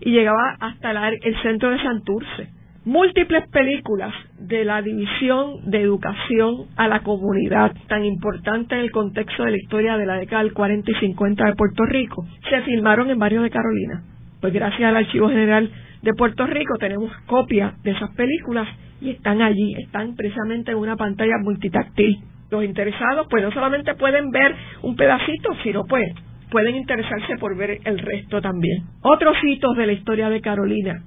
y 0.00 0.10
llegaba 0.10 0.56
hasta 0.60 1.08
el 1.08 1.42
centro 1.42 1.70
de 1.70 1.82
Santurce 1.82 2.53
múltiples 2.84 3.48
películas 3.48 4.12
de 4.38 4.64
la 4.64 4.82
división 4.82 5.70
de 5.70 5.80
educación 5.80 6.66
a 6.76 6.86
la 6.86 7.00
comunidad, 7.00 7.72
tan 7.88 8.04
importante 8.04 8.74
en 8.74 8.82
el 8.82 8.90
contexto 8.90 9.44
de 9.44 9.52
la 9.52 9.56
historia 9.56 9.96
de 9.96 10.06
la 10.06 10.16
década 10.16 10.42
del 10.42 10.52
40 10.52 10.90
y 10.90 10.94
50 10.94 11.44
de 11.44 11.54
Puerto 11.54 11.84
Rico, 11.86 12.26
se 12.50 12.60
filmaron 12.62 13.10
en 13.10 13.18
barrios 13.18 13.42
de 13.42 13.50
Carolina. 13.50 14.02
Pues 14.40 14.52
gracias 14.52 14.86
al 14.86 14.96
Archivo 14.96 15.28
General 15.28 15.70
de 16.02 16.12
Puerto 16.12 16.46
Rico 16.46 16.74
tenemos 16.78 17.10
copias 17.26 17.82
de 17.82 17.92
esas 17.92 18.10
películas 18.14 18.68
y 19.00 19.10
están 19.10 19.40
allí, 19.40 19.74
están 19.78 20.14
precisamente 20.14 20.72
en 20.72 20.76
una 20.76 20.96
pantalla 20.96 21.38
multitáctil. 21.42 22.18
Los 22.50 22.64
interesados 22.64 23.26
pues 23.30 23.42
no 23.42 23.50
solamente 23.52 23.94
pueden 23.94 24.30
ver 24.30 24.54
un 24.82 24.94
pedacito, 24.94 25.54
sino 25.62 25.84
pues 25.84 26.12
pueden 26.50 26.76
interesarse 26.76 27.38
por 27.38 27.56
ver 27.56 27.78
el 27.84 27.98
resto 27.98 28.42
también. 28.42 28.82
Otros 29.00 29.36
hitos 29.42 29.74
de 29.76 29.86
la 29.86 29.92
historia 29.92 30.28
de 30.28 30.42
Carolina 30.42 31.02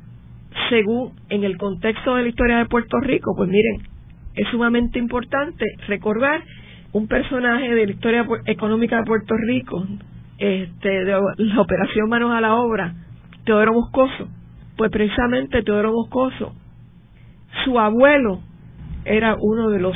según 0.69 1.13
en 1.29 1.43
el 1.43 1.57
contexto 1.57 2.15
de 2.15 2.23
la 2.23 2.29
historia 2.29 2.57
de 2.57 2.65
Puerto 2.65 2.99
Rico, 2.99 3.33
pues 3.35 3.49
miren, 3.49 3.81
es 4.35 4.47
sumamente 4.49 4.99
importante 4.99 5.65
recordar 5.87 6.43
un 6.93 7.07
personaje 7.07 7.73
de 7.73 7.85
la 7.85 7.91
historia 7.91 8.25
económica 8.45 8.97
de 8.97 9.03
Puerto 9.03 9.35
Rico, 9.35 9.85
este, 10.37 10.89
de 11.05 11.19
la 11.37 11.61
operación 11.61 12.09
Manos 12.09 12.31
a 12.31 12.41
la 12.41 12.55
Obra, 12.55 12.93
Teodoro 13.45 13.73
Moscoso. 13.73 14.29
Pues 14.77 14.91
precisamente 14.91 15.63
Teodoro 15.63 15.91
Moscoso, 15.91 16.53
su 17.65 17.79
abuelo 17.79 18.41
era 19.05 19.35
uno 19.39 19.69
de 19.69 19.79
los 19.79 19.95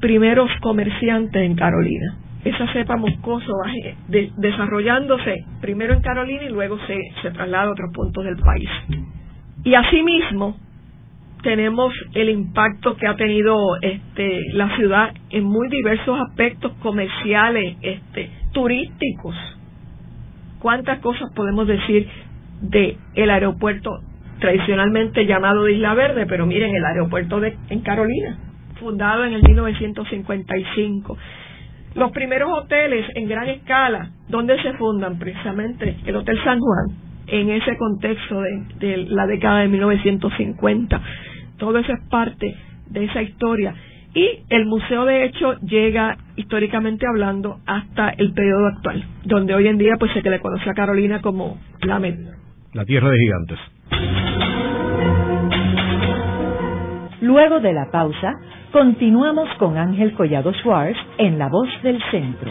primeros 0.00 0.50
comerciantes 0.60 1.42
en 1.42 1.56
Carolina. 1.56 2.16
Esa 2.44 2.70
cepa 2.72 2.96
Moscoso 2.96 3.52
va 3.64 3.72
desarrollándose 4.36 5.44
primero 5.60 5.94
en 5.94 6.02
Carolina 6.02 6.42
y 6.44 6.50
luego 6.50 6.78
se, 6.86 6.96
se 7.22 7.30
traslada 7.30 7.64
a 7.64 7.70
otros 7.70 7.90
puntos 7.92 8.24
del 8.24 8.36
país. 8.36 8.68
Y 9.64 9.74
asimismo, 9.74 10.56
tenemos 11.42 11.92
el 12.14 12.30
impacto 12.30 12.96
que 12.96 13.06
ha 13.06 13.16
tenido 13.16 13.56
este, 13.82 14.40
la 14.52 14.74
ciudad 14.76 15.12
en 15.30 15.44
muy 15.44 15.68
diversos 15.68 16.18
aspectos 16.28 16.72
comerciales, 16.82 17.76
este, 17.82 18.30
turísticos. 18.52 19.34
¿Cuántas 20.60 21.00
cosas 21.00 21.30
podemos 21.34 21.66
decir 21.66 22.08
de 22.62 22.96
el 23.14 23.30
aeropuerto 23.30 24.00
tradicionalmente 24.38 25.26
llamado 25.26 25.64
de 25.64 25.72
Isla 25.72 25.94
Verde, 25.94 26.26
pero 26.26 26.46
miren 26.46 26.74
el 26.74 26.84
aeropuerto 26.84 27.40
de 27.40 27.56
en 27.68 27.80
Carolina, 27.80 28.38
fundado 28.80 29.24
en 29.24 29.34
el 29.34 29.42
1955. 29.42 31.16
Los 31.94 32.10
primeros 32.10 32.50
hoteles 32.52 33.06
en 33.14 33.28
gran 33.28 33.48
escala, 33.48 34.10
¿dónde 34.28 34.60
se 34.62 34.72
fundan? 34.74 35.18
Precisamente 35.18 35.96
el 36.04 36.16
Hotel 36.16 36.36
San 36.42 36.58
Juan, 36.58 37.03
en 37.26 37.50
ese 37.50 37.76
contexto 37.76 38.40
de, 38.40 39.06
la 39.08 39.26
década 39.26 39.60
de 39.60 39.68
1950. 39.68 41.00
Todo 41.58 41.78
eso 41.78 41.92
es 41.92 42.00
parte 42.08 42.54
de 42.90 43.04
esa 43.04 43.22
historia. 43.22 43.74
Y 44.14 44.44
el 44.48 44.66
museo, 44.66 45.04
de 45.04 45.24
hecho, 45.24 45.54
llega 45.60 46.16
históricamente 46.36 47.04
hablando 47.06 47.58
hasta 47.66 48.10
el 48.10 48.32
periodo 48.32 48.68
actual, 48.68 49.04
donde 49.24 49.54
hoy 49.54 49.66
en 49.66 49.78
día 49.78 49.94
pues 49.98 50.12
se 50.12 50.22
le 50.22 50.40
conoce 50.40 50.70
a 50.70 50.74
Carolina 50.74 51.20
como 51.20 51.58
la 51.80 52.00
La 52.72 52.84
tierra 52.84 53.10
de 53.10 53.18
gigantes. 53.18 53.58
Luego 57.20 57.60
de 57.60 57.72
la 57.72 57.90
pausa, 57.90 58.34
continuamos 58.70 59.48
con 59.58 59.78
Ángel 59.78 60.12
Collado 60.12 60.52
Schwartz 60.52 60.98
en 61.18 61.38
La 61.38 61.48
Voz 61.48 61.68
del 61.82 62.00
Centro. 62.10 62.50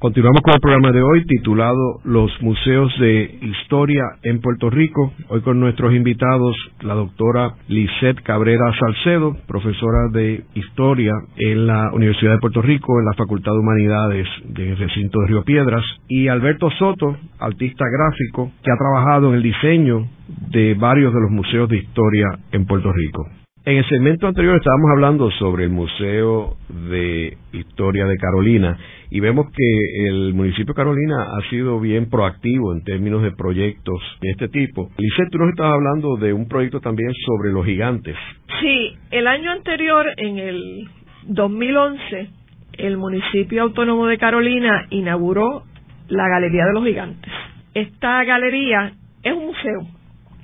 Continuamos 0.00 0.42
con 0.42 0.54
el 0.54 0.60
programa 0.60 0.92
de 0.92 1.02
hoy 1.02 1.24
titulado 1.26 1.98
Los 2.04 2.30
Museos 2.40 2.88
de 3.00 3.36
Historia 3.42 4.04
en 4.22 4.40
Puerto 4.40 4.70
Rico. 4.70 5.12
Hoy 5.28 5.40
con 5.40 5.58
nuestros 5.58 5.92
invitados, 5.92 6.54
la 6.82 6.94
doctora 6.94 7.56
Lisette 7.66 8.22
Cabrera 8.22 8.72
Salcedo, 8.78 9.36
profesora 9.48 10.06
de 10.12 10.44
Historia 10.54 11.14
en 11.36 11.66
la 11.66 11.90
Universidad 11.92 12.34
de 12.34 12.38
Puerto 12.38 12.62
Rico, 12.62 13.00
en 13.00 13.06
la 13.06 13.14
Facultad 13.14 13.50
de 13.50 13.58
Humanidades 13.58 14.28
del 14.44 14.76
recinto 14.76 15.18
de 15.18 15.26
Río 15.26 15.42
Piedras, 15.42 15.82
y 16.06 16.28
Alberto 16.28 16.70
Soto, 16.78 17.16
artista 17.40 17.84
gráfico, 17.90 18.52
que 18.62 18.70
ha 18.70 18.76
trabajado 18.76 19.30
en 19.30 19.34
el 19.34 19.42
diseño 19.42 20.06
de 20.52 20.74
varios 20.74 21.12
de 21.12 21.20
los 21.22 21.30
museos 21.32 21.68
de 21.68 21.78
historia 21.78 22.38
en 22.52 22.66
Puerto 22.66 22.92
Rico. 22.92 23.26
En 23.68 23.76
el 23.76 23.86
segmento 23.86 24.26
anterior 24.26 24.56
estábamos 24.56 24.90
hablando 24.92 25.30
sobre 25.32 25.64
el 25.64 25.68
Museo 25.68 26.56
de 26.88 27.36
Historia 27.52 28.06
de 28.06 28.16
Carolina 28.16 28.78
y 29.10 29.20
vemos 29.20 29.44
que 29.54 30.08
el 30.08 30.32
municipio 30.32 30.72
de 30.72 30.74
Carolina 30.74 31.36
ha 31.36 31.50
sido 31.50 31.78
bien 31.78 32.08
proactivo 32.08 32.72
en 32.72 32.82
términos 32.82 33.22
de 33.22 33.32
proyectos 33.32 34.00
de 34.22 34.30
este 34.30 34.48
tipo. 34.48 34.88
Lisette, 34.96 35.28
tú 35.30 35.36
nos 35.36 35.50
estabas 35.50 35.74
hablando 35.74 36.16
de 36.16 36.32
un 36.32 36.48
proyecto 36.48 36.80
también 36.80 37.12
sobre 37.26 37.52
los 37.52 37.66
gigantes. 37.66 38.16
Sí, 38.58 38.96
el 39.10 39.26
año 39.26 39.50
anterior, 39.50 40.06
en 40.16 40.38
el 40.38 40.88
2011, 41.26 42.30
el 42.78 42.96
municipio 42.96 43.64
autónomo 43.64 44.06
de 44.06 44.16
Carolina 44.16 44.86
inauguró 44.88 45.64
la 46.08 46.26
Galería 46.26 46.64
de 46.64 46.72
los 46.72 46.86
Gigantes. 46.86 47.30
Esta 47.74 48.24
galería 48.24 48.94
es 49.22 49.32
un 49.34 49.44
museo 49.44 49.97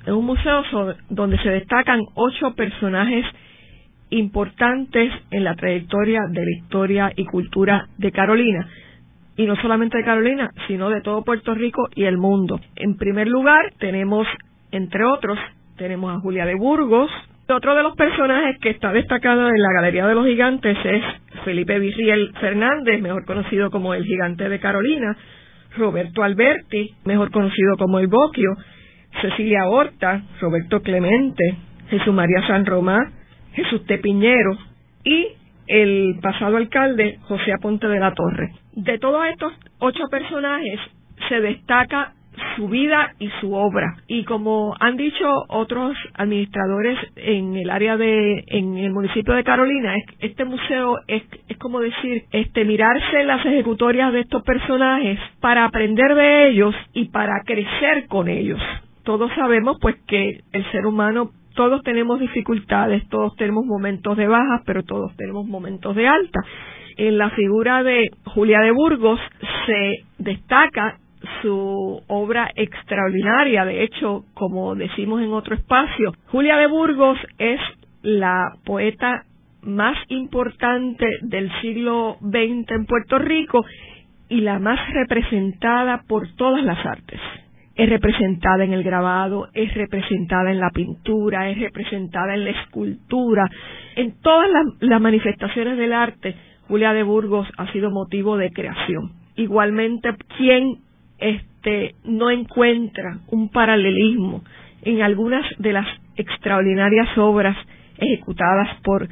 es 0.05 0.11
un 0.11 0.25
museo 0.25 0.63
donde 1.09 1.37
se 1.39 1.49
destacan 1.49 1.99
ocho 2.13 2.53
personajes 2.55 3.25
importantes 4.09 5.11
en 5.31 5.43
la 5.43 5.55
trayectoria 5.55 6.21
de 6.29 6.45
la 6.45 6.51
historia 6.51 7.11
y 7.15 7.25
cultura 7.25 7.87
de 7.97 8.11
Carolina. 8.11 8.67
Y 9.35 9.45
no 9.45 9.55
solamente 9.57 9.97
de 9.97 10.05
Carolina, 10.05 10.49
sino 10.67 10.89
de 10.89 11.01
todo 11.01 11.23
Puerto 11.23 11.55
Rico 11.55 11.89
y 11.95 12.03
el 12.03 12.17
mundo. 12.17 12.59
En 12.75 12.95
primer 12.97 13.27
lugar, 13.27 13.73
tenemos, 13.79 14.27
entre 14.71 15.03
otros, 15.03 15.37
tenemos 15.75 16.15
a 16.15 16.19
Julia 16.19 16.45
de 16.45 16.55
Burgos. 16.55 17.09
Otro 17.49 17.75
de 17.75 17.83
los 17.83 17.95
personajes 17.95 18.57
que 18.61 18.69
está 18.69 18.93
destacado 18.93 19.49
en 19.49 19.61
la 19.61 19.73
Galería 19.73 20.07
de 20.07 20.15
los 20.15 20.25
Gigantes 20.25 20.77
es 20.83 21.03
Felipe 21.43 21.79
Virriel 21.79 22.31
Fernández, 22.39 23.01
mejor 23.01 23.25
conocido 23.25 23.71
como 23.71 23.93
el 23.93 24.03
Gigante 24.05 24.49
de 24.49 24.59
Carolina, 24.59 25.17
Roberto 25.77 26.23
Alberti, 26.23 26.91
mejor 27.03 27.31
conocido 27.31 27.75
como 27.77 27.99
el 27.99 28.07
Boquio, 28.07 28.51
Cecilia 29.21 29.67
Horta, 29.67 30.23
Roberto 30.39 30.81
Clemente, 30.81 31.55
Jesús 31.89 32.13
María 32.13 32.45
San 32.47 32.65
Román, 32.65 33.13
Jesús 33.53 33.85
Tepiñero 33.85 34.57
y 35.03 35.27
el 35.67 36.19
pasado 36.21 36.57
alcalde 36.57 37.19
José 37.23 37.53
Aponte 37.53 37.87
de 37.87 37.99
la 37.99 38.13
Torre. 38.13 38.51
De 38.73 38.99
todos 38.99 39.25
estos 39.27 39.53
ocho 39.79 40.03
personajes 40.09 40.79
se 41.29 41.39
destaca 41.39 42.13
su 42.55 42.67
vida 42.67 43.13
y 43.19 43.29
su 43.39 43.53
obra. 43.53 43.95
Y 44.07 44.25
como 44.25 44.75
han 44.79 44.97
dicho 44.97 45.25
otros 45.47 45.95
administradores 46.15 46.97
en 47.15 47.55
el 47.55 47.69
área 47.69 47.95
de, 47.95 48.43
en 48.47 48.77
el 48.77 48.91
municipio 48.91 49.33
de 49.33 49.43
Carolina, 49.43 49.95
este 50.19 50.43
museo 50.43 50.99
es, 51.07 51.23
es 51.47 51.57
como 51.57 51.79
decir, 51.79 52.23
este, 52.31 52.65
mirarse 52.65 53.23
las 53.23 53.45
ejecutorias 53.45 54.11
de 54.11 54.21
estos 54.21 54.43
personajes 54.43 55.17
para 55.39 55.65
aprender 55.65 56.13
de 56.13 56.49
ellos 56.49 56.75
y 56.93 57.05
para 57.05 57.41
crecer 57.45 58.07
con 58.07 58.27
ellos 58.27 58.59
todos 59.05 59.31
sabemos 59.35 59.77
pues 59.81 59.95
que 60.07 60.41
el 60.51 60.71
ser 60.71 60.85
humano 60.85 61.31
todos 61.55 61.81
tenemos 61.83 62.19
dificultades, 62.19 63.07
todos 63.07 63.33
tenemos 63.37 63.65
momentos 63.65 64.17
de 64.17 64.27
bajas, 64.27 64.61
pero 64.65 64.83
todos 64.83 65.15
tenemos 65.15 65.47
momentos 65.47 65.95
de 65.95 66.07
alta. 66.07 66.41
En 66.97 67.17
la 67.17 67.29
figura 67.29 67.81
de 67.81 68.09
Julia 68.25 68.59
de 68.59 68.71
Burgos 68.71 69.19
se 69.65 70.03
destaca 70.17 70.97
su 71.41 72.01
obra 72.07 72.51
extraordinaria. 72.55 73.65
De 73.65 73.83
hecho, 73.83 74.25
como 74.33 74.75
decimos 74.75 75.21
en 75.21 75.31
otro 75.31 75.55
espacio, 75.55 76.13
Julia 76.27 76.57
de 76.57 76.67
Burgos 76.67 77.17
es 77.37 77.59
la 78.01 78.51
poeta 78.65 79.23
más 79.61 79.97
importante 80.09 81.07
del 81.21 81.49
siglo 81.61 82.17
XX 82.21 82.69
en 82.71 82.85
Puerto 82.85 83.17
Rico 83.17 83.65
y 84.29 84.41
la 84.41 84.59
más 84.59 84.79
representada 84.93 86.03
por 86.07 86.27
todas 86.35 86.63
las 86.63 86.85
artes. 86.85 87.19
Es 87.75 87.89
representada 87.89 88.63
en 88.63 88.73
el 88.73 88.83
grabado, 88.83 89.49
es 89.53 89.73
representada 89.73 90.51
en 90.51 90.59
la 90.59 90.69
pintura, 90.69 91.49
es 91.49 91.59
representada 91.59 92.33
en 92.33 92.45
la 92.45 92.51
escultura, 92.51 93.49
en 93.95 94.13
todas 94.21 94.49
las, 94.79 95.01
manifestaciones 95.01 95.77
del 95.77 95.93
arte. 95.93 96.35
Julia 96.67 96.93
de 96.93 97.03
Burgos 97.03 97.47
ha 97.57 97.71
sido 97.73 97.91
motivo 97.91 98.37
de 98.37 98.51
creación. 98.51 99.11
Igualmente, 99.35 100.15
quien 100.37 100.77
este, 101.19 101.95
no 102.05 102.31
encuentra 102.31 103.19
un 103.27 103.49
paralelismo 103.49 104.43
en 104.81 105.01
algunas 105.01 105.45
de 105.59 105.73
las 105.73 105.87
extraordinarias 106.15 107.17
obras 107.17 107.57
ejecutadas 107.97 108.69
por 108.83 109.07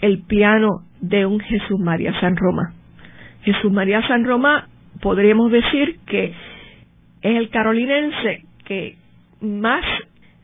el 0.00 0.22
piano 0.22 0.84
de 1.00 1.26
un 1.26 1.40
Jesús 1.40 1.78
María 1.80 2.18
San 2.20 2.36
Roma. 2.36 2.72
Jesús 3.42 3.70
María 3.72 4.06
San 4.06 4.24
Roma 4.24 4.68
podríamos 5.00 5.50
decir 5.50 5.98
que 6.06 6.32
es 7.22 7.36
el 7.36 7.50
carolinense 7.50 8.42
que 8.64 8.96
más 9.40 9.84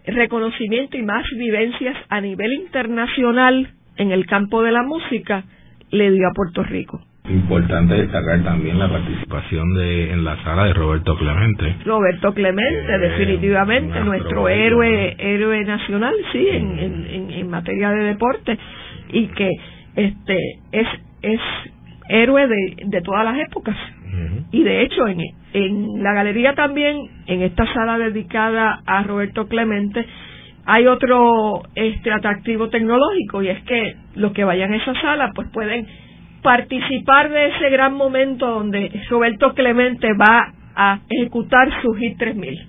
reconocimiento 0.07 0.97
y 0.97 1.03
más 1.03 1.25
vivencias 1.37 1.97
a 2.09 2.21
nivel 2.21 2.53
internacional 2.53 3.69
en 3.97 4.13
el 4.13 4.27
campo 4.27 4.63
de 4.63 4.73
la 4.73 4.83
música 4.83 5.45
le 5.91 6.11
dio 6.11 6.29
a 6.29 6.33
Puerto 6.35 6.63
Rico. 6.63 7.01
Importante 7.27 7.95
destacar 7.95 8.45
también 8.45 8.79
la 8.79 8.91
participación 8.91 9.73
de, 9.75 10.13
en 10.13 10.25
la 10.25 10.43
sala 10.45 10.67
de 10.67 10.75
Roberto 10.75 11.17
Clemente. 11.17 11.77
Roberto 11.87 12.35
Clemente, 12.35 12.99
definitivamente, 12.99 13.99
nuestro 14.01 14.47
héroe, 14.47 15.17
héroe 15.19 15.65
nacional, 15.65 16.15
sí, 16.33 16.47
en, 16.51 16.79
en, 16.79 17.31
en, 17.31 17.49
materia 17.49 17.93
de 17.93 18.05
deporte, 18.05 18.59
y 19.11 19.29
que 19.29 19.49
este 19.97 20.39
es, 20.73 20.87
es 21.23 21.41
héroe 22.09 22.47
de, 22.47 22.77
de 22.85 23.01
todas 23.01 23.25
las 23.25 23.39
épocas. 23.39 23.77
Y 24.53 24.63
de 24.63 24.83
hecho, 24.83 25.09
en, 25.09 25.21
en 25.55 26.03
la 26.03 26.13
galería 26.13 26.55
también, 26.55 26.97
en 27.27 27.43
esta 27.43 27.67
sala 27.75 27.99
dedicada 27.99 28.81
a 28.87 29.03
Roberto 29.03 29.49
Clemente, 29.49 30.07
hay 30.67 30.87
otro 30.87 31.63
este 31.75 32.13
atractivo 32.13 32.69
tecnológico 32.69 33.43
y 33.43 33.49
es 33.49 33.63
que 33.65 33.97
los 34.15 34.33
que 34.33 34.45
vayan 34.45 34.73
a 34.73 34.77
esa 34.77 34.95
sala 35.01 35.33
pues 35.35 35.49
pueden 35.53 35.87
participar 36.43 37.31
de 37.31 37.49
ese 37.49 37.71
gran 37.71 37.95
momento 37.95 38.47
donde 38.47 38.91
Roberto 39.11 39.53
Clemente 39.55 40.09
va 40.15 40.53
a 40.77 41.01
ejecutar 41.09 41.69
su 41.83 41.95
HIT 41.95 42.19
3000. 42.19 42.69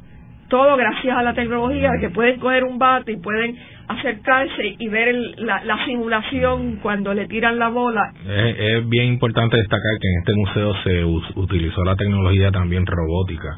Todo 0.50 0.78
gracias 0.78 1.18
a 1.18 1.24
la 1.24 1.34
tecnología 1.34 1.92
que 2.00 2.10
pueden 2.10 2.40
coger 2.40 2.64
un 2.64 2.78
bate 2.78 3.14
y 3.14 3.18
pueden 3.18 3.56
acercarse 3.88 4.76
y 4.80 4.88
ver 4.90 5.14
la, 5.38 5.86
simulación 5.86 6.78
cuando 6.82 7.14
le 7.14 7.28
tiran 7.28 7.60
la 7.60 7.70
bola. 7.70 8.14
Es, 8.28 8.88
bien 8.90 9.08
importante 9.08 9.58
destacar 9.58 9.92
que 10.02 10.08
en 10.08 10.20
este 10.20 10.34
museo 10.36 10.76
se 10.84 11.40
utilizó 11.40 11.84
la 11.84 11.96
tecnología 11.96 12.52
también 12.52 12.86
robótica. 12.86 13.58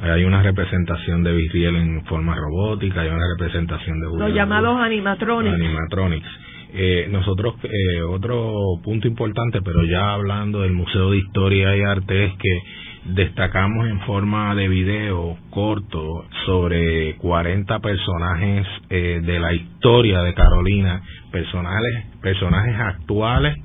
Hay 0.00 0.24
una 0.24 0.42
representación 0.42 1.22
de 1.22 1.32
Viriel 1.32 1.76
en 1.76 2.04
forma 2.06 2.34
robótica, 2.34 3.02
hay 3.02 3.08
una 3.08 3.24
representación 3.36 4.00
de... 4.00 4.06
Los 4.18 4.34
llamados 4.34 4.80
animatronics. 4.80 5.54
Animatronics 5.54 6.28
eh, 6.74 7.06
nosotros, 7.10 7.54
eh, 7.64 8.00
otro 8.02 8.80
punto 8.82 9.06
importante, 9.06 9.60
pero 9.62 9.84
ya 9.84 10.14
hablando 10.14 10.62
del 10.62 10.72
Museo 10.72 11.10
de 11.10 11.18
Historia 11.18 11.76
y 11.76 11.82
Arte, 11.82 12.24
es 12.24 12.32
que 12.38 12.62
destacamos 13.04 13.88
en 13.88 14.00
forma 14.00 14.54
de 14.54 14.68
video 14.68 15.36
corto 15.50 16.24
sobre 16.46 17.16
40 17.16 17.78
personajes 17.80 18.66
eh, 18.90 19.20
de 19.22 19.40
la 19.40 19.52
historia 19.52 20.22
de 20.22 20.34
Carolina, 20.34 21.02
personajes, 21.30 22.06
personajes 22.20 22.76
actuales 22.78 23.56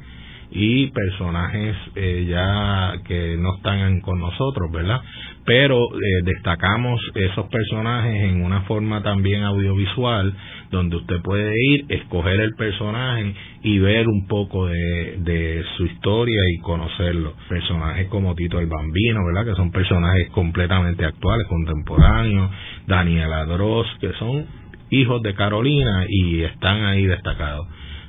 y 0.49 0.87
personajes 0.87 1.75
eh, 1.95 2.25
ya 2.29 2.93
que 3.05 3.37
no 3.37 3.57
están 3.57 4.01
con 4.01 4.19
nosotros, 4.19 4.71
¿verdad? 4.71 5.01
Pero 5.45 5.77
eh, 5.77 6.23
destacamos 6.23 6.99
esos 7.15 7.47
personajes 7.47 8.15
en 8.23 8.43
una 8.43 8.61
forma 8.61 9.03
también 9.03 9.43
audiovisual 9.43 10.33
donde 10.71 10.97
usted 10.97 11.21
puede 11.21 11.53
ir, 11.71 11.85
escoger 11.89 12.39
el 12.39 12.53
personaje 12.55 13.33
y 13.63 13.79
ver 13.79 14.07
un 14.07 14.27
poco 14.27 14.67
de, 14.67 15.63
su 15.77 15.85
historia 15.85 16.41
y 16.53 16.59
conocerlo. 16.59 17.33
Personajes 17.49 18.07
como 18.07 18.35
Tito 18.35 18.59
el 18.59 18.67
Bambino, 18.67 19.25
¿verdad? 19.25 19.45
Que 19.45 19.55
son 19.55 19.71
personajes 19.71 20.29
completamente 20.29 21.05
actuales, 21.05 21.47
contemporáneos, 21.47 22.51
Daniel 22.87 23.33
Adros, 23.33 23.87
que 23.99 24.11
son 24.13 24.45
hijos 24.89 25.21
de 25.21 25.33
Carolina 25.33 26.05
y 26.07 26.41
están 26.41 26.83
ahí 26.83 27.05
destacados. 27.05 27.67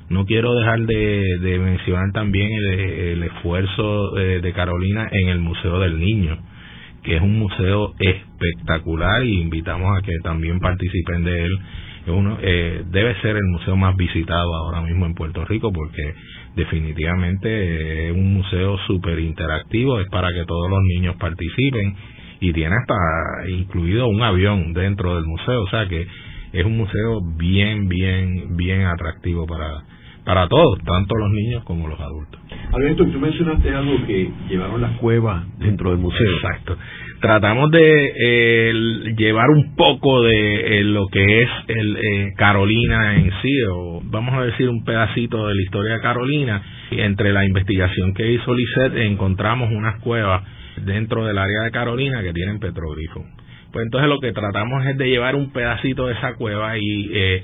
No 0.09 0.25
quiero 0.25 0.55
dejar 0.55 0.79
de, 0.87 1.59
mencionar 1.61 2.11
también 2.13 2.51
el, 2.51 3.21
esfuerzo 3.21 4.11
de, 4.13 4.53
Carolina 4.53 5.07
en 5.11 5.29
el 5.29 5.39
Museo 5.39 5.79
del 5.79 5.99
Niño, 5.99 6.37
que 7.03 7.17
es 7.17 7.21
un 7.21 7.37
museo 7.37 7.93
espectacular 7.99 9.23
y 9.23 9.39
invitamos 9.39 9.95
a 9.95 10.01
que 10.01 10.13
también 10.23 10.59
participen 10.59 11.23
de 11.23 11.45
él. 11.45 11.59
Uno, 12.07 12.37
eh, 12.41 12.83
debe 12.89 13.15
ser 13.21 13.35
el 13.35 13.45
museo 13.45 13.75
más 13.75 13.95
visitado 13.95 14.55
ahora 14.55 14.81
mismo 14.81 15.05
en 15.05 15.13
Puerto 15.13 15.45
Rico 15.45 15.71
porque 15.71 16.13
definitivamente 16.55 18.09
es 18.09 18.15
un 18.15 18.33
museo 18.33 18.77
súper 18.87 19.19
interactivo, 19.19 19.99
es 19.99 20.07
para 20.09 20.29
que 20.29 20.45
todos 20.45 20.69
los 20.69 20.81
niños 20.95 21.15
participen 21.17 21.95
y 22.39 22.53
tiene 22.53 22.75
hasta 22.75 22.95
incluido 23.49 24.07
un 24.07 24.21
avión 24.21 24.73
dentro 24.73 25.15
del 25.15 25.25
museo, 25.25 25.63
o 25.63 25.69
sea 25.69 25.87
que 25.87 26.07
es 26.51 26.65
un 26.65 26.77
museo 26.77 27.21
bien, 27.37 27.87
bien, 27.87 28.55
bien 28.55 28.85
atractivo 28.85 29.45
para, 29.45 29.83
para 30.25 30.47
todos, 30.47 30.79
tanto 30.83 31.15
los 31.15 31.29
niños 31.31 31.63
como 31.63 31.87
los 31.87 31.99
adultos. 31.99 32.39
Alberto, 32.71 33.05
tú 33.05 33.19
mencionaste 33.19 33.69
algo 33.73 34.05
que 34.05 34.31
llevaron 34.49 34.81
las 34.81 34.97
cuevas 34.97 35.45
dentro 35.59 35.91
del 35.91 35.99
museo. 35.99 36.31
Exacto. 36.35 36.77
Tratamos 37.21 37.69
de 37.71 38.13
eh, 38.15 38.73
llevar 39.17 39.49
un 39.49 39.75
poco 39.75 40.23
de 40.23 40.79
eh, 40.79 40.83
lo 40.85 41.07
que 41.07 41.41
es 41.41 41.49
el 41.67 41.97
eh, 41.97 42.33
Carolina 42.37 43.17
en 43.17 43.29
sí, 43.41 43.61
o 43.69 44.01
vamos 44.05 44.35
a 44.35 44.43
decir 44.45 44.69
un 44.69 44.85
pedacito 44.85 45.47
de 45.47 45.55
la 45.55 45.61
historia 45.61 45.93
de 45.95 45.99
Carolina. 45.99 46.61
Entre 46.91 47.33
la 47.33 47.45
investigación 47.45 48.13
que 48.13 48.31
hizo 48.31 48.53
Lisette 48.53 48.95
encontramos 48.97 49.69
unas 49.71 49.99
cuevas 49.99 50.43
dentro 50.85 51.25
del 51.25 51.37
área 51.37 51.63
de 51.63 51.71
Carolina 51.71 52.23
que 52.23 52.31
tienen 52.31 52.59
petroglifos. 52.59 53.23
Pues 53.71 53.85
entonces 53.85 54.09
lo 54.09 54.19
que 54.19 54.31
tratamos 54.31 54.85
es 54.85 54.97
de 54.97 55.09
llevar 55.09 55.35
un 55.35 55.51
pedacito 55.51 56.07
de 56.07 56.13
esa 56.13 56.35
cueva 56.35 56.77
y 56.77 57.09
eh, 57.13 57.43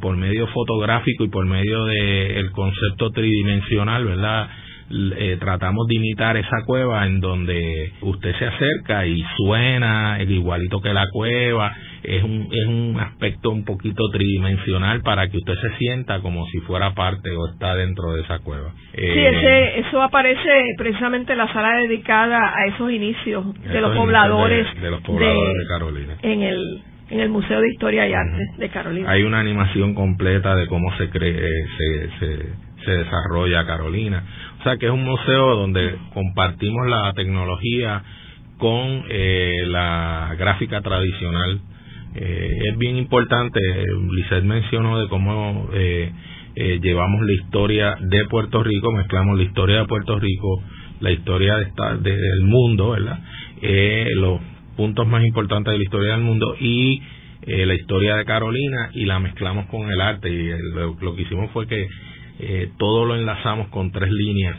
por 0.00 0.16
medio 0.16 0.46
fotográfico 0.48 1.24
y 1.24 1.28
por 1.28 1.46
medio 1.46 1.84
del 1.84 2.50
concepto 2.52 3.10
tridimensional, 3.10 4.04
¿verdad? 4.04 4.48
Eh, 4.90 5.38
tratamos 5.40 5.86
de 5.88 5.96
imitar 5.96 6.36
esa 6.36 6.62
cueva 6.66 7.06
en 7.06 7.18
donde 7.20 7.90
usted 8.02 8.34
se 8.38 8.44
acerca 8.44 9.06
y 9.06 9.24
suena 9.38 10.18
igualito 10.22 10.82
que 10.82 10.92
la 10.92 11.06
cueva 11.10 11.72
es 12.02 12.22
un 12.22 12.48
es 12.52 12.66
un 12.66 13.00
aspecto 13.00 13.50
un 13.50 13.64
poquito 13.64 14.10
tridimensional 14.12 15.00
para 15.00 15.28
que 15.28 15.38
usted 15.38 15.54
se 15.54 15.76
sienta 15.78 16.20
como 16.20 16.46
si 16.48 16.58
fuera 16.60 16.92
parte 16.92 17.30
o 17.30 17.48
está 17.48 17.74
dentro 17.76 18.12
de 18.12 18.22
esa 18.22 18.40
cueva 18.40 18.72
sí 18.92 19.00
ese, 19.00 19.80
eso 19.80 20.02
aparece 20.02 20.74
precisamente 20.76 21.32
en 21.32 21.38
la 21.38 21.50
sala 21.52 21.80
dedicada 21.80 22.52
a 22.54 22.66
esos 22.66 22.90
inicios 22.90 23.54
de 23.62 23.80
los 23.80 23.96
pobladores 23.96 24.66
de, 24.82 24.90
los 24.90 25.00
pobladores 25.00 25.54
de 25.62 25.66
Carolina 25.66 26.14
en 26.22 26.42
el 26.42 26.82
en 27.10 27.20
el 27.20 27.28
Museo 27.28 27.60
de 27.60 27.68
Historia 27.68 28.08
y 28.08 28.14
Arte 28.14 28.42
de 28.56 28.68
Carolina. 28.70 29.10
Hay 29.10 29.22
una 29.24 29.38
animación 29.38 29.94
completa 29.94 30.56
de 30.56 30.66
cómo 30.66 30.96
se, 30.96 31.10
cree, 31.10 31.38
se, 31.76 32.08
se, 32.18 32.46
se 32.84 32.90
desarrolla 32.90 33.66
Carolina. 33.66 34.22
Que 34.64 34.86
es 34.86 34.92
un 34.92 35.04
museo 35.04 35.56
donde 35.56 35.94
compartimos 36.14 36.88
la 36.88 37.12
tecnología 37.12 38.02
con 38.56 39.04
eh, 39.10 39.64
la 39.66 40.34
gráfica 40.38 40.80
tradicional. 40.80 41.60
Eh, 42.14 42.60
es 42.70 42.78
bien 42.78 42.96
importante, 42.96 43.60
Lizeth 44.10 44.42
mencionó 44.42 45.00
de 45.00 45.08
cómo 45.08 45.68
eh, 45.74 46.10
eh, 46.56 46.80
llevamos 46.82 47.26
la 47.26 47.32
historia 47.34 47.98
de 48.00 48.24
Puerto 48.24 48.62
Rico, 48.62 48.90
mezclamos 48.90 49.36
la 49.36 49.44
historia 49.44 49.80
de 49.80 49.84
Puerto 49.84 50.18
Rico, 50.18 50.62
la 51.00 51.10
historia 51.10 51.56
de 51.56 51.64
esta, 51.64 51.96
del 51.98 52.40
mundo, 52.44 52.92
¿verdad? 52.92 53.18
Eh, 53.60 54.08
los 54.14 54.40
puntos 54.78 55.06
más 55.06 55.26
importantes 55.26 55.72
de 55.72 55.78
la 55.78 55.84
historia 55.84 56.12
del 56.12 56.22
mundo 56.22 56.56
y 56.58 57.02
la 57.46 57.74
historia 57.74 58.16
de 58.16 58.24
Carolina 58.24 58.88
y 58.94 59.04
la 59.04 59.18
mezclamos 59.18 59.66
con 59.66 59.90
el 59.90 60.00
arte 60.00 60.30
y 60.30 60.48
lo, 60.72 61.14
que 61.14 61.22
hicimos 61.22 61.50
fue 61.50 61.66
que 61.66 61.86
eh, 62.38 62.70
todo 62.78 63.06
lo 63.06 63.16
enlazamos 63.16 63.68
con 63.68 63.90
tres 63.92 64.10
líneas 64.10 64.56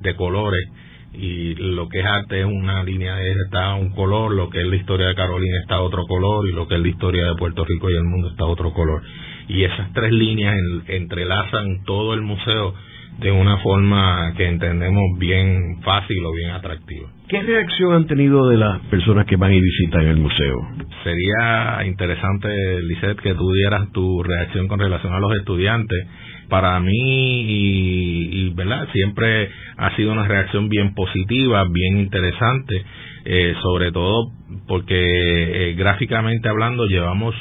de 0.00 0.14
colores 0.16 0.68
y 1.12 1.54
lo 1.54 1.88
que 1.88 2.00
es 2.00 2.06
arte 2.06 2.40
es 2.40 2.46
una 2.46 2.82
línea 2.82 3.16
de 3.16 3.32
está 3.32 3.74
un 3.74 3.90
color, 3.90 4.34
lo 4.34 4.50
que 4.50 4.60
es 4.60 4.66
la 4.66 4.76
historia 4.76 5.08
de 5.08 5.14
Carolina 5.14 5.58
está 5.62 5.80
otro 5.80 6.04
color 6.06 6.48
y 6.48 6.52
lo 6.52 6.68
que 6.68 6.76
es 6.76 6.80
la 6.80 6.88
historia 6.88 7.26
de 7.26 7.34
Puerto 7.34 7.64
Rico 7.64 7.90
y 7.90 7.94
el 7.94 8.04
mundo 8.04 8.28
está 8.28 8.44
otro 8.44 8.72
color 8.72 9.02
y 9.48 9.64
esas 9.64 9.92
tres 9.94 10.12
líneas 10.12 10.54
entrelazan 10.86 11.82
todo 11.84 12.14
el 12.14 12.20
museo 12.20 12.74
de 13.18 13.32
una 13.32 13.56
forma 13.58 14.32
que 14.36 14.46
entendemos 14.46 15.18
bien 15.18 15.80
fácil 15.82 16.24
o 16.24 16.32
bien 16.32 16.50
atractiva. 16.50 17.08
¿Qué 17.28 17.42
reacción 17.42 17.92
han 17.94 18.06
tenido 18.06 18.48
de 18.48 18.58
las 18.58 18.80
personas 18.86 19.26
que 19.26 19.36
van 19.36 19.52
y 19.52 19.60
visitan 19.60 20.06
el 20.06 20.18
museo? 20.18 20.56
Sería 21.02 21.84
interesante, 21.84 22.48
Lisette, 22.82 23.20
que 23.20 23.34
tú 23.34 23.52
dieras 23.52 23.90
tu 23.92 24.22
reacción 24.22 24.68
con 24.68 24.78
relación 24.78 25.12
a 25.12 25.18
los 25.18 25.34
estudiantes. 25.36 26.06
Para 26.48 26.80
mí, 26.80 26.92
y, 26.92 28.50
¿verdad? 28.54 28.88
Siempre 28.92 29.50
ha 29.76 29.94
sido 29.96 30.12
una 30.12 30.26
reacción 30.26 30.68
bien 30.68 30.94
positiva, 30.94 31.64
bien 31.70 31.98
interesante, 31.98 32.84
eh, 33.24 33.54
sobre 33.62 33.92
todo 33.92 34.32
porque 34.66 34.94
eh, 34.94 35.74
gráficamente 35.74 36.48
hablando 36.48 36.86
llevamos 36.86 37.34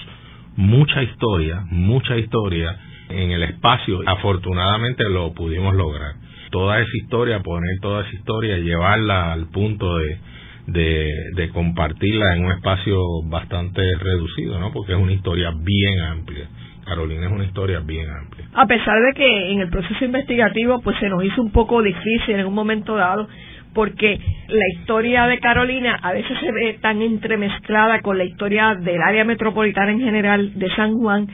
mucha 0.57 1.03
historia, 1.03 1.65
mucha 1.69 2.17
historia 2.17 2.77
en 3.09 3.31
el 3.31 3.43
espacio. 3.43 4.01
Afortunadamente 4.05 5.03
lo 5.09 5.33
pudimos 5.33 5.73
lograr. 5.75 6.15
Toda 6.51 6.79
esa 6.79 6.97
historia, 7.03 7.41
poner 7.41 7.79
toda 7.81 8.01
esa 8.01 8.15
historia, 8.15 8.57
llevarla 8.57 9.33
al 9.33 9.47
punto 9.49 9.97
de, 9.97 10.19
de, 10.67 11.49
compartirla 11.53 12.35
en 12.35 12.45
un 12.45 12.51
espacio 12.51 12.97
bastante 13.25 13.81
reducido, 13.99 14.59
¿no? 14.59 14.71
Porque 14.71 14.93
es 14.93 14.99
una 14.99 15.13
historia 15.13 15.51
bien 15.55 15.99
amplia. 15.99 16.47
Carolina 16.87 17.27
es 17.27 17.31
una 17.31 17.43
historia 17.43 17.79
bien 17.79 18.09
amplia. 18.09 18.47
A 18.53 18.65
pesar 18.65 18.95
de 19.01 19.13
que 19.13 19.51
en 19.51 19.59
el 19.59 19.69
proceso 19.69 20.05
investigativo 20.05 20.81
pues 20.81 20.97
se 20.99 21.09
nos 21.09 21.23
hizo 21.23 21.41
un 21.41 21.51
poco 21.51 21.81
difícil 21.81 22.35
en 22.35 22.45
un 22.45 22.53
momento 22.53 22.95
dado 22.95 23.27
porque 23.73 24.19
la 24.47 24.67
historia 24.73 25.27
de 25.27 25.39
Carolina 25.39 25.99
a 26.01 26.13
veces 26.13 26.37
se 26.39 26.51
ve 26.51 26.79
tan 26.81 27.01
entremezclada 27.01 28.01
con 28.01 28.17
la 28.17 28.23
historia 28.23 28.73
del 28.75 29.01
área 29.01 29.23
metropolitana 29.23 29.91
en 29.91 29.99
general 29.99 30.57
de 30.57 30.69
San 30.75 30.93
Juan 30.97 31.27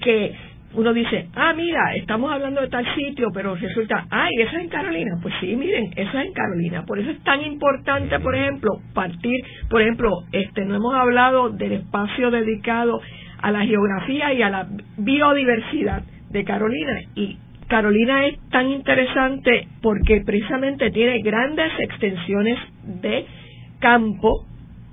que 0.00 0.34
uno 0.74 0.92
dice, 0.92 1.28
ah, 1.34 1.54
mira, 1.56 1.94
estamos 1.94 2.30
hablando 2.30 2.60
de 2.60 2.68
tal 2.68 2.84
sitio, 2.94 3.28
pero 3.32 3.54
resulta, 3.54 4.06
ay, 4.10 4.30
esa 4.40 4.58
es 4.58 4.64
en 4.64 4.68
Carolina. 4.68 5.18
Pues 5.22 5.32
sí, 5.40 5.56
miren, 5.56 5.90
esa 5.96 6.20
es 6.20 6.26
en 6.26 6.32
Carolina. 6.34 6.84
Por 6.84 6.98
eso 6.98 7.10
es 7.10 7.22
tan 7.22 7.40
importante, 7.42 8.18
por 8.20 8.34
ejemplo, 8.34 8.72
partir, 8.92 9.40
por 9.70 9.80
ejemplo, 9.80 10.10
este, 10.32 10.66
no 10.66 10.74
hemos 10.74 10.94
hablado 10.94 11.48
del 11.48 11.72
espacio 11.72 12.30
dedicado 12.30 13.00
a 13.40 13.50
la 13.50 13.64
geografía 13.64 14.32
y 14.32 14.42
a 14.42 14.50
la 14.50 14.66
biodiversidad 14.96 16.02
de 16.30 16.44
Carolina. 16.44 17.00
Y 17.14 17.38
Carolina 17.68 18.26
es 18.26 18.38
tan 18.50 18.68
interesante 18.68 19.68
porque 19.82 20.22
precisamente 20.24 20.90
tiene 20.90 21.20
grandes 21.20 21.72
extensiones 21.80 22.58
de 22.84 23.26
campo, 23.80 24.46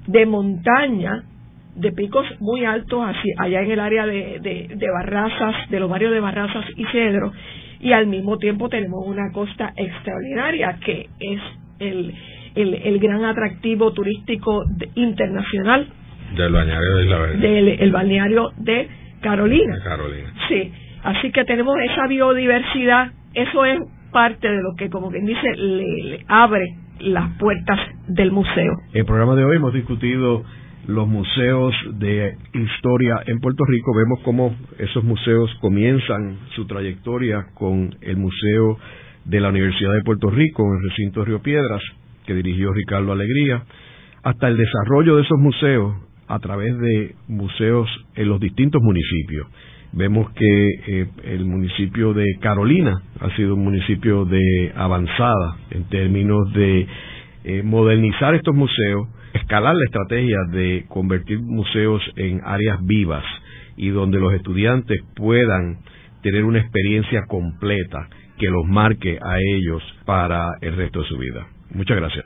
de 0.07 0.25
montaña, 0.25 1.23
de 1.75 1.91
picos 1.91 2.25
muy 2.39 2.65
altos 2.65 3.03
allá 3.37 3.61
en 3.61 3.71
el 3.71 3.79
área 3.79 4.05
de, 4.05 4.39
de, 4.75 4.91
Barrazas, 4.91 5.69
de 5.69 5.79
los 5.79 5.89
barrios 5.89 6.11
de 6.11 6.19
Barrazas 6.19 6.65
y 6.75 6.85
Cedro, 6.85 7.31
y 7.79 7.91
al 7.91 8.07
mismo 8.07 8.37
tiempo 8.37 8.69
tenemos 8.69 9.05
una 9.05 9.31
costa 9.31 9.73
extraordinaria 9.75 10.77
que 10.85 11.09
es 11.19 11.41
el, 11.79 12.13
el, 12.55 12.99
gran 12.99 13.25
atractivo 13.25 13.91
turístico 13.91 14.63
internacional 14.95 15.87
del 16.36 16.51
balneario 16.51 16.95
de 16.97 17.03
Isla 17.03 17.19
Del 17.27 17.67
el 17.79 17.91
balneario 17.91 18.51
de 18.57 18.88
Carolina. 19.21 19.79
Carolina. 19.84 20.34
Sí, 20.47 20.71
así 21.03 21.31
que 21.31 21.45
tenemos 21.45 21.75
esa 21.91 22.07
biodiversidad, 22.07 23.11
eso 23.34 23.65
es 23.65 23.79
parte 24.11 24.49
de 24.49 24.61
lo 24.61 24.75
que, 24.77 24.89
como 24.89 25.09
quien 25.11 25.25
dice, 25.25 25.55
le 25.55 26.25
abre 26.27 26.65
las 26.99 27.38
puertas 27.38 27.79
del 28.07 28.31
museo. 28.31 28.73
En 28.93 28.99
el 28.99 29.05
programa 29.05 29.36
de 29.36 29.43
hoy 29.43 29.57
hemos 29.57 29.73
discutido 29.73 30.43
los 30.88 31.07
museos 31.07 31.73
de 31.93 32.36
historia 32.53 33.21
en 33.25 33.39
Puerto 33.39 33.63
Rico, 33.65 33.95
vemos 33.95 34.19
cómo 34.23 34.55
esos 34.77 35.03
museos 35.03 35.49
comienzan 35.61 36.38
su 36.55 36.67
trayectoria 36.67 37.47
con 37.53 37.95
el 38.01 38.17
Museo 38.17 38.77
de 39.23 39.39
la 39.39 39.49
Universidad 39.49 39.93
de 39.93 40.01
Puerto 40.03 40.29
Rico 40.29 40.63
en 40.63 40.77
el 40.77 40.89
recinto 40.89 41.23
Río 41.23 41.41
Piedras, 41.41 41.81
que 42.25 42.34
dirigió 42.34 42.73
Ricardo 42.73 43.13
Alegría, 43.13 43.63
hasta 44.23 44.47
el 44.49 44.57
desarrollo 44.57 45.15
de 45.15 45.23
esos 45.23 45.39
museos 45.39 45.95
a 46.34 46.39
través 46.39 46.77
de 46.79 47.15
museos 47.27 47.88
en 48.15 48.27
los 48.27 48.39
distintos 48.39 48.81
municipios. 48.81 49.47
Vemos 49.91 50.31
que 50.31 50.69
eh, 50.88 51.07
el 51.25 51.45
municipio 51.45 52.13
de 52.13 52.25
Carolina 52.41 53.03
ha 53.19 53.36
sido 53.36 53.53
un 53.53 53.63
municipio 53.63 54.25
de 54.25 54.71
avanzada 54.75 55.57
en 55.69 55.84
términos 55.89 56.51
de 56.53 56.88
eh, 57.43 57.61
modernizar 57.63 58.34
estos 58.34 58.55
museos, 58.55 59.07
escalar 59.34 59.75
la 59.75 59.86
estrategia 59.86 60.38
de 60.51 60.86
convertir 60.88 61.39
museos 61.39 62.01
en 62.15 62.41
áreas 62.43 62.84
vivas 62.84 63.23
y 63.77 63.89
donde 63.89 64.19
los 64.19 64.34
estudiantes 64.34 64.99
puedan 65.15 65.77
tener 66.23 66.43
una 66.45 66.59
experiencia 66.59 67.21
completa 67.27 68.07
que 68.39 68.47
los 68.47 68.65
marque 68.65 69.19
a 69.21 69.38
ellos 69.39 69.84
para 70.05 70.57
el 70.61 70.75
resto 70.75 71.01
de 71.01 71.07
su 71.07 71.17
vida. 71.19 71.45
Muchas 71.71 71.97
gracias. 71.97 72.25